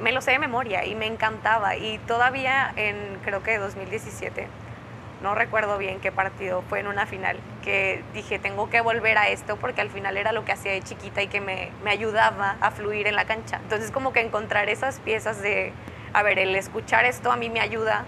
me 0.00 0.12
lo 0.12 0.20
sé 0.20 0.32
de 0.32 0.38
memoria 0.38 0.84
y 0.84 0.94
me 0.94 1.06
encantaba. 1.06 1.76
Y 1.76 1.98
todavía 1.98 2.72
en, 2.76 2.96
creo 3.24 3.42
que 3.42 3.58
2017, 3.58 4.46
no 5.22 5.34
recuerdo 5.34 5.78
bien 5.78 6.00
qué 6.00 6.10
partido, 6.10 6.62
fue 6.68 6.80
en 6.80 6.88
una 6.88 7.06
final, 7.06 7.38
que 7.62 8.02
dije, 8.12 8.38
tengo 8.38 8.68
que 8.68 8.80
volver 8.80 9.16
a 9.18 9.28
esto 9.28 9.56
porque 9.56 9.80
al 9.80 9.88
final 9.88 10.16
era 10.16 10.32
lo 10.32 10.44
que 10.44 10.52
hacía 10.52 10.72
de 10.72 10.82
chiquita 10.82 11.22
y 11.22 11.28
que 11.28 11.40
me, 11.40 11.70
me 11.84 11.90
ayudaba 11.90 12.56
a 12.60 12.70
fluir 12.72 13.06
en 13.06 13.14
la 13.14 13.24
cancha. 13.24 13.58
Entonces 13.62 13.90
como 13.90 14.12
que 14.12 14.20
encontrar 14.20 14.68
esas 14.68 14.98
piezas 14.98 15.40
de, 15.40 15.72
a 16.12 16.22
ver, 16.22 16.38
el 16.38 16.54
escuchar 16.56 17.04
esto 17.04 17.30
a 17.30 17.36
mí 17.36 17.50
me 17.50 17.60
ayuda 17.60 18.04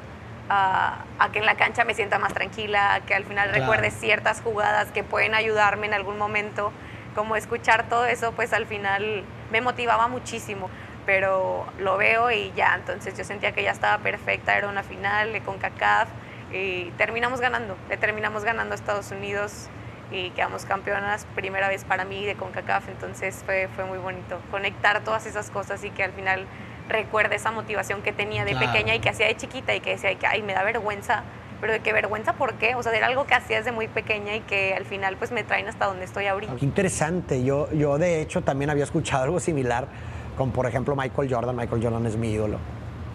a, 0.48 1.04
a, 1.18 1.32
que 1.32 1.38
en 1.38 1.46
la 1.46 1.54
cancha 1.54 1.84
me 1.84 1.94
sienta 1.94 2.18
más 2.18 2.34
tranquila, 2.34 3.00
que 3.06 3.14
al 3.14 3.24
final 3.24 3.50
recuerde 3.50 3.90
ciertas 3.90 4.40
jugadas 4.42 4.90
que 4.90 5.04
pueden 5.04 5.34
ayudarme 5.34 5.86
en 5.86 5.94
algún 5.94 6.18
momento. 6.18 6.72
Como 7.14 7.36
escuchar 7.36 7.88
todo 7.88 8.06
eso, 8.06 8.32
pues 8.32 8.52
al 8.52 8.66
final 8.66 9.22
me 9.52 9.60
motivaba 9.60 10.08
muchísimo. 10.08 10.68
Pero 11.06 11.66
lo 11.78 11.96
veo 11.98 12.30
y 12.30 12.50
ya, 12.56 12.74
entonces 12.74 13.16
yo 13.16 13.24
sentía 13.24 13.52
que 13.52 13.62
ya 13.62 13.72
estaba 13.72 13.98
perfecta, 13.98 14.56
era 14.56 14.68
una 14.68 14.82
final 14.82 15.40
con 15.44 15.58
CACAF 15.58 16.08
y 16.54 16.92
terminamos 16.96 17.40
ganando, 17.40 17.76
le 17.88 17.96
terminamos 17.96 18.44
ganando 18.44 18.72
a 18.72 18.76
Estados 18.76 19.10
Unidos 19.10 19.68
y 20.12 20.30
quedamos 20.30 20.64
campeonas, 20.64 21.26
primera 21.34 21.68
vez 21.68 21.84
para 21.84 22.04
mí 22.04 22.24
de 22.24 22.36
CONCACAF, 22.36 22.88
entonces 22.88 23.42
fue, 23.44 23.68
fue 23.74 23.84
muy 23.84 23.98
bonito 23.98 24.38
conectar 24.50 25.02
todas 25.02 25.26
esas 25.26 25.50
cosas 25.50 25.82
y 25.82 25.90
que 25.90 26.04
al 26.04 26.12
final 26.12 26.46
recuerde 26.88 27.36
esa 27.36 27.50
motivación 27.50 28.02
que 28.02 28.12
tenía 28.12 28.44
de 28.44 28.54
pequeña 28.54 28.94
y 28.94 29.00
que 29.00 29.08
hacía 29.08 29.26
de 29.26 29.36
chiquita 29.36 29.74
y 29.74 29.80
que 29.80 29.90
decía 29.90 30.14
que, 30.16 30.26
ay, 30.26 30.42
me 30.42 30.52
da 30.52 30.62
vergüenza, 30.62 31.24
pero 31.60 31.72
de 31.72 31.80
qué 31.80 31.92
vergüenza, 31.92 32.34
¿por 32.34 32.54
qué? 32.54 32.76
O 32.76 32.82
sea, 32.82 32.92
era 32.92 33.06
algo 33.06 33.26
que 33.26 33.34
hacía 33.34 33.56
desde 33.56 33.72
muy 33.72 33.88
pequeña 33.88 34.36
y 34.36 34.40
que 34.40 34.74
al 34.74 34.84
final 34.84 35.16
pues 35.16 35.32
me 35.32 35.42
traen 35.42 35.66
hasta 35.66 35.86
donde 35.86 36.04
estoy 36.04 36.26
ahorita. 36.26 36.54
Qué 36.54 36.64
interesante, 36.64 37.42
yo, 37.42 37.72
yo 37.72 37.98
de 37.98 38.20
hecho 38.20 38.42
también 38.42 38.70
había 38.70 38.84
escuchado 38.84 39.24
algo 39.24 39.40
similar 39.40 39.88
con, 40.36 40.52
por 40.52 40.66
ejemplo, 40.66 40.94
Michael 40.94 41.32
Jordan, 41.32 41.56
Michael 41.56 41.82
Jordan 41.82 42.06
es 42.06 42.16
mi 42.16 42.30
ídolo. 42.32 42.58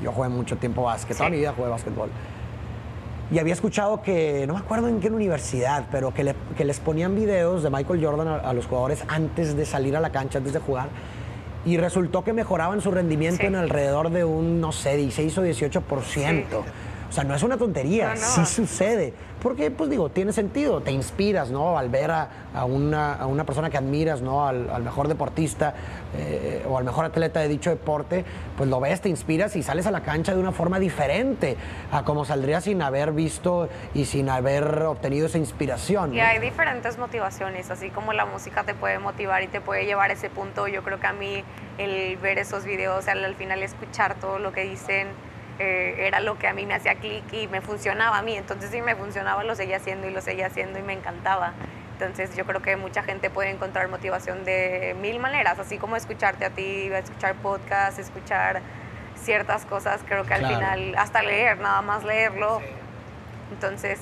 Yo 0.02 0.12
jugué 0.12 0.30
mucho 0.30 0.58
tiempo 0.58 0.84
básquet, 0.84 1.16
toda 1.16 1.30
mi 1.30 1.38
vida 1.38 1.54
jugué 1.56 1.70
básquetbol. 1.70 2.10
Y 3.32 3.38
había 3.38 3.54
escuchado 3.54 4.02
que, 4.02 4.46
no 4.48 4.56
me 4.56 4.60
acuerdo 4.60 4.88
en 4.88 5.00
qué 5.00 5.10
universidad, 5.10 5.86
pero 5.92 6.12
que, 6.14 6.24
les 6.64 6.80
ponían 6.80 7.16
videos 7.16 7.62
de 7.62 7.70
Michael 7.70 8.04
Jordan 8.04 8.28
a, 8.28 8.54
los 8.54 8.66
jugadores 8.66 9.04
antes 9.08 9.56
de 9.56 9.66
salir 9.66 9.96
a 9.96 10.00
la 10.00 10.12
cancha, 10.12 10.40
antes 10.40 10.54
de 10.54 10.60
jugar. 10.60 10.90
Y 11.64 11.78
resultó 11.78 12.24
que 12.24 12.34
mejoraban 12.34 12.82
su 12.82 12.90
rendimiento 12.90 13.44
en 13.44 13.56
alrededor 13.56 14.10
de 14.10 14.24
un, 14.24 14.60
no 14.60 14.72
sé, 14.72 14.98
16 14.98 15.38
o 15.38 15.46
18%. 15.46 16.44
O 17.10 17.12
sea, 17.12 17.24
no 17.24 17.34
es 17.34 17.42
una 17.42 17.58
tontería, 17.58 18.16
sí 18.16 18.46
sucede. 18.46 19.14
Porque, 19.42 19.72
pues 19.72 19.90
digo, 19.90 20.10
tiene 20.10 20.34
sentido, 20.34 20.82
te 20.82 20.92
inspiras, 20.92 21.50
¿no? 21.50 21.78
Al 21.78 21.90
ver 21.90 22.12
a, 22.12 22.28
una, 22.66 23.44
persona 23.46 23.70
que 23.70 23.78
admiras, 23.78 24.22
¿no? 24.22 24.46
Al, 24.46 24.84
mejor 24.84 25.08
deportista 25.08 25.74
eh, 26.18 26.66
o 26.68 26.78
al 26.78 26.84
mejor 26.84 27.06
atleta 27.06 27.40
de 27.40 27.48
dicho 27.48 27.70
deporte, 27.70 28.26
pues 28.58 28.70
lo 28.70 28.80
ves, 28.80 29.02
te 29.02 29.10
inspiras 29.10 29.56
y 29.56 29.64
sales 29.64 29.88
a 29.88 29.92
la 29.92 30.02
cancha 30.02 30.34
de 30.34 30.40
una 30.40 30.52
forma 30.52 30.78
diferente 30.78 31.56
a 31.92 32.04
como 32.04 32.26
saldrías 32.26 32.66
sin 32.66 32.82
haber 32.82 33.12
visto 33.12 33.70
y 33.94 34.06
sin 34.06 34.30
haber 34.30 34.82
obtenido 34.84 35.28
esa 35.28 35.38
inspiración. 35.38 36.14
Y 36.14 36.20
hay 36.20 36.40
diferentes 36.40 36.98
motivaciones, 36.98 37.72
así 37.72 37.90
como 37.90 38.14
la 38.14 38.26
música 38.26 38.64
te 38.64 38.74
puede 38.74 39.00
motivar 39.00 39.42
y 39.42 39.48
te 39.48 39.62
puede 39.62 39.86
llevar 39.86 40.10
a 40.10 40.14
ese 40.14 40.30
punto. 40.30 40.68
Yo 40.68 40.84
creo 40.84 41.00
que 41.00 41.08
a 41.08 41.14
mí 41.14 41.44
el 41.78 42.18
ver 42.18 42.40
esos 42.40 42.66
videos, 42.66 43.08
al, 43.08 43.24
al 43.24 43.36
final 43.36 43.64
escuchar 43.64 44.16
todo 44.16 44.38
lo 44.38 44.52
que 44.52 44.64
dicen, 44.64 45.08
eh, 45.60 46.08
era 46.08 46.20
lo 46.22 46.40
que 46.40 46.48
a 46.48 46.54
mí 46.54 46.66
me 46.66 46.74
hacía 46.74 46.96
clic 46.96 47.24
y 47.34 47.48
me 47.48 47.62
funcionaba 47.62 48.18
a 48.18 48.22
mí. 48.22 48.36
Entonces, 48.36 48.72
si 48.72 48.82
me 48.82 48.96
funcionaba, 48.96 49.44
lo 49.44 49.56
seguía 49.56 49.78
haciendo 49.78 50.08
y 50.08 50.12
lo 50.12 50.22
seguía 50.22 50.48
haciendo 50.48 50.80
y 50.80 50.82
me 50.82 50.94
encantaba. 50.94 51.54
Entonces 52.00 52.34
yo 52.34 52.46
creo 52.46 52.62
que 52.62 52.78
mucha 52.78 53.04
gente 53.04 53.30
puede 53.30 53.50
encontrar 53.50 53.90
motivación 53.90 54.46
de 54.46 54.96
mil 55.02 55.20
maneras, 55.20 55.60
así 55.60 55.78
como 55.78 55.98
escucharte 55.98 56.46
a 56.46 56.50
ti, 56.50 56.90
escuchar 56.94 57.36
podcasts, 57.36 58.00
escuchar 58.00 58.62
ciertas 59.22 59.66
cosas, 59.66 60.00
creo 60.08 60.24
que 60.24 60.34
al 60.34 60.48
final, 60.48 60.96
hasta 60.98 61.22
leer, 61.22 61.60
nada 61.60 61.82
más 61.82 62.06
leerlo. 62.06 62.62
Entonces 63.52 64.00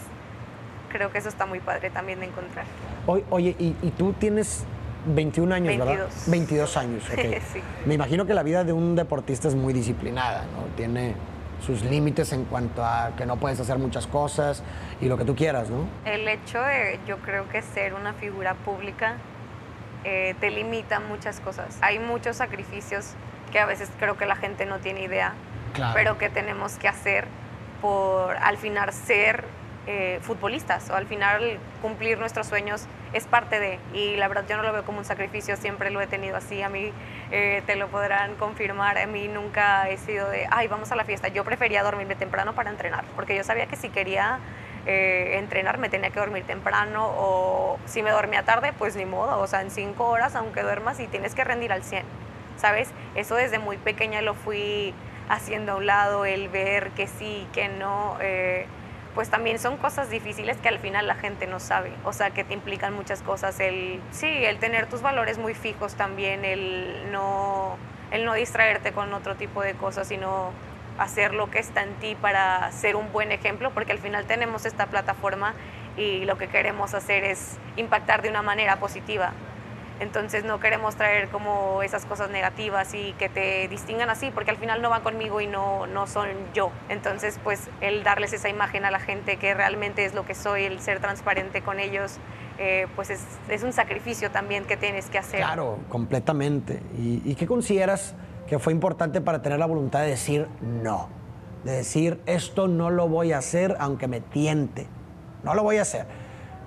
creo 0.92 1.12
que 1.12 1.18
eso 1.18 1.28
está 1.28 1.48
muy 1.48 1.60
padre 1.60 1.90
también 1.90 2.20
de 2.20 2.28
encontrar. 2.28 2.66
Oye, 3.08 3.56
y, 3.58 3.72
tú 3.98 4.14
tienes 4.14 4.64
21 5.08 5.56
años, 5.56 5.68
22. 5.70 5.88
¿verdad? 5.88 6.10
22 6.28 6.78
años, 6.78 7.04
ok. 7.10 7.20
sí. 7.54 7.62
Me 7.88 7.96
imagino 7.96 8.28
que 8.28 8.36
la 8.36 8.44
vida 8.44 8.64
de 8.64 8.74
un 8.74 8.96
deportista 8.96 9.48
es 9.48 9.56
muy 9.56 9.74
disciplinada, 9.74 10.44
¿no? 10.56 10.76
Tiene 10.76 11.16
sus 11.66 11.84
límites 11.84 12.32
en 12.34 12.46
cuanto 12.46 12.84
a 12.84 13.12
que 13.18 13.26
no 13.26 13.38
puedes 13.38 13.60
hacer 13.60 13.78
muchas 13.78 14.08
cosas 14.08 14.64
y 15.02 15.08
lo 15.08 15.18
que 15.18 15.26
tú 15.26 15.36
quieras, 15.36 15.70
¿no? 15.70 15.88
El 16.06 16.28
hecho 16.28 16.62
de, 16.62 17.00
yo 17.08 17.18
creo 17.18 17.50
que 17.50 17.62
ser 17.62 17.94
una 17.94 18.14
figura 18.14 18.54
pública 18.54 19.16
eh, 20.04 20.36
te 20.40 20.52
limita 20.52 21.00
muchas 21.00 21.40
cosas. 21.40 21.78
Hay 21.82 22.00
muchos 22.00 22.38
sacrificios 22.38 23.14
que 23.52 23.60
a 23.60 23.66
veces 23.66 23.90
creo 24.00 24.18
que 24.18 24.26
la 24.26 24.36
gente 24.36 24.66
no 24.66 24.80
tiene 24.80 25.04
idea, 25.04 25.34
pero 25.94 26.18
que 26.18 26.30
tenemos 26.30 26.74
que 26.78 26.88
hacer 26.88 27.26
por 27.82 28.36
al 28.38 28.58
final 28.58 28.94
ser 28.94 29.46
eh, 29.90 30.20
futbolistas 30.22 30.90
o 30.90 30.96
al 30.96 31.06
final 31.06 31.60
cumplir 31.82 32.20
nuestros 32.20 32.48
sueños 32.48 32.86
es 33.14 33.26
parte 33.26 33.58
de, 33.58 33.80
y 33.94 34.18
la 34.18 34.28
verdad 34.28 34.44
yo 34.50 34.58
no 34.58 34.64
lo 34.64 34.74
veo 34.74 34.84
como 34.84 34.98
un 34.98 35.06
sacrificio, 35.06 35.56
siempre 35.56 35.92
lo 35.92 36.02
he 36.02 36.08
tenido 36.08 36.36
así, 36.36 36.62
a 36.62 36.68
mí 36.68 36.92
eh, 37.32 37.64
te 37.66 37.78
lo 37.78 37.88
podrán 37.88 38.36
confirmar, 38.36 38.98
a 38.98 39.08
mí 39.08 39.30
nunca 39.30 39.90
he 39.90 39.98
sido 39.98 40.30
de, 40.30 40.46
ay, 40.52 40.68
vamos 40.68 40.92
a 40.92 40.98
la 40.98 41.06
fiesta, 41.06 41.30
yo 41.30 41.46
prefería 41.46 41.84
dormirme 41.84 42.16
temprano 42.16 42.54
para 42.54 42.70
entrenar, 42.70 43.06
porque 43.16 43.34
yo 43.34 43.46
sabía 43.46 43.68
que 43.68 43.78
si 43.78 43.88
quería 43.88 44.40
eh, 44.86 45.38
entrenar 45.38 45.78
me 45.78 45.88
tenía 45.88 46.10
que 46.10 46.20
dormir 46.20 46.44
temprano 46.44 47.08
o 47.08 47.80
si 47.86 48.04
me 48.04 48.12
dormía 48.12 48.44
tarde, 48.44 48.74
pues 48.78 48.98
ni 48.98 49.06
modo, 49.06 49.40
o 49.40 49.48
sea, 49.48 49.62
en 49.62 49.72
cinco 49.72 50.10
horas, 50.10 50.36
aunque 50.36 50.64
duermas 50.64 51.00
y 51.00 51.08
tienes 51.08 51.34
que 51.34 51.46
rendir 51.46 51.72
al 51.72 51.84
100, 51.84 52.04
¿sabes? 52.58 52.90
Eso 53.16 53.36
desde 53.36 53.58
muy 53.58 53.78
pequeña 53.78 54.22
lo 54.22 54.34
fui 54.34 54.94
haciendo 55.30 55.74
a 55.74 55.76
un 55.78 55.86
lado, 55.86 56.26
el 56.26 56.50
ver 56.50 56.90
que 56.92 57.08
sí, 57.08 57.48
que 57.54 57.70
no 57.70 58.18
pues 59.18 59.32
también 59.32 59.58
son 59.58 59.78
cosas 59.78 60.12
difíciles 60.12 60.58
que 60.58 60.70
al 60.70 60.78
final 60.78 61.08
la 61.08 61.16
gente 61.16 61.48
no 61.48 61.60
sabe, 61.60 61.92
o 62.06 62.14
sea, 62.14 62.30
que 62.30 62.44
te 62.44 62.54
implican 62.54 62.94
muchas 62.94 63.24
cosas, 63.24 63.60
el, 63.60 64.00
sí, 64.12 64.28
el 64.28 64.60
tener 64.60 64.86
tus 64.86 65.02
valores 65.02 65.40
muy 65.40 65.56
fijos 65.56 65.96
también, 65.96 66.46
el 66.46 67.12
no, 67.12 67.78
el 68.12 68.26
no 68.26 68.36
distraerte 68.36 68.92
con 68.92 69.12
otro 69.16 69.34
tipo 69.34 69.64
de 69.64 69.74
cosas, 69.74 70.08
sino 70.08 70.52
hacer 71.00 71.34
lo 71.34 71.50
que 71.50 71.58
está 71.58 71.82
en 71.82 71.96
ti 71.96 72.14
para 72.14 72.72
ser 72.72 72.96
un 72.96 73.12
buen 73.12 73.32
ejemplo, 73.32 73.72
porque 73.72 73.92
al 73.92 73.98
final 73.98 74.26
tenemos 74.26 74.68
esta 74.68 74.86
plataforma 74.86 75.56
y 75.98 76.26
lo 76.26 76.38
que 76.38 76.48
queremos 76.48 76.94
hacer 76.94 77.24
es 77.24 77.58
impactar 77.76 78.22
de 78.22 78.30
una 78.30 78.44
manera 78.44 78.76
positiva. 78.76 79.32
Entonces 80.00 80.44
no 80.44 80.60
queremos 80.60 80.96
traer 80.96 81.30
como 81.30 81.82
esas 81.82 82.06
cosas 82.06 82.30
negativas 82.30 82.94
y 82.94 83.14
que 83.14 83.30
te 83.30 83.68
distingan 83.68 84.10
así, 84.10 84.32
porque 84.32 84.52
al 84.52 84.58
final 84.58 84.82
no 84.82 84.90
van 84.90 85.02
conmigo 85.02 85.42
y 85.42 85.48
no, 85.48 85.88
no 85.88 86.08
son 86.08 86.28
yo. 86.54 86.72
Entonces 86.90 87.40
pues 87.44 87.70
el 87.82 88.04
darles 88.04 88.34
esa 88.34 88.50
imagen 88.50 88.86
a 88.86 88.92
la 88.92 89.00
gente 89.00 89.38
que 89.38 89.54
realmente 89.54 90.06
es 90.06 90.14
lo 90.14 90.26
que 90.26 90.36
soy, 90.36 90.64
el 90.64 90.80
ser 90.80 91.00
transparente 91.00 91.62
con 91.62 91.80
ellos, 91.80 92.18
eh, 92.60 92.88
pues 92.96 93.10
es, 93.10 93.22
es, 93.50 93.64
un 93.64 93.74
sacrificio 93.74 94.32
también 94.32 94.66
que 94.66 94.78
tienes 94.78 95.10
que 95.10 95.18
hacer. 95.18 95.40
Claro, 95.40 95.80
completamente. 95.90 96.82
¿Y, 96.98 97.22
¿Y 97.24 97.36
qué 97.36 97.46
consideras 97.46 98.16
que 98.48 98.60
fue 98.60 98.74
importante 98.74 99.22
para 99.22 99.42
tener 99.42 99.60
la 99.60 99.68
voluntad 99.68 100.02
de 100.02 100.10
decir 100.10 100.48
no? 100.62 101.10
De 101.64 101.72
decir, 101.72 102.22
esto 102.26 102.68
no 102.68 102.90
lo 102.90 103.08
voy 103.08 103.32
a 103.32 103.40
hacer 103.40 103.76
aunque 103.80 104.08
me 104.08 104.22
tiente. 104.22 104.88
No 105.44 105.54
lo 105.54 105.64
voy 105.64 105.78
a 105.78 105.84
hacer. 105.84 106.06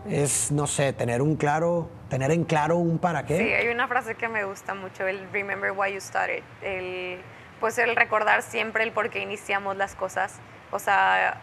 Es, 0.08 0.50
no 0.50 0.66
sé, 0.66 0.92
tener 0.92 1.22
un 1.22 1.36
claro 1.36 1.88
tener 2.10 2.32
en 2.32 2.44
claro 2.44 2.76
un 2.76 2.98
para 2.98 3.24
qué. 3.24 3.38
Sí, 3.38 3.52
hay 3.54 3.68
una 3.68 3.88
frase 3.88 4.16
que 4.16 4.28
me 4.28 4.44
gusta 4.44 4.74
mucho, 4.74 5.06
el 5.06 5.26
remember 5.32 5.70
why 5.70 5.94
you 5.94 6.00
started, 6.00 6.42
el, 6.60 7.18
pues 7.60 7.78
el 7.78 7.96
recordar 7.96 8.42
siempre 8.42 8.82
el 8.82 8.92
por 8.92 9.08
qué 9.08 9.20
iniciamos 9.20 9.76
las 9.78 9.94
cosas. 9.94 10.34
O 10.72 10.78
sea, 10.78 11.40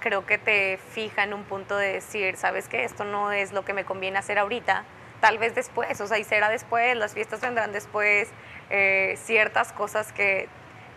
creo 0.00 0.26
que 0.26 0.36
te 0.36 0.78
fija 0.90 1.22
en 1.22 1.32
un 1.32 1.44
punto 1.44 1.76
de 1.76 1.94
decir, 1.94 2.36
sabes 2.36 2.68
que 2.68 2.84
esto 2.84 3.04
no 3.04 3.32
es 3.32 3.52
lo 3.52 3.64
que 3.64 3.72
me 3.72 3.84
conviene 3.84 4.18
hacer 4.18 4.38
ahorita, 4.38 4.84
tal 5.20 5.38
vez 5.38 5.54
después, 5.54 5.98
o 6.00 6.06
sea, 6.06 6.18
y 6.18 6.24
será 6.24 6.50
después, 6.50 6.96
las 6.96 7.14
fiestas 7.14 7.40
vendrán 7.40 7.72
después, 7.72 8.28
eh, 8.68 9.16
ciertas 9.22 9.72
cosas 9.72 10.12
que, 10.12 10.48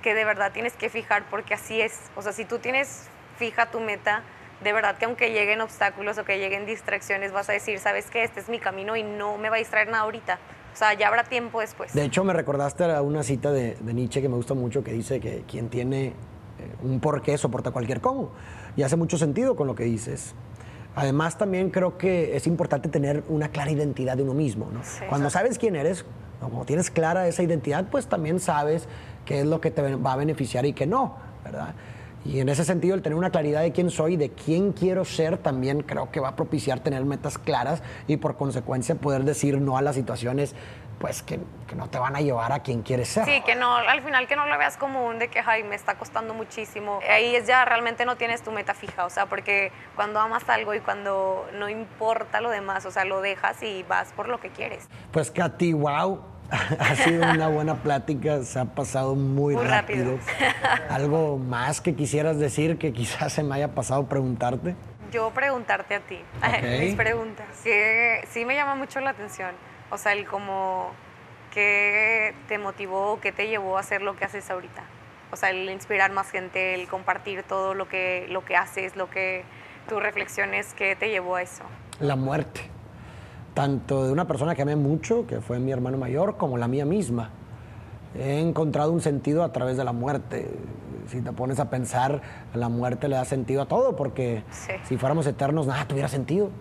que 0.02 0.14
de 0.14 0.26
verdad 0.26 0.52
tienes 0.52 0.74
que 0.74 0.90
fijar 0.90 1.24
porque 1.30 1.54
así 1.54 1.80
es. 1.80 2.10
O 2.16 2.22
sea, 2.22 2.34
si 2.34 2.44
tú 2.44 2.60
tienes 2.60 3.08
fija 3.38 3.68
tu 3.68 3.80
meta, 3.80 4.24
de 4.64 4.74
verdad 4.74 4.98
que 4.98 5.06
aunque 5.06 5.32
lleguen 5.32 5.62
obstáculos 5.62 6.18
o 6.18 6.26
que 6.26 6.38
lleguen 6.38 6.66
distracciones, 6.66 7.32
vas 7.32 7.50
a 7.50 7.54
decir, 7.54 7.80
sabes 7.80 8.10
que 8.10 8.24
este 8.24 8.40
es 8.40 8.50
mi 8.50 8.60
camino 8.60 8.96
y 8.96 9.04
no 9.04 9.38
me 9.38 9.50
va 9.50 9.56
a 9.56 9.60
distraer 9.60 9.88
nada 9.88 10.04
ahorita. 10.04 10.40
O 10.74 10.76
sea, 10.76 10.94
ya 10.94 11.08
habrá 11.08 11.24
tiempo 11.24 11.62
después. 11.62 11.94
De 11.94 12.04
hecho, 12.04 12.24
me 12.24 12.34
recordaste 12.34 12.84
a 12.86 13.02
una 13.02 13.24
cita 13.24 13.52
de, 13.52 13.78
Nietzsche 13.82 14.22
que 14.22 14.30
me 14.30 14.36
gusta 14.36 14.54
mucho 14.54 14.84
que 14.84 14.92
dice 14.92 15.20
que 15.20 15.44
quien 15.48 15.70
tiene 15.70 16.08
eh, 16.08 16.14
un 16.84 17.00
porqué 17.00 17.38
soporta 17.38 17.72
cualquier 17.72 18.02
cómo. 18.02 18.32
Y 18.76 18.84
hace 18.84 18.96
mucho 18.96 19.18
sentido 19.18 19.56
con 19.56 19.68
lo 19.68 19.76
que 19.76 19.84
dices. 19.84 20.36
Además, 20.96 21.38
también 21.38 21.70
creo 21.70 21.98
que 21.98 22.36
es 22.36 22.46
importante 22.48 22.90
tener 22.90 23.24
una 23.30 23.50
clara 23.50 23.72
identidad 23.72 24.18
de 24.18 24.24
uno 24.24 24.34
mismo. 24.34 24.70
¿no? 24.72 24.82
Cuando 25.08 25.30
sabes 25.30 25.58
quién 25.58 25.76
eres, 25.76 26.06
como 26.40 26.66
tienes 26.66 26.90
clara 26.90 27.28
esa 27.28 27.44
identidad, 27.44 27.88
pues 27.90 28.08
también 28.08 28.40
sabes 28.40 28.88
qué 29.26 29.40
es 29.40 29.46
lo 29.46 29.62
que 29.62 29.72
te 29.72 29.96
va 29.96 30.14
a 30.14 30.16
beneficiar 30.16 30.66
y 30.66 30.74
qué 30.74 30.88
no, 30.88 31.16
¿verdad? 31.44 31.74
Y 32.26 32.40
en 32.40 32.50
ese 32.50 32.66
sentido, 32.66 32.96
el 32.96 33.02
tener 33.02 33.18
una 33.18 33.30
claridad 33.30 33.62
de 33.62 33.72
quién 33.72 33.90
soy, 33.90 34.18
de 34.18 34.30
quién 34.30 34.74
quiero 34.74 35.06
ser, 35.06 35.38
también 35.38 35.82
creo 35.82 36.12
que 36.12 36.20
va 36.20 36.30
a 36.30 36.36
propiciar 36.36 36.80
tener 36.80 37.06
metas 37.06 37.38
claras 37.38 37.82
y 38.08 38.18
por 38.18 38.36
consecuencia 38.36 38.96
poder 38.96 39.24
decir 39.24 39.60
no 39.60 39.78
a 39.78 39.82
las 39.82 39.96
situaciones 39.96 40.56
pues 41.00 41.24
que, 41.24 41.40
no 41.76 41.90
te 41.90 41.98
van 41.98 42.16
a 42.16 42.20
llevar 42.20 42.52
a 42.52 42.60
quien 42.60 42.82
quieres 42.82 43.08
ser. 43.08 43.24
Sí, 43.24 43.42
que 43.46 43.56
no, 43.56 43.74
al 43.74 44.02
final 44.02 44.28
que 44.28 44.36
no 44.36 44.46
lo 44.46 44.58
veas 44.58 44.76
como 44.76 45.08
un 45.08 45.18
de 45.18 45.30
que, 45.30 45.40
ay, 45.40 45.64
me 45.64 45.76
está 45.76 45.96
costando 45.96 46.34
muchísimo. 46.34 47.00
Ahí 47.10 47.36
es 47.36 47.48
ya 47.48 47.64
realmente 47.64 48.06
no 48.06 48.18
tienes 48.18 48.42
tu 48.42 48.52
meta 48.52 48.74
fija, 48.74 49.06
o 49.06 49.10
sea, 49.10 49.28
porque 49.28 49.72
cuando 49.96 50.20
amas 50.20 50.48
algo 50.50 50.74
y 50.74 50.82
cuando 50.82 51.48
no 51.54 51.70
importa 51.70 52.42
lo 52.42 52.50
demás, 52.50 52.86
o 52.86 52.92
sea, 52.92 53.06
lo 53.06 53.22
dejas 53.22 53.64
y 53.64 53.84
vas 53.84 54.12
por 54.14 54.28
lo 54.28 54.40
que 54.40 54.50
quieres. 54.50 54.90
Pues 55.12 55.32
Katy, 55.32 55.74
wow, 55.74 56.22
ha 56.80 56.96
sido 56.96 57.30
una 57.32 57.48
buena 57.48 57.76
plática, 57.76 58.44
se 58.44 58.60
ha 58.60 58.66
pasado 58.66 59.16
muy, 59.16 59.56
rápido. 59.56 60.18
¿Algo 60.90 61.38
más 61.38 61.82
que 61.82 61.96
quisieras 61.96 62.40
decir 62.40 62.78
que 62.78 62.94
quizás 62.94 63.34
se 63.34 63.44
me 63.44 63.56
haya 63.56 63.70
pasado 63.70 64.08
preguntarte? 64.08 64.76
Yo 65.12 65.32
preguntarte 65.32 65.96
a 65.96 66.00
ti, 66.02 66.20
mis 66.80 66.96
preguntas. 66.96 67.46
Sí, 67.64 67.72
sí 68.30 68.46
me 68.46 68.56
llama 68.56 68.76
mucho 68.76 69.00
la 69.00 69.12
atención. 69.12 69.52
O 69.92 69.98
sea, 69.98 70.14
el 70.14 70.26
como, 70.26 70.92
¿qué 71.52 72.34
te 72.48 72.58
motivó, 72.58 73.20
qué 73.22 73.32
te 73.32 73.48
llevó 73.48 73.78
a 73.78 73.82
hacer 73.82 74.02
lo 74.02 74.16
que 74.16 74.26
haces 74.26 74.50
ahorita? 74.50 74.84
O 75.32 75.36
sea, 75.36 75.52
el 75.52 75.70
inspirar 75.70 76.12
más 76.12 76.32
gente, 76.32 76.74
el 76.74 76.88
compartir 76.88 77.44
todo 77.44 77.74
lo 77.74 77.88
que, 77.88 78.26
lo 78.30 78.46
que 78.46 78.56
haces, 78.56 78.96
lo 78.96 79.10
que 79.10 79.44
tus 79.88 80.02
reflexiones, 80.02 80.74
¿qué 80.74 80.96
te 80.96 81.10
llevó 81.10 81.36
a 81.36 81.42
eso? 81.42 81.64
La 82.00 82.16
muerte 82.16 82.70
tanto 83.60 84.06
de 84.06 84.14
una 84.14 84.26
persona 84.26 84.56
que 84.56 84.62
amé 84.62 84.78
mucho, 84.78 85.28
que 85.28 85.42
fue 85.42 85.60
mi 85.60 85.74
hermano 85.74 85.98
mayor, 85.98 86.38
como 86.38 86.58
la 86.58 86.70
mía 86.70 86.86
misma. 86.86 87.32
He 88.18 88.40
encontrado 88.40 88.94
un 88.94 89.02
sentido 89.02 89.44
a 89.44 89.52
través 89.52 89.76
de 89.76 89.84
la 89.84 89.92
muerte. 89.92 90.50
Si 91.10 91.20
te 91.20 91.34
pones 91.34 91.60
a 91.60 91.70
pensar, 91.70 92.22
la 92.54 92.70
muerte 92.70 93.10
le 93.10 93.18
da 93.18 93.26
sentido 93.26 93.64
a 93.64 93.66
todo, 93.66 93.98
porque 93.98 94.44
si 94.84 94.96
fuéramos 94.96 95.28
eternos, 95.28 95.68
nada 95.68 95.86
tuviera 95.90 96.08
sentido. 96.08 96.52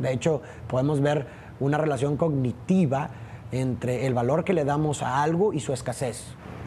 De 0.00 0.12
hecho, 0.12 0.42
podemos 0.66 1.00
ver 1.00 1.28
una 1.60 1.78
relación 1.78 2.16
cognitiva 2.16 3.10
entre 3.52 4.04
el 4.04 4.14
valor 4.14 4.42
que 4.42 4.52
le 4.52 4.64
damos 4.64 5.00
a 5.00 5.22
algo 5.22 5.52
y 5.52 5.60
su 5.60 5.72
escasez. 5.72 6.24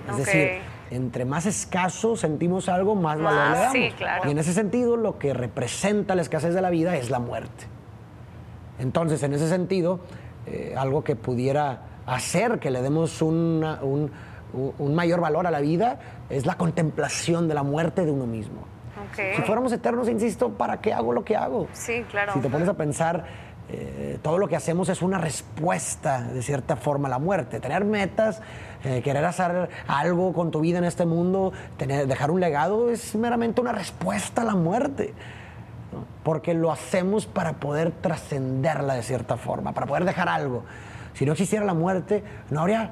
Es 0.10 0.16
decir, 0.20 0.52
entre 0.90 1.26
más 1.26 1.46
escaso 1.46 2.16
sentimos 2.16 2.70
algo, 2.70 2.96
más, 2.96 3.20
valor 3.20 3.52
le 3.52 3.92
damos. 3.92 4.26
Y 4.26 4.32
en 4.32 4.38
ese 4.38 4.54
sentido, 4.54 4.96
lo 4.96 5.20
que 5.20 5.34
representa 5.34 6.16
la 6.16 6.22
escasez 6.22 6.54
de 6.54 6.62
la 6.62 6.70
vida 6.70 6.96
es 6.96 7.10
la 7.10 7.20
muerte. 7.20 7.66
Entonces, 8.80 9.22
en 9.24 9.34
ese 9.34 9.48
sentido, 9.48 10.00
eh, 10.46 10.76
algo 10.78 11.04
que 11.04 11.16
pudiera 11.16 11.82
hacer 12.06 12.60
que 12.60 12.72
le 12.72 12.82
demos 12.82 13.22
un, 13.22 13.62
mayor 14.80 15.20
valor 15.20 15.46
a 15.46 15.52
la 15.52 15.60
vida 15.60 16.00
es 16.30 16.46
la 16.46 16.56
contemplación 16.56 17.48
de 17.48 17.54
la 17.54 17.64
muerte 17.64 18.06
de 18.06 18.12
uno 18.12 18.26
mismo. 18.26 18.62
Si 19.16 19.42
fuéramos 19.44 19.72
eternos, 19.72 20.10
insisto, 20.10 20.50
¿para 20.50 20.80
qué 20.80 20.94
hago 20.94 21.12
lo 21.12 21.24
que 21.24 21.36
hago? 21.36 21.68
Sí, 21.74 22.04
claro. 22.10 22.34
Si 22.34 22.40
te 22.40 22.50
pones 22.50 22.68
a 22.68 22.76
pensar, 22.76 23.26
eh, 23.70 24.20
todo 24.22 24.38
lo 24.38 24.48
que 24.48 24.56
hacemos 24.56 24.90
es 24.90 25.02
una 25.02 25.18
respuesta, 25.18 26.22
de 26.22 26.42
cierta 26.42 26.76
forma, 26.76 27.08
a 27.08 27.12
la 27.12 27.20
muerte. 27.20 27.60
Tener 27.60 27.84
metas, 27.84 28.42
eh, 28.84 29.02
querer 29.02 29.26
hacer 29.26 29.70
algo 29.88 30.34
con 30.34 30.52
tu 30.52 30.60
vida 30.60 30.78
en 30.78 30.84
este 30.84 31.06
mundo, 31.06 31.52
tener, 31.78 32.06
dejar 32.06 32.32
un 32.32 32.40
legado, 32.40 32.90
es 32.90 33.16
meramente 33.16 33.60
una 33.60 33.72
respuesta 33.72 34.44
a 34.44 34.46
la 34.46 34.56
muerte 34.56 35.14
porque 36.28 36.54
lo 36.54 36.74
hacemos 36.74 37.26
para 37.26 37.54
poder 37.54 37.90
trascenderla 38.02 38.96
de 38.96 39.02
cierta 39.02 39.38
forma, 39.38 39.72
para 39.72 39.88
poder 39.88 40.04
dejar 40.04 40.28
algo. 40.28 40.66
Si 41.14 41.26
no 41.26 41.32
existiera 41.32 41.64
la 41.64 41.74
muerte, 41.74 42.22
no 42.50 42.60
habría 42.60 42.92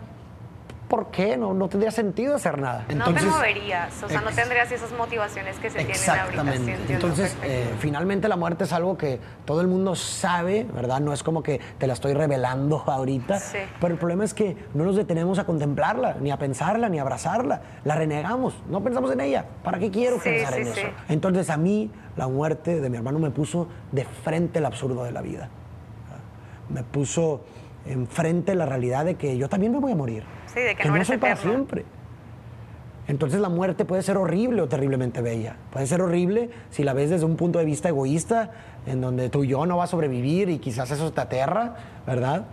¿por 0.87 1.07
qué? 1.07 1.37
No, 1.37 1.53
no 1.53 1.67
tendría 1.67 1.91
sentido 1.91 2.35
hacer 2.35 2.59
nada. 2.59 2.85
no 2.93 3.13
te 3.13 3.21
moverías, 3.21 4.03
o 4.03 4.09
sea, 4.09 4.21
no 4.21 4.31
tendrías 4.31 4.71
esas 4.71 4.91
motivaciones 4.93 5.57
que 5.57 5.69
se 5.69 5.83
tienen 5.83 6.09
ahorita. 6.09 6.93
Entonces, 6.93 7.35
eh, 7.43 7.73
finalmente 7.79 8.27
la 8.27 8.35
muerte 8.35 8.65
es 8.65 8.73
algo 8.73 8.97
que 8.97 9.19
todo 9.45 9.61
el 9.61 9.67
mundo 9.67 9.95
sabe, 9.95 10.65
¿verdad? 10.73 10.99
No 10.99 11.13
es 11.13 11.23
como 11.23 11.43
que 11.43 11.59
te 11.77 11.87
la 11.87 11.93
estoy 11.93 12.13
revelando 12.13 12.83
ahorita, 12.87 13.39
pero 13.79 13.93
el 13.93 13.99
problema 13.99 14.23
es 14.23 14.33
que 14.33 14.57
no 14.73 14.83
nos 14.85 14.95
detenemos 14.95 15.39
a 15.39 15.45
contemplarla, 15.45 16.17
ni 16.19 16.31
a 16.31 16.37
pensarla, 16.37 16.89
ni 16.89 16.99
a 16.99 17.01
abrazarla. 17.01 17.61
La 17.83 17.95
renegamos, 17.95 18.55
no 18.69 18.83
pensamos 18.83 19.11
en 19.11 19.21
ella. 19.21 19.45
¿Para 19.63 19.79
qué 19.79 19.91
quiero 19.91 20.19
pensar 20.19 20.57
en 20.59 20.67
eso? 20.67 20.87
Entonces, 21.09 21.49
a 21.49 21.57
mí, 21.57 21.91
la 22.15 22.27
muerte 22.27 22.79
de 22.79 22.89
mi 22.89 22.97
hermano 22.97 23.19
me 23.19 23.31
puso 23.31 23.67
de 23.91 24.05
frente 24.05 24.59
el 24.59 24.65
absurdo 24.65 25.03
de 25.03 25.11
la 25.11 25.21
vida. 25.21 25.49
Me 26.69 26.83
puso 26.83 27.41
enfrente 27.85 28.55
la 28.55 28.65
realidad 28.65 29.05
de 29.05 29.15
que 29.15 29.37
yo 29.37 29.49
también 29.49 29.71
me 29.71 29.79
voy 29.79 29.91
a 29.91 29.95
morir 29.95 30.23
que, 30.55 30.89
no, 30.89 31.05
soy 31.05 31.17
para 31.17 31.35
siempre. 31.35 31.85
Entonces 33.07 33.39
la 33.39 33.49
muerte 33.49 33.85
puede 33.85 34.01
ser 34.01 34.17
horrible 34.17 34.61
o 34.61 34.67
terriblemente 34.67 35.21
bella. 35.21 35.57
Puede 35.71 35.85
ser 35.85 36.01
horrible 36.01 36.49
si 36.71 36.83
la 36.83 36.93
ves 36.93 37.11
desde 37.11 37.25
un 37.25 37.35
punto 37.35 37.59
de 37.59 37.65
vista 37.65 37.89
egoísta, 37.89 38.51
en 38.87 39.01
donde 39.01 39.29
tú 39.29 39.43
y 39.43 39.49
yo 39.49 39.65
no 39.65 39.77
va 39.77 39.83
a 39.83 39.87
sobrevivir 39.87 40.49
y 40.49 40.59
quizás 40.59 40.89
eso 40.91 41.13
te 41.13 41.21
aterra, 41.21 41.75
¿verdad? 42.07 42.45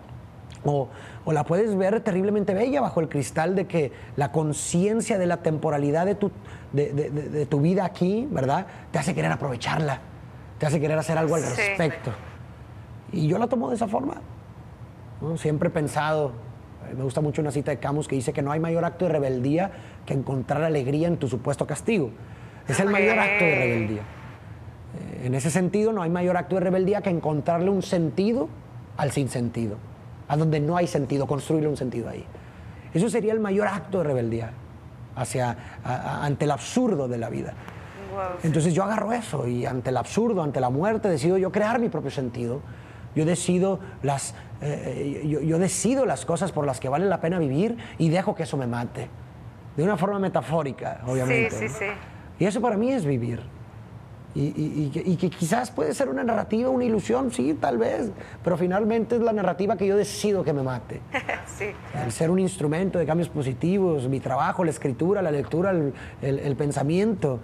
O, 0.64 0.88
la 1.26 1.44
puedes 1.44 1.76
ver 1.76 2.00
terriblemente 2.00 2.54
bella 2.54 2.80
bajo 2.80 3.00
el 3.00 3.08
cristal 3.08 3.56
de 3.56 3.66
que 3.66 3.92
la 4.16 4.30
conciencia 4.30 5.18
de 5.18 5.26
la 5.26 5.38
temporalidad 5.38 6.04
de 6.04 6.14
tu, 6.14 6.30
de, 6.72 7.46
tu 7.46 7.60
vida 7.60 7.84
aquí, 7.84 8.28
¿verdad? 8.30 8.66
Te 8.90 8.98
hace 8.98 9.14
querer 9.14 9.32
aprovecharla, 9.32 10.00
te 10.58 10.66
hace 10.66 10.80
querer 10.80 10.98
hacer 10.98 11.16
algo 11.16 11.34
al 11.36 11.42
respecto. 11.42 12.12
Y 13.12 13.26
yo 13.26 13.38
la 13.38 13.46
tomo 13.46 13.70
de 13.70 13.76
esa 13.76 13.88
forma. 13.88 14.20
Siempre 15.36 15.68
he 15.68 15.72
pensado, 15.72 16.32
me 16.96 17.02
gusta 17.02 17.20
mucho 17.20 17.42
una 17.42 17.50
cita 17.50 17.70
de 17.70 17.78
Camus 17.78 18.08
que 18.08 18.16
dice 18.16 18.32
que 18.32 18.42
no 18.42 18.52
hay 18.52 18.60
mayor 18.60 18.84
acto 18.84 19.06
de 19.06 19.12
rebeldía 19.12 19.70
que 20.04 20.14
encontrar 20.14 20.62
alegría 20.62 21.08
en 21.08 21.16
tu 21.16 21.28
supuesto 21.28 21.66
castigo. 21.66 22.10
Es 22.68 22.80
el 22.80 22.88
mayor 22.88 23.18
acto 23.18 23.44
de 23.44 23.54
rebeldía. 23.54 24.02
Eh, 24.02 25.26
en 25.26 25.34
ese 25.34 25.50
sentido, 25.50 25.92
no 25.92 26.02
hay 26.02 26.10
mayor 26.10 26.36
acto 26.36 26.56
de 26.56 26.60
rebeldía 26.60 27.00
que 27.02 27.10
encontrarle 27.10 27.70
un 27.70 27.82
sentido 27.82 28.48
al 28.96 29.10
sinsentido. 29.12 29.76
A 30.28 30.36
donde 30.36 30.60
no 30.60 30.76
hay 30.76 30.86
sentido, 30.86 31.26
construirle 31.26 31.68
un 31.68 31.76
sentido 31.76 32.08
ahí. 32.08 32.24
Eso 32.94 33.08
sería 33.08 33.32
el 33.32 33.40
mayor 33.40 33.68
acto 33.68 33.98
de 33.98 34.04
rebeldía 34.04 34.52
hacia, 35.14 35.56
ante 35.84 36.44
el 36.44 36.50
absurdo 36.50 37.08
de 37.08 37.18
la 37.18 37.28
vida. 37.28 37.54
Entonces 38.42 38.74
yo 38.74 38.84
agarro 38.84 39.12
eso 39.12 39.46
y 39.46 39.64
ante 39.64 39.90
el 39.90 39.96
absurdo, 39.96 40.42
ante 40.42 40.60
la 40.60 40.70
muerte, 40.70 41.08
decido 41.08 41.38
yo 41.38 41.50
crear 41.50 41.80
mi 41.80 41.88
propio 41.88 42.10
sentido. 42.10 42.60
Yo 43.14 43.24
decido 43.24 43.78
las, 44.02 44.34
eh, 44.62 45.40
yo, 45.44 45.58
decido 45.58 46.06
las 46.06 46.24
cosas 46.24 46.52
por 46.52 46.64
las 46.64 46.78
que 46.78 46.88
vale 46.88 47.06
la 47.06 47.20
pena 47.20 47.38
vivir 47.38 47.76
y 47.98 48.08
dejo 48.10 48.34
que 48.34 48.44
eso 48.44 48.56
me 48.56 48.66
mate. 48.66 49.08
De 49.76 49.82
una 49.82 49.96
forma 49.96 50.18
metafórica, 50.18 51.00
obviamente. 51.06 51.50
Sí, 51.50 51.68
sí, 51.68 51.74
sí. 51.78 51.86
Y 52.38 52.44
eso 52.44 52.60
para 52.60 52.76
mí 52.76 52.92
es 52.92 53.04
vivir. 53.04 53.40
Y, 54.34 55.16
que, 55.16 55.28
quizás 55.28 55.70
puede 55.70 55.92
ser 55.92 56.08
una 56.08 56.24
narrativa, 56.24 56.70
una 56.70 56.84
ilusión, 56.84 57.30
sí, 57.30 57.52
tal 57.60 57.76
vez, 57.76 58.10
pero 58.42 58.56
finalmente 58.56 59.16
es 59.16 59.20
la 59.20 59.32
narrativa 59.34 59.76
que 59.76 59.86
yo 59.86 59.94
decido 59.94 60.42
que 60.42 60.54
me 60.54 60.62
mate. 60.62 61.00
sí. 61.46 61.66
El 62.02 62.12
ser 62.12 62.30
un 62.30 62.38
instrumento 62.38 62.98
de 62.98 63.04
cambios 63.04 63.28
positivos, 63.28 64.08
mi 64.08 64.20
trabajo, 64.20 64.64
la 64.64 64.70
escritura, 64.70 65.20
la 65.20 65.30
lectura, 65.30 65.74
el 66.22 66.56
pensamiento, 66.56 67.40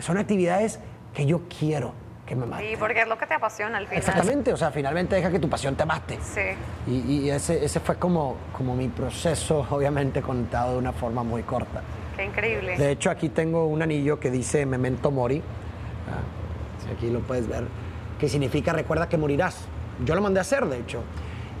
son 0.00 0.18
actividades 0.18 0.80
que 1.14 1.26
yo 1.26 1.42
quiero 1.48 1.92
y 2.30 2.76
porque 2.76 3.02
es 3.02 3.08
lo 3.08 3.18
que 3.18 3.26
te 3.26 3.34
apasiona 3.34 3.78
al 3.78 3.86
final. 3.86 3.98
Exactamente, 3.98 4.52
o 4.52 4.56
sea, 4.56 4.70
finalmente 4.70 5.16
deja 5.16 5.30
que 5.30 5.38
tu 5.38 5.48
pasión 5.48 5.74
te 5.74 5.84
mate. 5.84 6.18
Sí. 6.22 6.90
Y, 6.90 7.28
ese, 7.28 7.64
ese 7.64 7.80
fue 7.80 7.96
como, 7.96 8.36
como 8.56 8.74
mi 8.74 8.88
proceso, 8.88 9.66
obviamente 9.70 10.22
contado 10.22 10.72
de 10.72 10.78
una 10.78 10.92
forma 10.92 11.22
muy 11.22 11.42
corta. 11.42 11.82
Qué 12.16 12.24
increíble. 12.24 12.76
De 12.76 12.92
hecho, 12.92 13.10
aquí 13.10 13.30
tengo 13.30 13.66
un 13.66 13.82
anillo 13.82 14.20
que 14.20 14.30
dice 14.30 14.66
Memento 14.66 15.10
Mori. 15.10 15.38
Ah, 16.08 16.94
aquí 16.94 17.10
lo 17.10 17.20
puedes 17.20 17.48
ver. 17.48 17.64
Que 18.18 18.28
significa 18.28 18.72
recuerda 18.72 19.08
que 19.08 19.16
morirás. 19.16 19.66
Yo 20.04 20.14
lo 20.14 20.20
mandé 20.20 20.40
a 20.40 20.42
hacer, 20.42 20.66
de 20.66 20.78
hecho. 20.78 21.02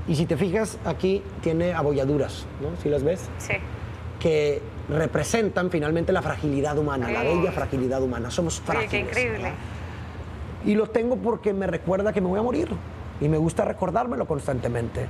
Y 0.06 0.16
si 0.16 0.26
te 0.26 0.36
fijas, 0.36 0.78
aquí 0.84 1.22
tiene 1.42 1.72
abolladuras, 1.72 2.46
¿no? 2.60 2.76
¿Sí 2.82 2.88
las 2.88 3.02
ves? 3.02 3.28
Sí. 3.38 3.54
Que 4.18 4.60
representan 4.88 5.70
finalmente 5.70 6.12
la 6.12 6.20
fragilidad 6.20 6.76
humana, 6.76 7.10
la 7.10 7.22
bella 7.22 7.52
fragilidad 7.52 8.02
humana. 8.02 8.30
Somos 8.30 8.60
frágiles. 8.60 8.90
qué 8.90 8.98
increíble. 8.98 9.52
Y 10.64 10.74
lo 10.74 10.88
tengo 10.88 11.16
porque 11.16 11.52
me 11.52 11.66
recuerda 11.66 12.12
que 12.12 12.20
me 12.20 12.28
voy 12.28 12.38
a 12.38 12.42
morir. 12.42 12.68
Y 13.20 13.28
me 13.28 13.38
gusta 13.38 13.64
recordármelo 13.64 14.26
constantemente. 14.26 15.06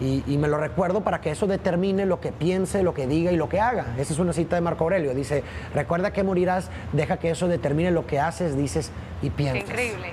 Y, 0.00 0.22
me 0.38 0.48
lo 0.48 0.58
recuerdo 0.58 1.02
para 1.02 1.20
que 1.20 1.30
eso 1.30 1.46
determine 1.46 2.04
lo 2.04 2.20
que 2.20 2.32
piense, 2.32 2.82
lo 2.82 2.94
que 2.94 3.06
diga 3.06 3.30
y 3.30 3.36
lo 3.36 3.48
que 3.48 3.60
haga. 3.60 3.94
Esa 3.96 4.12
es 4.12 4.18
una 4.18 4.32
cita 4.32 4.56
de 4.56 4.60
Marco 4.60 4.84
Aurelio. 4.84 5.14
Dice, 5.14 5.44
recuerda 5.72 6.12
que 6.12 6.22
morirás, 6.24 6.68
deja 6.92 7.18
que 7.18 7.30
eso 7.30 7.46
determine 7.48 7.90
lo 7.90 8.06
que 8.06 8.18
haces, 8.18 8.56
dices 8.56 8.90
y 9.22 9.30
piensas. 9.30 9.70
increíble. 9.70 10.08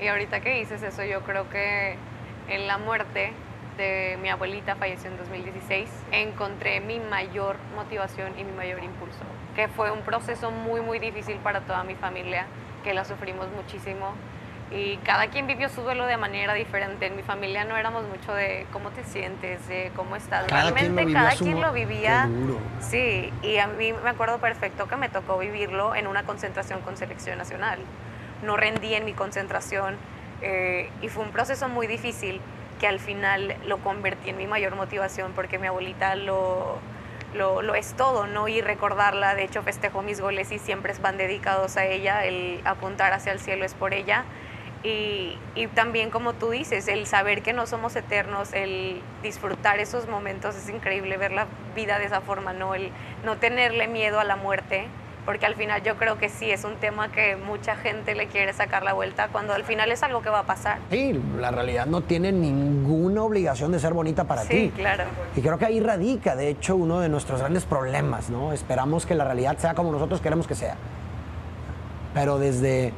Y 0.00 0.08
ahorita 0.08 0.40
que 0.40 0.58
dices 0.58 0.82
eso, 0.82 1.04
yo 1.04 1.20
creo 1.22 1.48
que 1.48 1.94
en 2.48 2.66
la 2.66 2.78
muerte 2.78 3.32
de 3.78 4.18
mi 4.20 4.28
abuelita, 4.28 4.74
falleció 4.74 5.10
en 5.10 5.16
2016, 5.16 5.88
encontré 6.10 6.80
mi 6.80 6.98
mayor 7.00 7.56
motivación 7.76 8.32
y 8.38 8.44
mi 8.44 8.52
mayor 8.52 8.82
impulso, 8.82 9.20
que 9.54 9.68
fue 9.68 9.90
un 9.90 10.00
proceso 10.00 10.50
muy, 10.50 10.80
muy 10.80 10.98
difícil 10.98 11.36
para 11.36 11.60
toda 11.60 11.84
mi 11.84 11.94
familia 11.94 12.46
que 12.82 12.94
la 12.94 13.04
sufrimos 13.04 13.48
muchísimo 13.50 14.14
y 14.70 14.98
cada 14.98 15.26
quien 15.28 15.46
vivió 15.46 15.68
su 15.68 15.82
duelo 15.82 16.06
de 16.06 16.16
manera 16.16 16.54
diferente. 16.54 17.06
En 17.06 17.16
mi 17.16 17.22
familia 17.22 17.64
no 17.64 17.76
éramos 17.76 18.04
mucho 18.04 18.32
de 18.32 18.66
cómo 18.72 18.90
te 18.90 19.02
sientes, 19.04 19.66
de 19.66 19.90
cómo 19.96 20.14
estás. 20.16 20.48
Realmente 20.48 21.12
cada 21.12 21.32
quien 21.32 21.60
lo 21.60 21.72
vivía. 21.72 22.28
Sí, 22.80 23.32
y 23.42 23.58
a 23.58 23.66
mí 23.66 23.92
me 23.92 24.10
acuerdo 24.10 24.38
perfecto 24.38 24.86
que 24.86 24.96
me 24.96 25.08
tocó 25.08 25.38
vivirlo 25.38 25.94
en 25.94 26.06
una 26.06 26.22
concentración 26.22 26.80
con 26.82 26.96
selección 26.96 27.38
nacional. 27.38 27.78
No 28.44 28.56
rendí 28.56 28.94
en 28.94 29.04
mi 29.04 29.12
concentración 29.12 29.96
eh, 30.40 30.88
y 31.02 31.08
fue 31.08 31.24
un 31.24 31.30
proceso 31.30 31.68
muy 31.68 31.86
difícil 31.86 32.40
que 32.78 32.86
al 32.86 33.00
final 33.00 33.56
lo 33.66 33.78
convertí 33.78 34.30
en 34.30 34.38
mi 34.38 34.46
mayor 34.46 34.74
motivación 34.76 35.32
porque 35.34 35.58
mi 35.58 35.66
abuelita 35.66 36.14
lo 36.14 36.78
lo, 37.34 37.74
es 37.74 37.94
todo, 37.94 38.26
¿no? 38.26 38.48
Y 38.48 38.60
recordarla, 38.60 39.34
de 39.34 39.44
hecho 39.44 39.62
festejo 39.62 40.02
mis 40.02 40.20
goles 40.20 40.50
y 40.52 40.58
siempre 40.58 40.92
van 41.00 41.16
dedicados 41.16 41.76
a 41.76 41.86
ella, 41.86 42.24
el 42.24 42.60
apuntar 42.64 43.12
hacia 43.12 43.32
el 43.32 43.40
cielo 43.40 43.64
es 43.64 43.74
por 43.74 43.94
ella. 43.94 44.24
Y, 44.82 45.36
y, 45.54 45.66
también 45.66 46.10
como 46.10 46.32
tú 46.32 46.50
dices, 46.50 46.88
el 46.88 47.06
saber 47.06 47.42
que 47.42 47.52
no 47.52 47.66
somos 47.66 47.94
eternos, 47.96 48.54
el 48.54 49.02
disfrutar 49.22 49.78
esos 49.78 50.08
momentos, 50.08 50.56
es 50.56 50.70
increíble 50.70 51.18
ver 51.18 51.32
la 51.32 51.46
vida 51.76 51.98
de 51.98 52.06
esa 52.06 52.22
forma, 52.22 52.54
¿no? 52.54 52.74
El 52.74 52.90
no 53.22 53.36
tenerle 53.36 53.88
miedo 53.88 54.18
a 54.20 54.24
la 54.24 54.36
muerte, 54.36 54.88
porque 55.24 55.46
al 55.46 55.54
final 55.54 55.82
yo 55.82 55.96
creo 55.96 56.18
que 56.18 56.28
sí 56.28 56.50
es 56.50 56.64
un 56.64 56.76
tema 56.76 57.10
que 57.10 57.36
mucha 57.36 57.76
gente 57.76 58.14
le 58.14 58.26
quiere 58.26 58.52
sacar 58.52 58.82
la 58.82 58.92
vuelta 58.92 59.28
cuando 59.28 59.52
al 59.52 59.64
final 59.64 59.90
es 59.92 60.02
algo 60.02 60.22
que 60.22 60.30
va 60.30 60.40
a 60.40 60.46
pasar. 60.46 60.78
Sí, 60.90 61.20
la 61.38 61.50
realidad 61.50 61.86
no 61.86 62.00
tiene 62.00 62.32
ninguna 62.32 63.22
obligación 63.22 63.72
de 63.72 63.80
ser 63.80 63.92
bonita 63.92 64.24
para 64.24 64.42
ti. 64.42 64.48
Sí, 64.48 64.72
claro. 64.74 65.04
Y 65.36 65.40
creo 65.40 65.58
que 65.58 65.66
ahí 65.66 65.80
radica, 65.80 66.36
de 66.36 66.48
hecho, 66.48 66.76
uno 66.76 67.00
de 67.00 67.08
nuestros 67.08 67.40
grandes 67.40 67.64
problemas, 67.64 68.30
¿no? 68.30 68.52
Esperamos 68.52 69.06
que 69.06 69.14
la 69.14 69.24
realidad 69.24 69.58
sea 69.58 69.74
como 69.74 69.92
nosotros 69.92 70.20
queremos 70.20 70.46
que 70.46 70.54
sea. 70.54 70.76
Pero 72.14 72.38
desde 72.38 72.92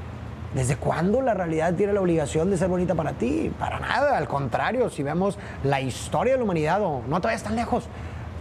¿Desde 0.55 0.77
cuándo 0.77 1.23
la 1.23 1.33
realidad 1.33 1.73
tiene 1.75 1.95
la 1.95 2.03
obligación 2.03 2.51
de 2.51 2.59
ser 2.59 2.69
bonita 2.69 2.95
para 2.95 3.13
ti? 3.13 3.51
Para 3.59 3.81
nada, 3.81 4.19
al 4.19 4.29
contrario, 4.29 4.91
si 4.91 5.03
vemos 5.03 5.39
la 5.65 5.81
historia 5.81 6.35
de 6.35 6.39
la 6.39 6.45
humanidad, 6.45 6.83
o 6.83 7.01
no 7.09 7.21
te 7.23 7.29
vayas 7.29 7.43
tan 7.43 7.57
lejos, 7.57 7.89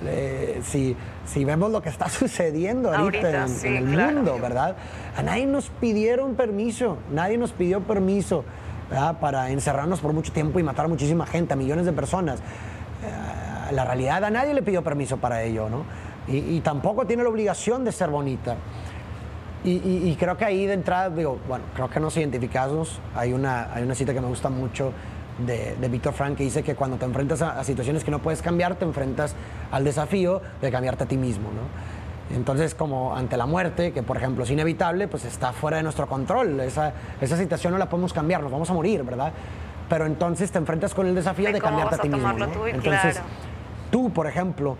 eh, 0.05 0.61
si, 0.63 0.95
si, 1.25 1.45
vemos 1.45 1.71
lo 1.71 1.81
que 1.81 1.89
está 1.89 2.09
sucediendo 2.09 2.93
ahorita, 2.93 3.45
en, 3.63 3.75
el 3.77 3.85
mundo, 3.85 4.37
¿verdad? 4.41 4.75
A 5.15 5.21
nadie 5.21 5.45
nos 5.45 5.69
pidieron 5.69 6.35
permiso, 6.35 6.97
nadie 7.11 7.37
nos 7.37 7.51
pidió 7.51 7.81
permiso 7.81 8.43
para 9.21 9.49
encerrarnos 9.49 10.01
por 10.01 10.11
mucho 10.11 10.33
tiempo 10.33 10.59
y 10.59 10.63
matar 10.63 10.85
a 10.85 10.87
muchísima 10.89 11.25
gente, 11.25 11.53
a 11.53 11.55
millones 11.55 11.85
de 11.85 11.93
personas. 11.93 12.39
Eh, 12.39 13.73
la 13.73 13.85
realidad 13.85 14.23
a 14.23 14.29
nadie 14.29 14.53
le 14.53 14.61
pidió 14.61 14.83
permiso 14.83 15.17
para 15.17 15.43
ello, 15.43 15.69
¿no? 15.69 15.85
Y, 16.27 16.59
tampoco 16.61 17.05
tiene 17.05 17.23
la 17.23 17.29
obligación 17.29 17.83
de 17.83 17.91
ser 17.91 18.09
bonita. 18.09 18.55
Y, 19.63 19.71
y, 19.71 20.15
creo 20.19 20.37
que 20.37 20.45
ahí 20.45 20.65
de 20.65 20.73
entrada, 20.73 21.09
digo, 21.09 21.39
bueno, 21.47 21.65
creo 21.73 21.89
que 21.89 21.99
nos 21.99 22.15
identificamos. 22.15 22.99
Hay 23.15 23.33
una, 23.33 23.73
hay 23.73 23.83
una 23.83 23.95
cita 23.95 24.13
que 24.13 24.21
me 24.21 24.27
gusta 24.27 24.49
mucho 24.49 24.93
de, 25.45 25.75
de 25.75 25.87
Víctor 25.87 26.13
Frank 26.13 26.37
que 26.37 26.43
dice 26.43 26.63
que 26.63 26.75
cuando 26.75 26.97
te 26.97 27.05
enfrentas 27.05 27.41
a, 27.41 27.63
situaciones 27.63 28.03
que 28.03 28.11
no 28.11 28.19
puedes 28.19 28.41
cambiar, 28.41 28.75
te 28.75 28.85
enfrentas 28.85 29.35
al 29.71 29.83
desafío 29.83 30.41
de 30.61 30.71
cambiarte 30.71 31.03
a 31.03 31.07
ti 31.07 31.17
mismo, 31.17 31.49
¿no? 31.49 32.35
Entonces, 32.35 32.75
como 32.75 33.15
ante 33.15 33.35
la 33.35 33.45
muerte, 33.45 33.91
que 33.91 34.03
por 34.03 34.17
ejemplo 34.17 34.43
es 34.43 34.51
inevitable, 34.51 35.07
pues 35.07 35.25
está 35.25 35.51
fuera 35.51 35.77
de 35.77 35.83
nuestro 35.83 36.07
control. 36.07 36.59
Esa, 36.61 36.93
esa 37.19 37.35
situación 37.35 37.73
no 37.73 37.79
la 37.79 37.89
podemos 37.89 38.13
cambiar, 38.13 38.41
nos 38.41 38.51
vamos 38.51 38.69
a 38.69 38.73
morir, 38.73 39.03
¿verdad? 39.03 39.33
Pero 39.89 40.05
entonces 40.05 40.49
te 40.51 40.57
enfrentas 40.57 40.93
con 40.93 41.07
el 41.07 41.15
desafío 41.15 41.51
de, 41.51 41.59
cambiarte 41.59 41.95
a 41.95 41.97
ti 41.97 42.09
mismo. 42.09 42.31
entonces, 42.67 43.19
tú, 43.89 44.11
por 44.11 44.27
ejemplo, 44.27 44.77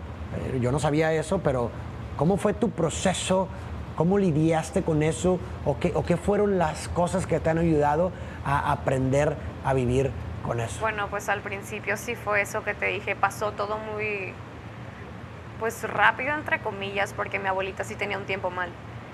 eh, 0.54 0.60
yo 0.62 0.72
no 0.72 0.80
sabía 0.80 1.12
eso, 1.14 1.40
pero 1.40 1.70
¿cómo 2.16 2.38
fue 2.38 2.54
tu 2.54 2.70
proceso? 2.70 3.50
¿Cómo 3.98 4.18
lidiaste 4.18 4.84
con 4.84 5.04
eso? 5.04 5.38
¿O 5.66 5.78
qué, 5.78 5.92
¿O 5.94 6.04
qué 6.04 6.16
fueron 6.16 6.58
las 6.58 6.88
cosas 6.88 7.28
que 7.28 7.42
te 7.42 7.50
han 7.50 7.58
ayudado 7.58 8.12
a 8.46 8.72
aprender 8.72 9.36
a 9.66 9.74
vivir 9.74 10.12
con 10.42 10.60
eso? 10.60 10.80
Bueno, 10.82 11.08
pues 11.10 11.30
al 11.30 11.42
principio 11.42 11.98
sí 11.98 12.16
fue 12.16 12.42
eso 12.42 12.64
que 12.64 12.74
te 12.74 12.88
dije, 12.88 13.16
pasó 13.16 13.52
todo 13.52 13.78
muy 13.78 14.34
pues 15.60 15.84
rápido 15.84 16.34
entre 16.34 16.60
comillas, 16.60 17.14
porque 17.14 17.38
mi 17.38 17.48
abuelita 17.48 17.84
sí 17.84 17.96
tenía 17.96 18.18
un 18.18 18.26
tiempo 18.26 18.50
mal. 18.50 18.70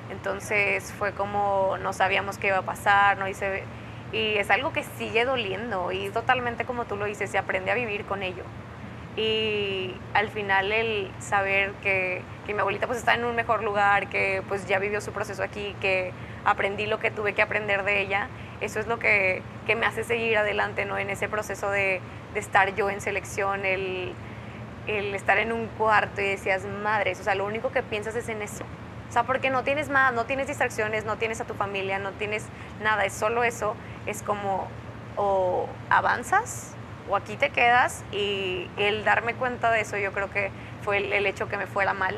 Entonces 0.09 0.93
fue 0.93 1.11
como 1.11 1.77
no 1.81 1.91
sabíamos 1.91 2.37
qué 2.37 2.47
iba 2.47 2.59
a 2.59 2.61
pasar, 2.61 3.17
¿no? 3.17 3.27
Y, 3.27 3.33
y 4.13 4.37
es 4.37 4.49
algo 4.49 4.71
que 4.71 4.83
sigue 4.83 5.25
doliendo 5.25 5.91
y 5.91 6.09
totalmente 6.09 6.63
como 6.63 6.85
tú 6.85 6.95
lo 6.95 7.05
dices, 7.05 7.29
se 7.29 7.37
aprende 7.37 7.71
a 7.71 7.75
vivir 7.75 8.05
con 8.05 8.23
ello. 8.23 8.43
Y 9.17 9.95
al 10.13 10.29
final 10.29 10.71
el 10.71 11.11
saber 11.19 11.71
que, 11.81 12.21
que, 12.45 12.53
mi 12.53 12.59
abuelita 12.59 12.85
pues 12.85 12.99
está 12.99 13.15
en 13.15 13.25
un 13.25 13.35
mejor 13.35 13.63
lugar, 13.63 14.07
que 14.07 14.43
pues 14.47 14.67
ya 14.67 14.79
vivió 14.79 15.01
su 15.01 15.11
proceso 15.11 15.43
aquí, 15.43 15.75
que 15.81 16.13
aprendí 16.45 16.85
lo 16.85 16.99
que 16.99 17.09
tuve 17.11 17.33
que 17.33 17.41
aprender 17.41 17.83
de 17.83 17.99
ella, 17.99 18.29
eso 18.61 18.79
es 18.79 18.87
lo 18.87 18.99
que, 18.99 19.41
que 19.65 19.75
me 19.75 19.85
hace 19.85 20.03
seguir 20.03 20.37
adelante, 20.37 20.85
¿no? 20.85 20.97
En 20.97 21.09
ese 21.09 21.27
proceso 21.27 21.69
de, 21.69 22.01
de 22.33 22.39
estar 22.39 22.75
yo 22.75 22.89
en 22.89 23.01
selección, 23.01 23.65
el, 23.65 24.13
el 24.87 25.13
estar 25.15 25.37
en 25.37 25.51
un 25.51 25.67
cuarto 25.67 26.21
y 26.21 26.25
decías, 26.25 26.63
madres, 26.65 27.19
o 27.19 27.23
sea, 27.23 27.35
lo 27.35 27.45
único 27.45 27.71
que 27.71 27.83
piensas 27.83 28.15
es 28.15 28.29
en 28.29 28.41
eso. 28.41 28.63
O 29.09 29.11
sea, 29.11 29.23
porque 29.23 29.49
no 29.49 29.63
tienes 29.63 29.89
más, 29.89 30.13
no 30.13 30.25
tienes 30.25 30.47
distracciones, 30.47 31.05
no 31.05 31.17
tienes 31.17 31.39
a 31.39 31.45
tu 31.45 31.53
familia, 31.53 31.97
no 31.97 32.11
tienes 32.11 32.45
nada, 32.81 33.05
es 33.05 33.13
solo 33.13 33.43
eso. 33.43 33.75
Es 34.05 34.21
como 34.21 34.67
o 35.15 35.67
avanzas 35.89 36.73
o 37.09 37.15
aquí 37.15 37.35
te 37.37 37.49
quedas 37.49 38.03
y 38.11 38.69
el 38.77 39.03
darme 39.03 39.33
cuenta 39.33 39.71
de 39.71 39.81
eso 39.81 39.97
yo 39.97 40.13
creo 40.13 40.29
que 40.29 40.51
fue 40.83 40.97
el, 40.97 41.25
hecho 41.25 41.47
que 41.49 41.57
me 41.57 41.67
fuera 41.67 41.93
mal. 41.93 42.15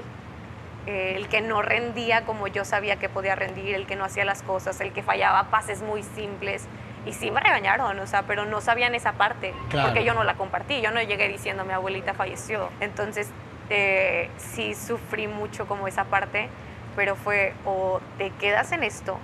Eh, 0.89 1.13
el 1.15 1.27
que 1.29 1.41
no 1.41 1.61
rendía 1.61 2.25
como 2.25 2.47
yo 2.47 2.65
sabía 2.65 2.95
que 2.95 3.09
podía 3.09 3.35
rendir, 3.35 3.75
el 3.75 3.85
que 3.85 3.95
no 3.95 4.05
hacía 4.05 4.25
las 4.25 4.41
cosas, 4.41 4.81
el 4.81 4.91
que 4.91 5.03
fallaba 5.03 5.51
pases 5.51 5.83
muy 5.83 6.01
simples. 6.01 6.67
Y 7.05 7.13
sí 7.13 7.31
me 7.31 7.39
regañaron, 7.39 7.99
o 7.99 8.07
sea, 8.07 8.23
pero 8.23 8.45
no 8.45 8.59
sabían 8.59 8.95
esa 8.95 9.13
parte, 9.13 9.53
porque 9.71 10.03
yo 10.03 10.13
no 10.13 10.23
la 10.23 10.33
compartí, 10.33 10.81
yo 10.81 10.91
no 10.91 11.01
llegué 11.01 11.29
diciendo 11.29 11.63
mi 11.63 11.73
abuelita 11.73 12.13
falleció. 12.13 12.69
Entonces, 12.81 13.29
eh, 13.69 14.29
sí 14.37 14.73
sufrí 14.73 15.27
mucho 15.27 15.67
como 15.67 15.87
esa 15.87 16.05
parte 16.05 16.49
pero 16.95 17.15
fue 17.15 17.53
o 17.65 18.01
te 18.17 18.29
quedas 18.31 18.73
en 18.73 18.83
esto 18.83 19.17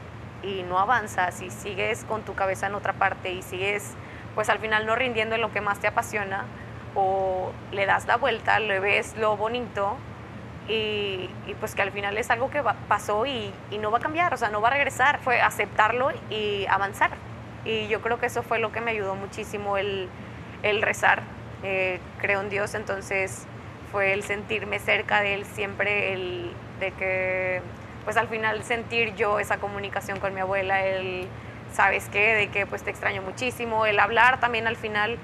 y 0.44 0.64
no 0.64 0.80
avanzas 0.80 1.42
y 1.42 1.50
sigues 1.50 2.06
con 2.06 2.22
tu 2.22 2.34
cabeza 2.34 2.68
en 2.68 2.76
otra 2.76 2.94
parte 2.94 3.34
y 3.34 3.42
sigues 3.42 3.96
pues 4.34 4.48
al 4.48 4.60
final 4.60 4.86
no 4.86 4.96
rindiendo 4.96 5.36
en 5.36 5.42
lo 5.42 5.52
que 5.52 5.60
más 5.60 5.80
te 5.80 5.88
apasiona 5.88 6.46
o 6.94 7.52
le 7.74 7.86
das 7.86 8.06
la 8.06 8.16
vuelta, 8.16 8.60
le 8.60 8.80
ves 8.80 9.18
lo 9.18 9.36
bonito 9.36 9.98
y, 10.68 11.30
pues 11.60 11.76
que 11.76 11.82
al 11.82 11.92
final 11.92 12.18
es 12.18 12.30
algo 12.30 12.50
que 12.50 12.64
pasó 12.88 13.26
y, 13.26 13.52
no 13.80 13.92
va 13.92 14.00
a 14.00 14.02
cambiar, 14.02 14.34
o 14.34 14.38
sea, 14.38 14.50
no 14.50 14.62
va 14.62 14.70
a 14.70 14.72
regresar, 14.72 15.20
fue 15.20 15.42
aceptarlo 15.42 16.12
y 16.30 16.66
avanzar. 16.68 17.12
Y 17.66 17.88
yo 17.88 18.02
creo 18.02 18.20
que 18.20 18.28
eso 18.28 18.44
fue 18.44 18.60
lo 18.60 18.72
que 18.72 18.82
me 18.82 18.92
ayudó 18.92 19.16
muchísimo 19.16 19.78
el, 19.78 20.08
el 20.64 20.82
rezar. 20.82 21.24
Eh, 21.64 22.00
creo 22.20 22.42
en 22.42 22.50
Dios, 22.50 22.76
entonces 22.76 23.46
fue 23.92 24.14
el 24.14 24.24
sentirme 24.24 24.80
cerca 24.80 25.22
de 25.22 25.36
Él 25.36 25.46
siempre, 25.46 26.14
el, 26.14 26.52
de 26.80 26.92
que 26.92 27.62
pues 28.04 28.18
al 28.18 28.28
final 28.28 28.64
sentir 28.64 29.16
yo 29.16 29.40
esa 29.40 29.58
comunicación 29.58 30.20
con 30.20 30.34
mi 30.34 30.42
abuela, 30.42 30.86
el 30.86 31.28
sabes 31.74 32.08
qué, 32.10 32.36
de 32.36 32.48
que 32.50 32.66
pues 32.66 32.84
te 32.84 32.90
extraño 32.90 33.22
muchísimo, 33.22 33.86
el 33.86 34.00
hablar 34.00 34.40
también 34.40 34.68
al 34.68 34.78
final 34.78 35.18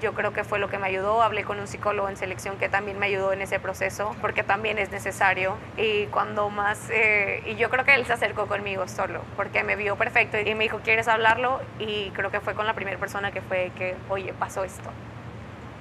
yo 0.00 0.14
creo 0.14 0.32
que 0.32 0.44
fue 0.44 0.58
lo 0.58 0.68
que 0.68 0.78
me 0.78 0.86
ayudó. 0.86 1.22
Hablé 1.22 1.44
con 1.44 1.58
un 1.60 1.66
psicólogo 1.66 2.08
en 2.08 2.16
selección 2.16 2.56
que 2.56 2.68
también 2.68 2.98
me 2.98 3.06
ayudó 3.06 3.32
en 3.32 3.42
ese 3.42 3.60
proceso, 3.60 4.14
porque 4.20 4.42
también 4.42 4.78
es 4.78 4.90
necesario. 4.90 5.56
Y 5.76 6.06
cuando 6.06 6.50
más, 6.50 6.90
eh, 6.90 7.42
y 7.46 7.56
yo 7.56 7.70
creo 7.70 7.84
que 7.84 7.94
él 7.94 8.06
se 8.06 8.12
acercó 8.12 8.46
conmigo 8.46 8.88
solo, 8.88 9.22
porque 9.36 9.62
me 9.64 9.76
vio 9.76 9.96
perfecto 9.96 10.38
y 10.38 10.54
me 10.54 10.64
dijo, 10.64 10.80
¿quieres 10.82 11.08
hablarlo? 11.08 11.60
Y 11.78 12.10
creo 12.10 12.30
que 12.30 12.40
fue 12.40 12.54
con 12.54 12.66
la 12.66 12.74
primera 12.74 12.98
persona 12.98 13.32
que 13.32 13.40
fue 13.40 13.72
que, 13.76 13.94
oye, 14.08 14.32
pasó 14.32 14.64
esto. 14.64 14.90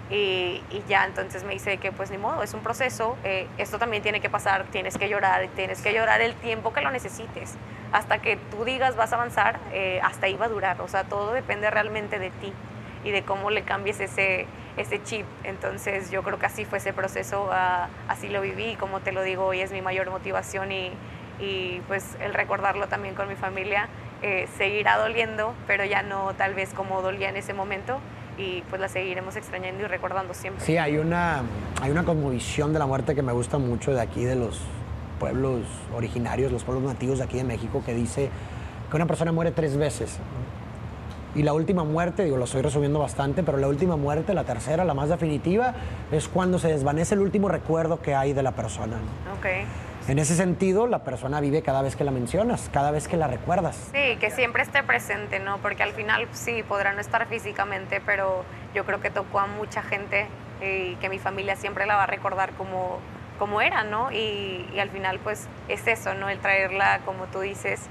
Y, 0.10 0.62
ya 0.88 1.06
entonces 1.06 1.44
me 1.44 1.54
dice 1.54 1.78
que 1.78 1.92
pues 1.92 2.12
ni 2.12 2.18
modo, 2.18 2.44
es 2.44 2.54
un 2.54 2.60
proceso, 2.60 3.18
eh, 3.24 3.48
esto 3.58 3.80
también 3.80 4.04
tiene 4.04 4.20
que 4.20 4.30
pasar, 4.30 4.66
tienes 4.66 4.98
que 4.98 5.10
llorar, 5.10 5.48
tienes 5.56 5.82
que 5.82 5.94
llorar 5.94 6.22
el 6.22 6.36
tiempo 6.36 6.72
que 6.74 6.82
lo 6.82 6.92
necesites, 6.92 7.56
hasta 7.92 8.20
que 8.20 8.36
tú 8.52 8.64
digas 8.66 8.96
vas 8.96 9.12
a 9.14 9.16
avanzar, 9.16 9.60
eh, 9.72 10.02
hasta 10.04 10.28
ahí 10.28 10.36
va 10.36 10.46
a 10.46 10.50
durar, 10.50 10.82
o 10.82 10.88
sea, 10.88 11.06
todo 11.06 11.34
depende 11.34 11.72
realmente 11.72 12.20
de 12.20 12.30
ti 12.32 12.54
y 13.04 13.12
de 13.12 13.24
cómo 13.24 13.50
le 13.50 13.64
cambies 13.64 14.00
ese, 14.00 14.46
ese 14.78 15.02
chip. 15.04 15.26
Entonces 15.44 16.12
yo 16.12 16.24
creo 16.24 16.40
que 16.40 16.46
así 16.46 16.66
fue 16.66 16.78
ese 16.78 16.94
proceso, 16.94 17.50
así 18.08 18.30
lo 18.30 18.42
viví 18.42 18.72
y 18.72 18.76
como 18.76 19.00
te 19.00 19.12
lo 19.12 19.24
digo 19.24 19.46
hoy 19.46 19.62
es 19.62 19.72
mi 19.72 19.82
mayor 19.82 20.10
motivación 20.10 20.72
y, 20.72 20.92
y 21.40 21.82
pues 21.88 22.18
el 22.22 22.34
recordarlo 22.34 22.88
también 22.88 23.16
con 23.16 23.28
mi 23.28 23.36
familia, 23.36 23.88
eh, 24.22 24.48
seguirá 24.58 24.98
doliendo, 24.98 25.54
pero 25.68 25.84
ya 25.84 26.02
no 26.02 26.34
tal 26.36 26.54
vez 26.54 26.74
como 26.74 27.02
dolía 27.02 27.30
en 27.30 27.36
ese 27.36 27.54
momento 27.54 28.00
y 28.38 28.62
pues 28.70 28.82
la 28.82 28.88
seguiremos 28.88 29.36
extrañando 29.36 29.84
y 29.84 29.88
recordando 29.88 30.34
siempre. 30.34 30.64
Sí, 30.64 30.78
hay 30.78 30.98
una, 30.98 31.44
hay 31.82 31.92
una 31.92 32.04
conmovisión 32.04 32.74
de 32.74 32.80
la 32.80 32.86
muerte 32.86 33.16
que 33.16 33.22
me 33.22 33.34
gusta 33.34 33.58
mucho 33.58 33.94
de 33.94 34.02
aquí, 34.02 34.24
de 34.24 34.36
los 34.36 34.62
pueblos 35.20 35.62
originarios, 35.96 36.52
los 36.52 36.64
pueblos 36.64 36.86
nativos 36.86 37.20
de 37.20 37.26
aquí 37.26 37.38
de 37.38 37.44
México, 37.44 37.84
que 37.86 37.94
dice 37.94 38.30
que 38.90 38.96
una 38.96 39.06
persona 39.06 39.32
muere 39.32 39.52
tres 39.52 39.78
veces. 39.78 40.18
Y 41.36 41.44
la 41.44 41.54
última 41.54 41.84
muerte, 41.84 42.24
digo, 42.24 42.38
lo 42.38 42.46
estoy 42.46 42.62
resumiendo 42.62 43.00
bastante, 43.00 43.42
pero 43.44 43.58
la 43.58 43.68
última 43.68 43.96
muerte, 43.96 44.34
la 44.34 44.44
tercera, 44.44 44.86
la 44.86 44.94
más 44.94 45.10
definitiva, 45.10 45.74
es 46.12 46.28
cuando 46.28 46.60
se 46.60 46.68
desvanece 46.68 47.16
el 47.16 47.22
último 47.22 47.50
recuerdo 47.50 48.02
que 48.02 48.14
hay 48.14 48.34
de 48.34 48.44
la 48.44 48.52
persona. 48.52 48.98
Okay. 49.40 49.66
En 50.08 50.20
ese 50.20 50.36
sentido, 50.36 50.86
la 50.86 51.06
persona 51.06 51.40
vive 51.40 51.62
cada 51.62 51.82
vez 51.82 51.96
que 51.96 52.04
la 52.04 52.12
mencionas, 52.12 52.70
cada 52.74 52.92
vez 52.92 53.08
que 53.08 53.16
la 53.16 53.28
recuerdas. 53.28 53.90
Sí, 53.94 54.18
que 54.20 54.32
siempre 54.32 54.62
esté 54.62 54.84
presente, 54.84 55.40
¿no? 55.40 55.60
Porque 55.60 55.82
al 55.82 55.94
final 55.94 56.28
sí, 56.34 56.62
podrá 56.68 56.92
no 56.92 57.00
estar 57.00 57.26
físicamente, 57.28 58.02
pero 58.06 58.44
yo 58.76 58.86
creo 58.86 59.00
que 59.00 59.10
tocó 59.10 59.40
a 59.40 59.48
mucha 59.48 59.82
gente 59.82 60.28
y 60.62 60.96
que 60.96 61.08
mi 61.08 61.20
familia 61.20 61.56
siempre 61.56 61.86
la 61.86 61.96
va 61.96 62.04
a 62.04 62.08
recordar 62.08 62.52
como, 62.52 63.00
como 63.40 63.62
era, 63.62 63.86
¿no? 63.86 64.12
Y, 64.12 64.78
al 64.78 64.90
final, 64.90 65.20
pues 65.24 65.48
es 65.70 65.88
eso, 65.88 66.14
¿no? 66.16 66.30
El 66.30 66.40
traerla, 66.40 67.00
como 67.06 67.26
tú 67.28 67.40
dices, 67.40 67.82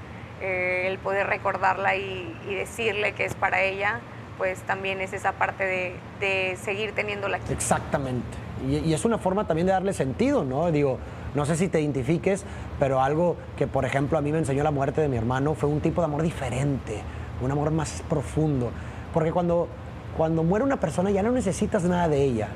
eh, 0.41 0.87
el 0.87 0.97
poder 0.99 1.27
recordarla 1.27 1.95
y, 1.95 2.33
decirle 2.47 3.13
que 3.13 3.25
es 3.25 3.33
para 3.33 3.61
ella, 3.63 3.99
pues 4.37 4.61
también 4.61 5.01
es 5.01 5.13
esa 5.13 5.33
parte 5.33 5.65
de, 5.65 5.95
de 6.19 6.57
seguir 6.57 6.93
teniéndola 6.93 7.37
aquí. 7.37 7.51
Exactamente. 7.51 8.37
Y, 8.67 8.77
y 8.77 8.93
es 8.93 9.05
una 9.05 9.17
forma 9.17 9.45
también 9.47 9.67
de 9.67 9.73
darle 9.73 9.93
sentido, 9.93 10.43
¿no? 10.43 10.71
Digo, 10.71 10.99
no 11.35 11.45
sé 11.45 11.55
si 11.55 11.67
te 11.67 11.81
identifiques, 11.81 12.45
pero 12.79 13.01
algo 13.01 13.35
que, 13.57 13.65
por 13.65 13.85
ejemplo, 13.85 14.17
a 14.17 14.21
mí 14.21 14.31
me 14.31 14.37
enseñó 14.37 14.63
la 14.63 14.71
muerte 14.71 15.01
de 15.01 15.07
mi 15.07 15.17
hermano 15.17 15.55
fue 15.55 15.67
un 15.67 15.81
tipo 15.81 16.01
de 16.01 16.05
amor 16.05 16.21
diferente, 16.21 17.01
un 17.41 17.49
amor 17.49 17.71
más 17.71 18.03
profundo. 18.07 18.69
Porque 19.13 19.31
cuando, 19.31 19.67
cuando 20.15 20.43
muere 20.43 20.63
una 20.63 20.77
persona 20.77 21.09
ya 21.09 21.23
no 21.23 21.31
necesitas 21.31 21.83
nada 21.83 22.07
de 22.07 22.23
ella. 22.23 22.49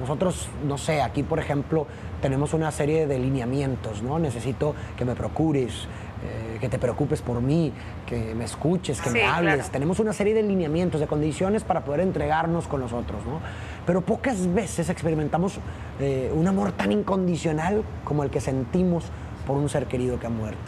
Nosotros, 0.00 0.48
no 0.66 0.78
sé, 0.78 1.02
aquí, 1.02 1.22
por 1.22 1.38
ejemplo, 1.38 1.86
tenemos 2.22 2.54
una 2.54 2.70
serie 2.70 3.06
de 3.06 3.18
lineamientos, 3.18 4.02
¿no? 4.02 4.18
Necesito 4.18 4.74
que 4.96 5.04
me 5.04 5.14
procures, 5.14 5.86
eh, 6.24 6.58
que 6.60 6.68
te 6.68 6.78
preocupes 6.78 7.20
por 7.20 7.40
mí, 7.40 7.72
que 8.06 8.34
me 8.34 8.44
escuches, 8.44 9.00
que 9.00 9.10
me 9.10 9.24
hables. 9.24 9.70
Tenemos 9.70 9.98
una 9.98 10.12
serie 10.12 10.34
de 10.34 10.42
lineamientos, 10.42 11.00
de 11.00 11.06
condiciones 11.06 11.64
para 11.64 11.84
poder 11.84 12.00
entregarnos 12.00 12.68
con 12.68 12.80
los 12.80 12.92
otros, 12.92 13.24
¿no? 13.26 13.40
Pero 13.86 14.02
pocas 14.02 14.52
veces 14.54 14.88
experimentamos 14.88 15.58
eh, 16.00 16.32
un 16.34 16.46
amor 16.46 16.72
tan 16.72 16.92
incondicional 16.92 17.82
como 18.04 18.22
el 18.22 18.30
que 18.30 18.40
sentimos 18.40 19.04
por 19.46 19.56
un 19.56 19.68
ser 19.68 19.86
querido 19.86 20.20
que 20.20 20.26
ha 20.26 20.30
muerto. 20.30 20.58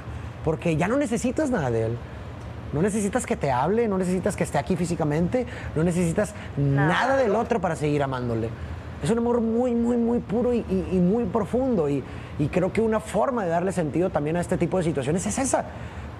Porque 0.44 0.76
ya 0.76 0.88
no 0.88 0.96
necesitas 0.96 1.50
nada 1.50 1.70
de 1.70 1.86
él. 1.86 1.98
No 2.72 2.82
necesitas 2.82 3.24
que 3.24 3.36
te 3.36 3.52
hable, 3.52 3.86
no 3.86 3.96
necesitas 3.96 4.34
que 4.34 4.42
esté 4.42 4.58
aquí 4.58 4.74
físicamente, 4.74 5.46
no 5.76 5.84
necesitas 5.84 6.34
nada, 6.56 7.16
del 7.16 7.36
otro 7.36 7.60
para 7.60 7.76
seguir 7.76 8.02
amándole. 8.02 8.48
Es 9.04 9.10
un 9.10 9.18
amor 9.18 9.42
muy, 9.42 9.74
muy, 9.74 9.98
muy 9.98 10.18
puro 10.20 10.54
y, 10.54 10.62
muy 10.62 11.24
profundo. 11.24 11.90
Y, 11.90 12.02
creo 12.50 12.72
que 12.72 12.80
una 12.80 13.00
forma 13.00 13.44
de 13.44 13.50
darle 13.50 13.70
sentido 13.70 14.08
también 14.08 14.38
a 14.38 14.40
este 14.40 14.56
tipo 14.56 14.78
de 14.78 14.84
situaciones 14.84 15.26
es 15.26 15.38
esa, 15.38 15.66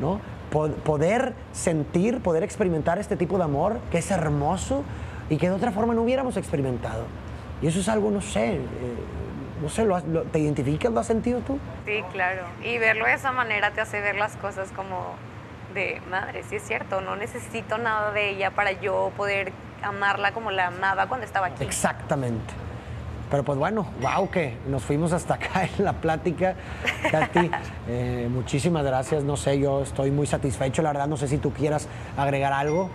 ¿no? 0.00 0.20
poder 0.50 1.32
sentir, 1.52 2.20
poder 2.20 2.42
experimentar 2.42 2.98
este 2.98 3.16
tipo 3.16 3.38
de 3.38 3.44
amor 3.44 3.78
que 3.90 3.98
es 3.98 4.10
hermoso 4.10 4.84
y 5.30 5.38
que 5.38 5.48
de 5.48 5.54
otra 5.54 5.72
forma 5.72 5.94
no 5.94 6.02
hubiéramos 6.02 6.36
experimentado. 6.36 7.06
Y 7.62 7.68
eso 7.68 7.80
es 7.80 7.88
algo, 7.88 8.10
no 8.10 8.20
sé, 8.20 8.56
eh, 8.56 8.60
no 9.62 9.70
sé, 9.70 9.86
¿te 10.30 10.38
identificas, 10.38 10.92
lo 10.92 11.00
has 11.00 11.06
sentido 11.06 11.40
tú? 11.40 11.58
Sí, 11.86 12.04
claro. 12.12 12.42
Y 12.62 12.76
verlo 12.76 13.06
de 13.06 13.14
esa 13.14 13.32
manera 13.32 13.70
te 13.70 13.80
hace 13.80 14.02
ver 14.02 14.16
las 14.16 14.36
cosas 14.36 14.70
como 14.72 15.14
de 15.72 16.02
madre, 16.10 16.42
sí 16.48 16.56
es 16.56 16.62
cierto, 16.62 17.00
no 17.00 17.16
necesito 17.16 17.78
nada 17.78 18.12
de 18.12 18.28
ella 18.28 18.50
para 18.50 18.72
yo 18.72 19.10
poder 19.16 19.52
amarla 19.82 20.32
como 20.32 20.50
la 20.50 20.66
amaba 20.66 21.06
cuando 21.06 21.24
estaba 21.24 21.46
aquí. 21.46 21.64
Exactamente. 21.64 22.63
Pero 23.34 23.42
pues 23.42 23.58
bueno, 23.58 23.84
wow, 24.00 24.30
que 24.30 24.56
nos 24.68 24.84
fuimos 24.84 25.12
hasta 25.12 25.34
acá 25.42 25.64
en 25.64 25.84
la 25.84 25.94
plática. 25.94 26.54
Katy, 27.10 27.50
eh, 27.88 28.28
muchísimas 28.30 28.84
gracias. 28.84 29.24
No 29.24 29.36
sé, 29.36 29.58
yo 29.58 29.82
estoy 29.82 30.12
muy 30.12 30.28
satisfecho. 30.28 30.82
La 30.82 30.92
verdad, 30.92 31.08
no 31.08 31.16
sé 31.16 31.26
si 31.26 31.38
tú 31.38 31.52
quieras 31.52 31.88
agregar 32.16 32.52
algo. 32.52 32.90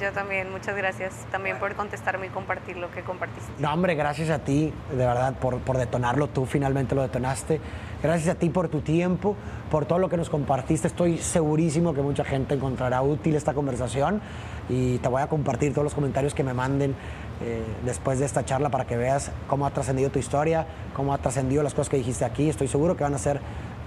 Yo 0.00 0.12
también, 0.12 0.52
muchas 0.52 0.76
gracias 0.76 1.12
también 1.32 1.58
por 1.58 1.74
contestarme 1.74 2.26
y 2.26 2.28
compartir 2.28 2.76
lo 2.76 2.88
que 2.92 3.02
compartiste. 3.02 3.50
No, 3.58 3.74
hombre, 3.74 3.96
gracias 3.96 4.30
a 4.30 4.38
ti, 4.38 4.72
de 4.90 4.96
verdad, 4.96 5.34
por, 5.34 5.58
por 5.58 5.76
detonarlo. 5.76 6.28
Tú 6.28 6.46
finalmente 6.46 6.94
lo 6.94 7.02
detonaste. 7.02 7.60
Gracias 8.00 8.36
a 8.36 8.38
ti 8.38 8.50
por 8.50 8.68
tu 8.68 8.80
tiempo, 8.80 9.34
por 9.72 9.86
todo 9.86 9.98
lo 9.98 10.08
que 10.08 10.16
nos 10.16 10.30
compartiste. 10.30 10.86
Estoy 10.86 11.18
segurísimo 11.18 11.94
que 11.94 12.02
mucha 12.02 12.22
gente 12.22 12.54
encontrará 12.54 13.02
útil 13.02 13.34
esta 13.34 13.54
conversación 13.54 14.20
y 14.68 14.98
te 14.98 15.08
voy 15.08 15.20
a 15.20 15.26
compartir 15.26 15.72
todos 15.72 15.82
los 15.82 15.94
comentarios 15.94 16.32
que 16.32 16.44
me 16.44 16.54
manden 16.54 16.94
eh, 17.40 17.62
después 17.84 18.18
de 18.18 18.26
esta 18.26 18.44
charla 18.44 18.68
para 18.68 18.84
que 18.86 18.96
veas 18.96 19.30
cómo 19.46 19.66
ha 19.66 19.70
trascendido 19.70 20.10
tu 20.10 20.18
historia, 20.18 20.66
cómo 20.94 21.14
ha 21.14 21.18
trascendido 21.18 21.62
las 21.62 21.74
cosas 21.74 21.88
que 21.88 21.96
dijiste 21.96 22.24
aquí. 22.24 22.48
Estoy 22.48 22.68
seguro 22.68 22.96
que 22.96 23.04
van 23.04 23.14
a 23.14 23.18
ser 23.18 23.40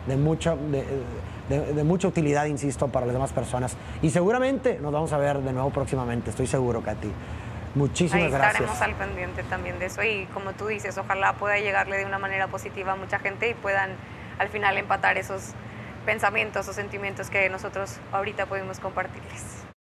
de, 0.08 0.16
mucho, 0.16 0.58
de, 1.49 1.84
mucha 1.84 2.08
utilidad, 2.08 2.45
insisto, 2.45 2.88
para 2.88 3.06
las 3.06 3.14
demás 3.14 3.32
personas. 3.32 3.76
Y 4.02 4.10
seguramente 4.10 4.80
nos 4.82 4.91
vamos 4.91 5.12
a 5.14 5.18
ver 5.18 5.39
de 5.39 5.54
nuevo 5.54 5.70
próximamente, 5.70 6.30
estoy 6.30 6.47
seguro, 6.47 6.82
Katy. 6.82 7.12
Muchísimas 7.76 8.26
Ahí 8.26 8.32
gracias. 8.32 8.72
Estaremos 8.72 8.82
al 8.82 8.95
pendiente 8.95 9.43
también 9.43 9.80
de 9.80 9.86
eso 9.86 10.04
y 10.04 10.26
como 10.34 10.54
tú 10.54 10.68
dices, 10.68 10.97
ojalá 10.97 11.34
pueda 11.34 11.58
llegarle 11.60 11.97
de 11.97 12.06
una 12.06 12.20
manera 12.20 12.47
positiva 12.47 12.93
a 12.93 12.95
mucha 12.95 13.20
gente 13.20 13.49
y 13.49 13.54
puedan 13.54 13.91
al 14.39 14.49
final 14.49 14.78
empatar 14.78 15.18
esos 15.18 15.52
pensamientos 16.06 16.68
o 16.68 16.74
sentimientos 16.74 17.30
que 17.30 17.49
nosotros 17.49 17.97
ahorita 18.12 18.45
pudimos 18.47 18.80
compartirles. 18.80 19.61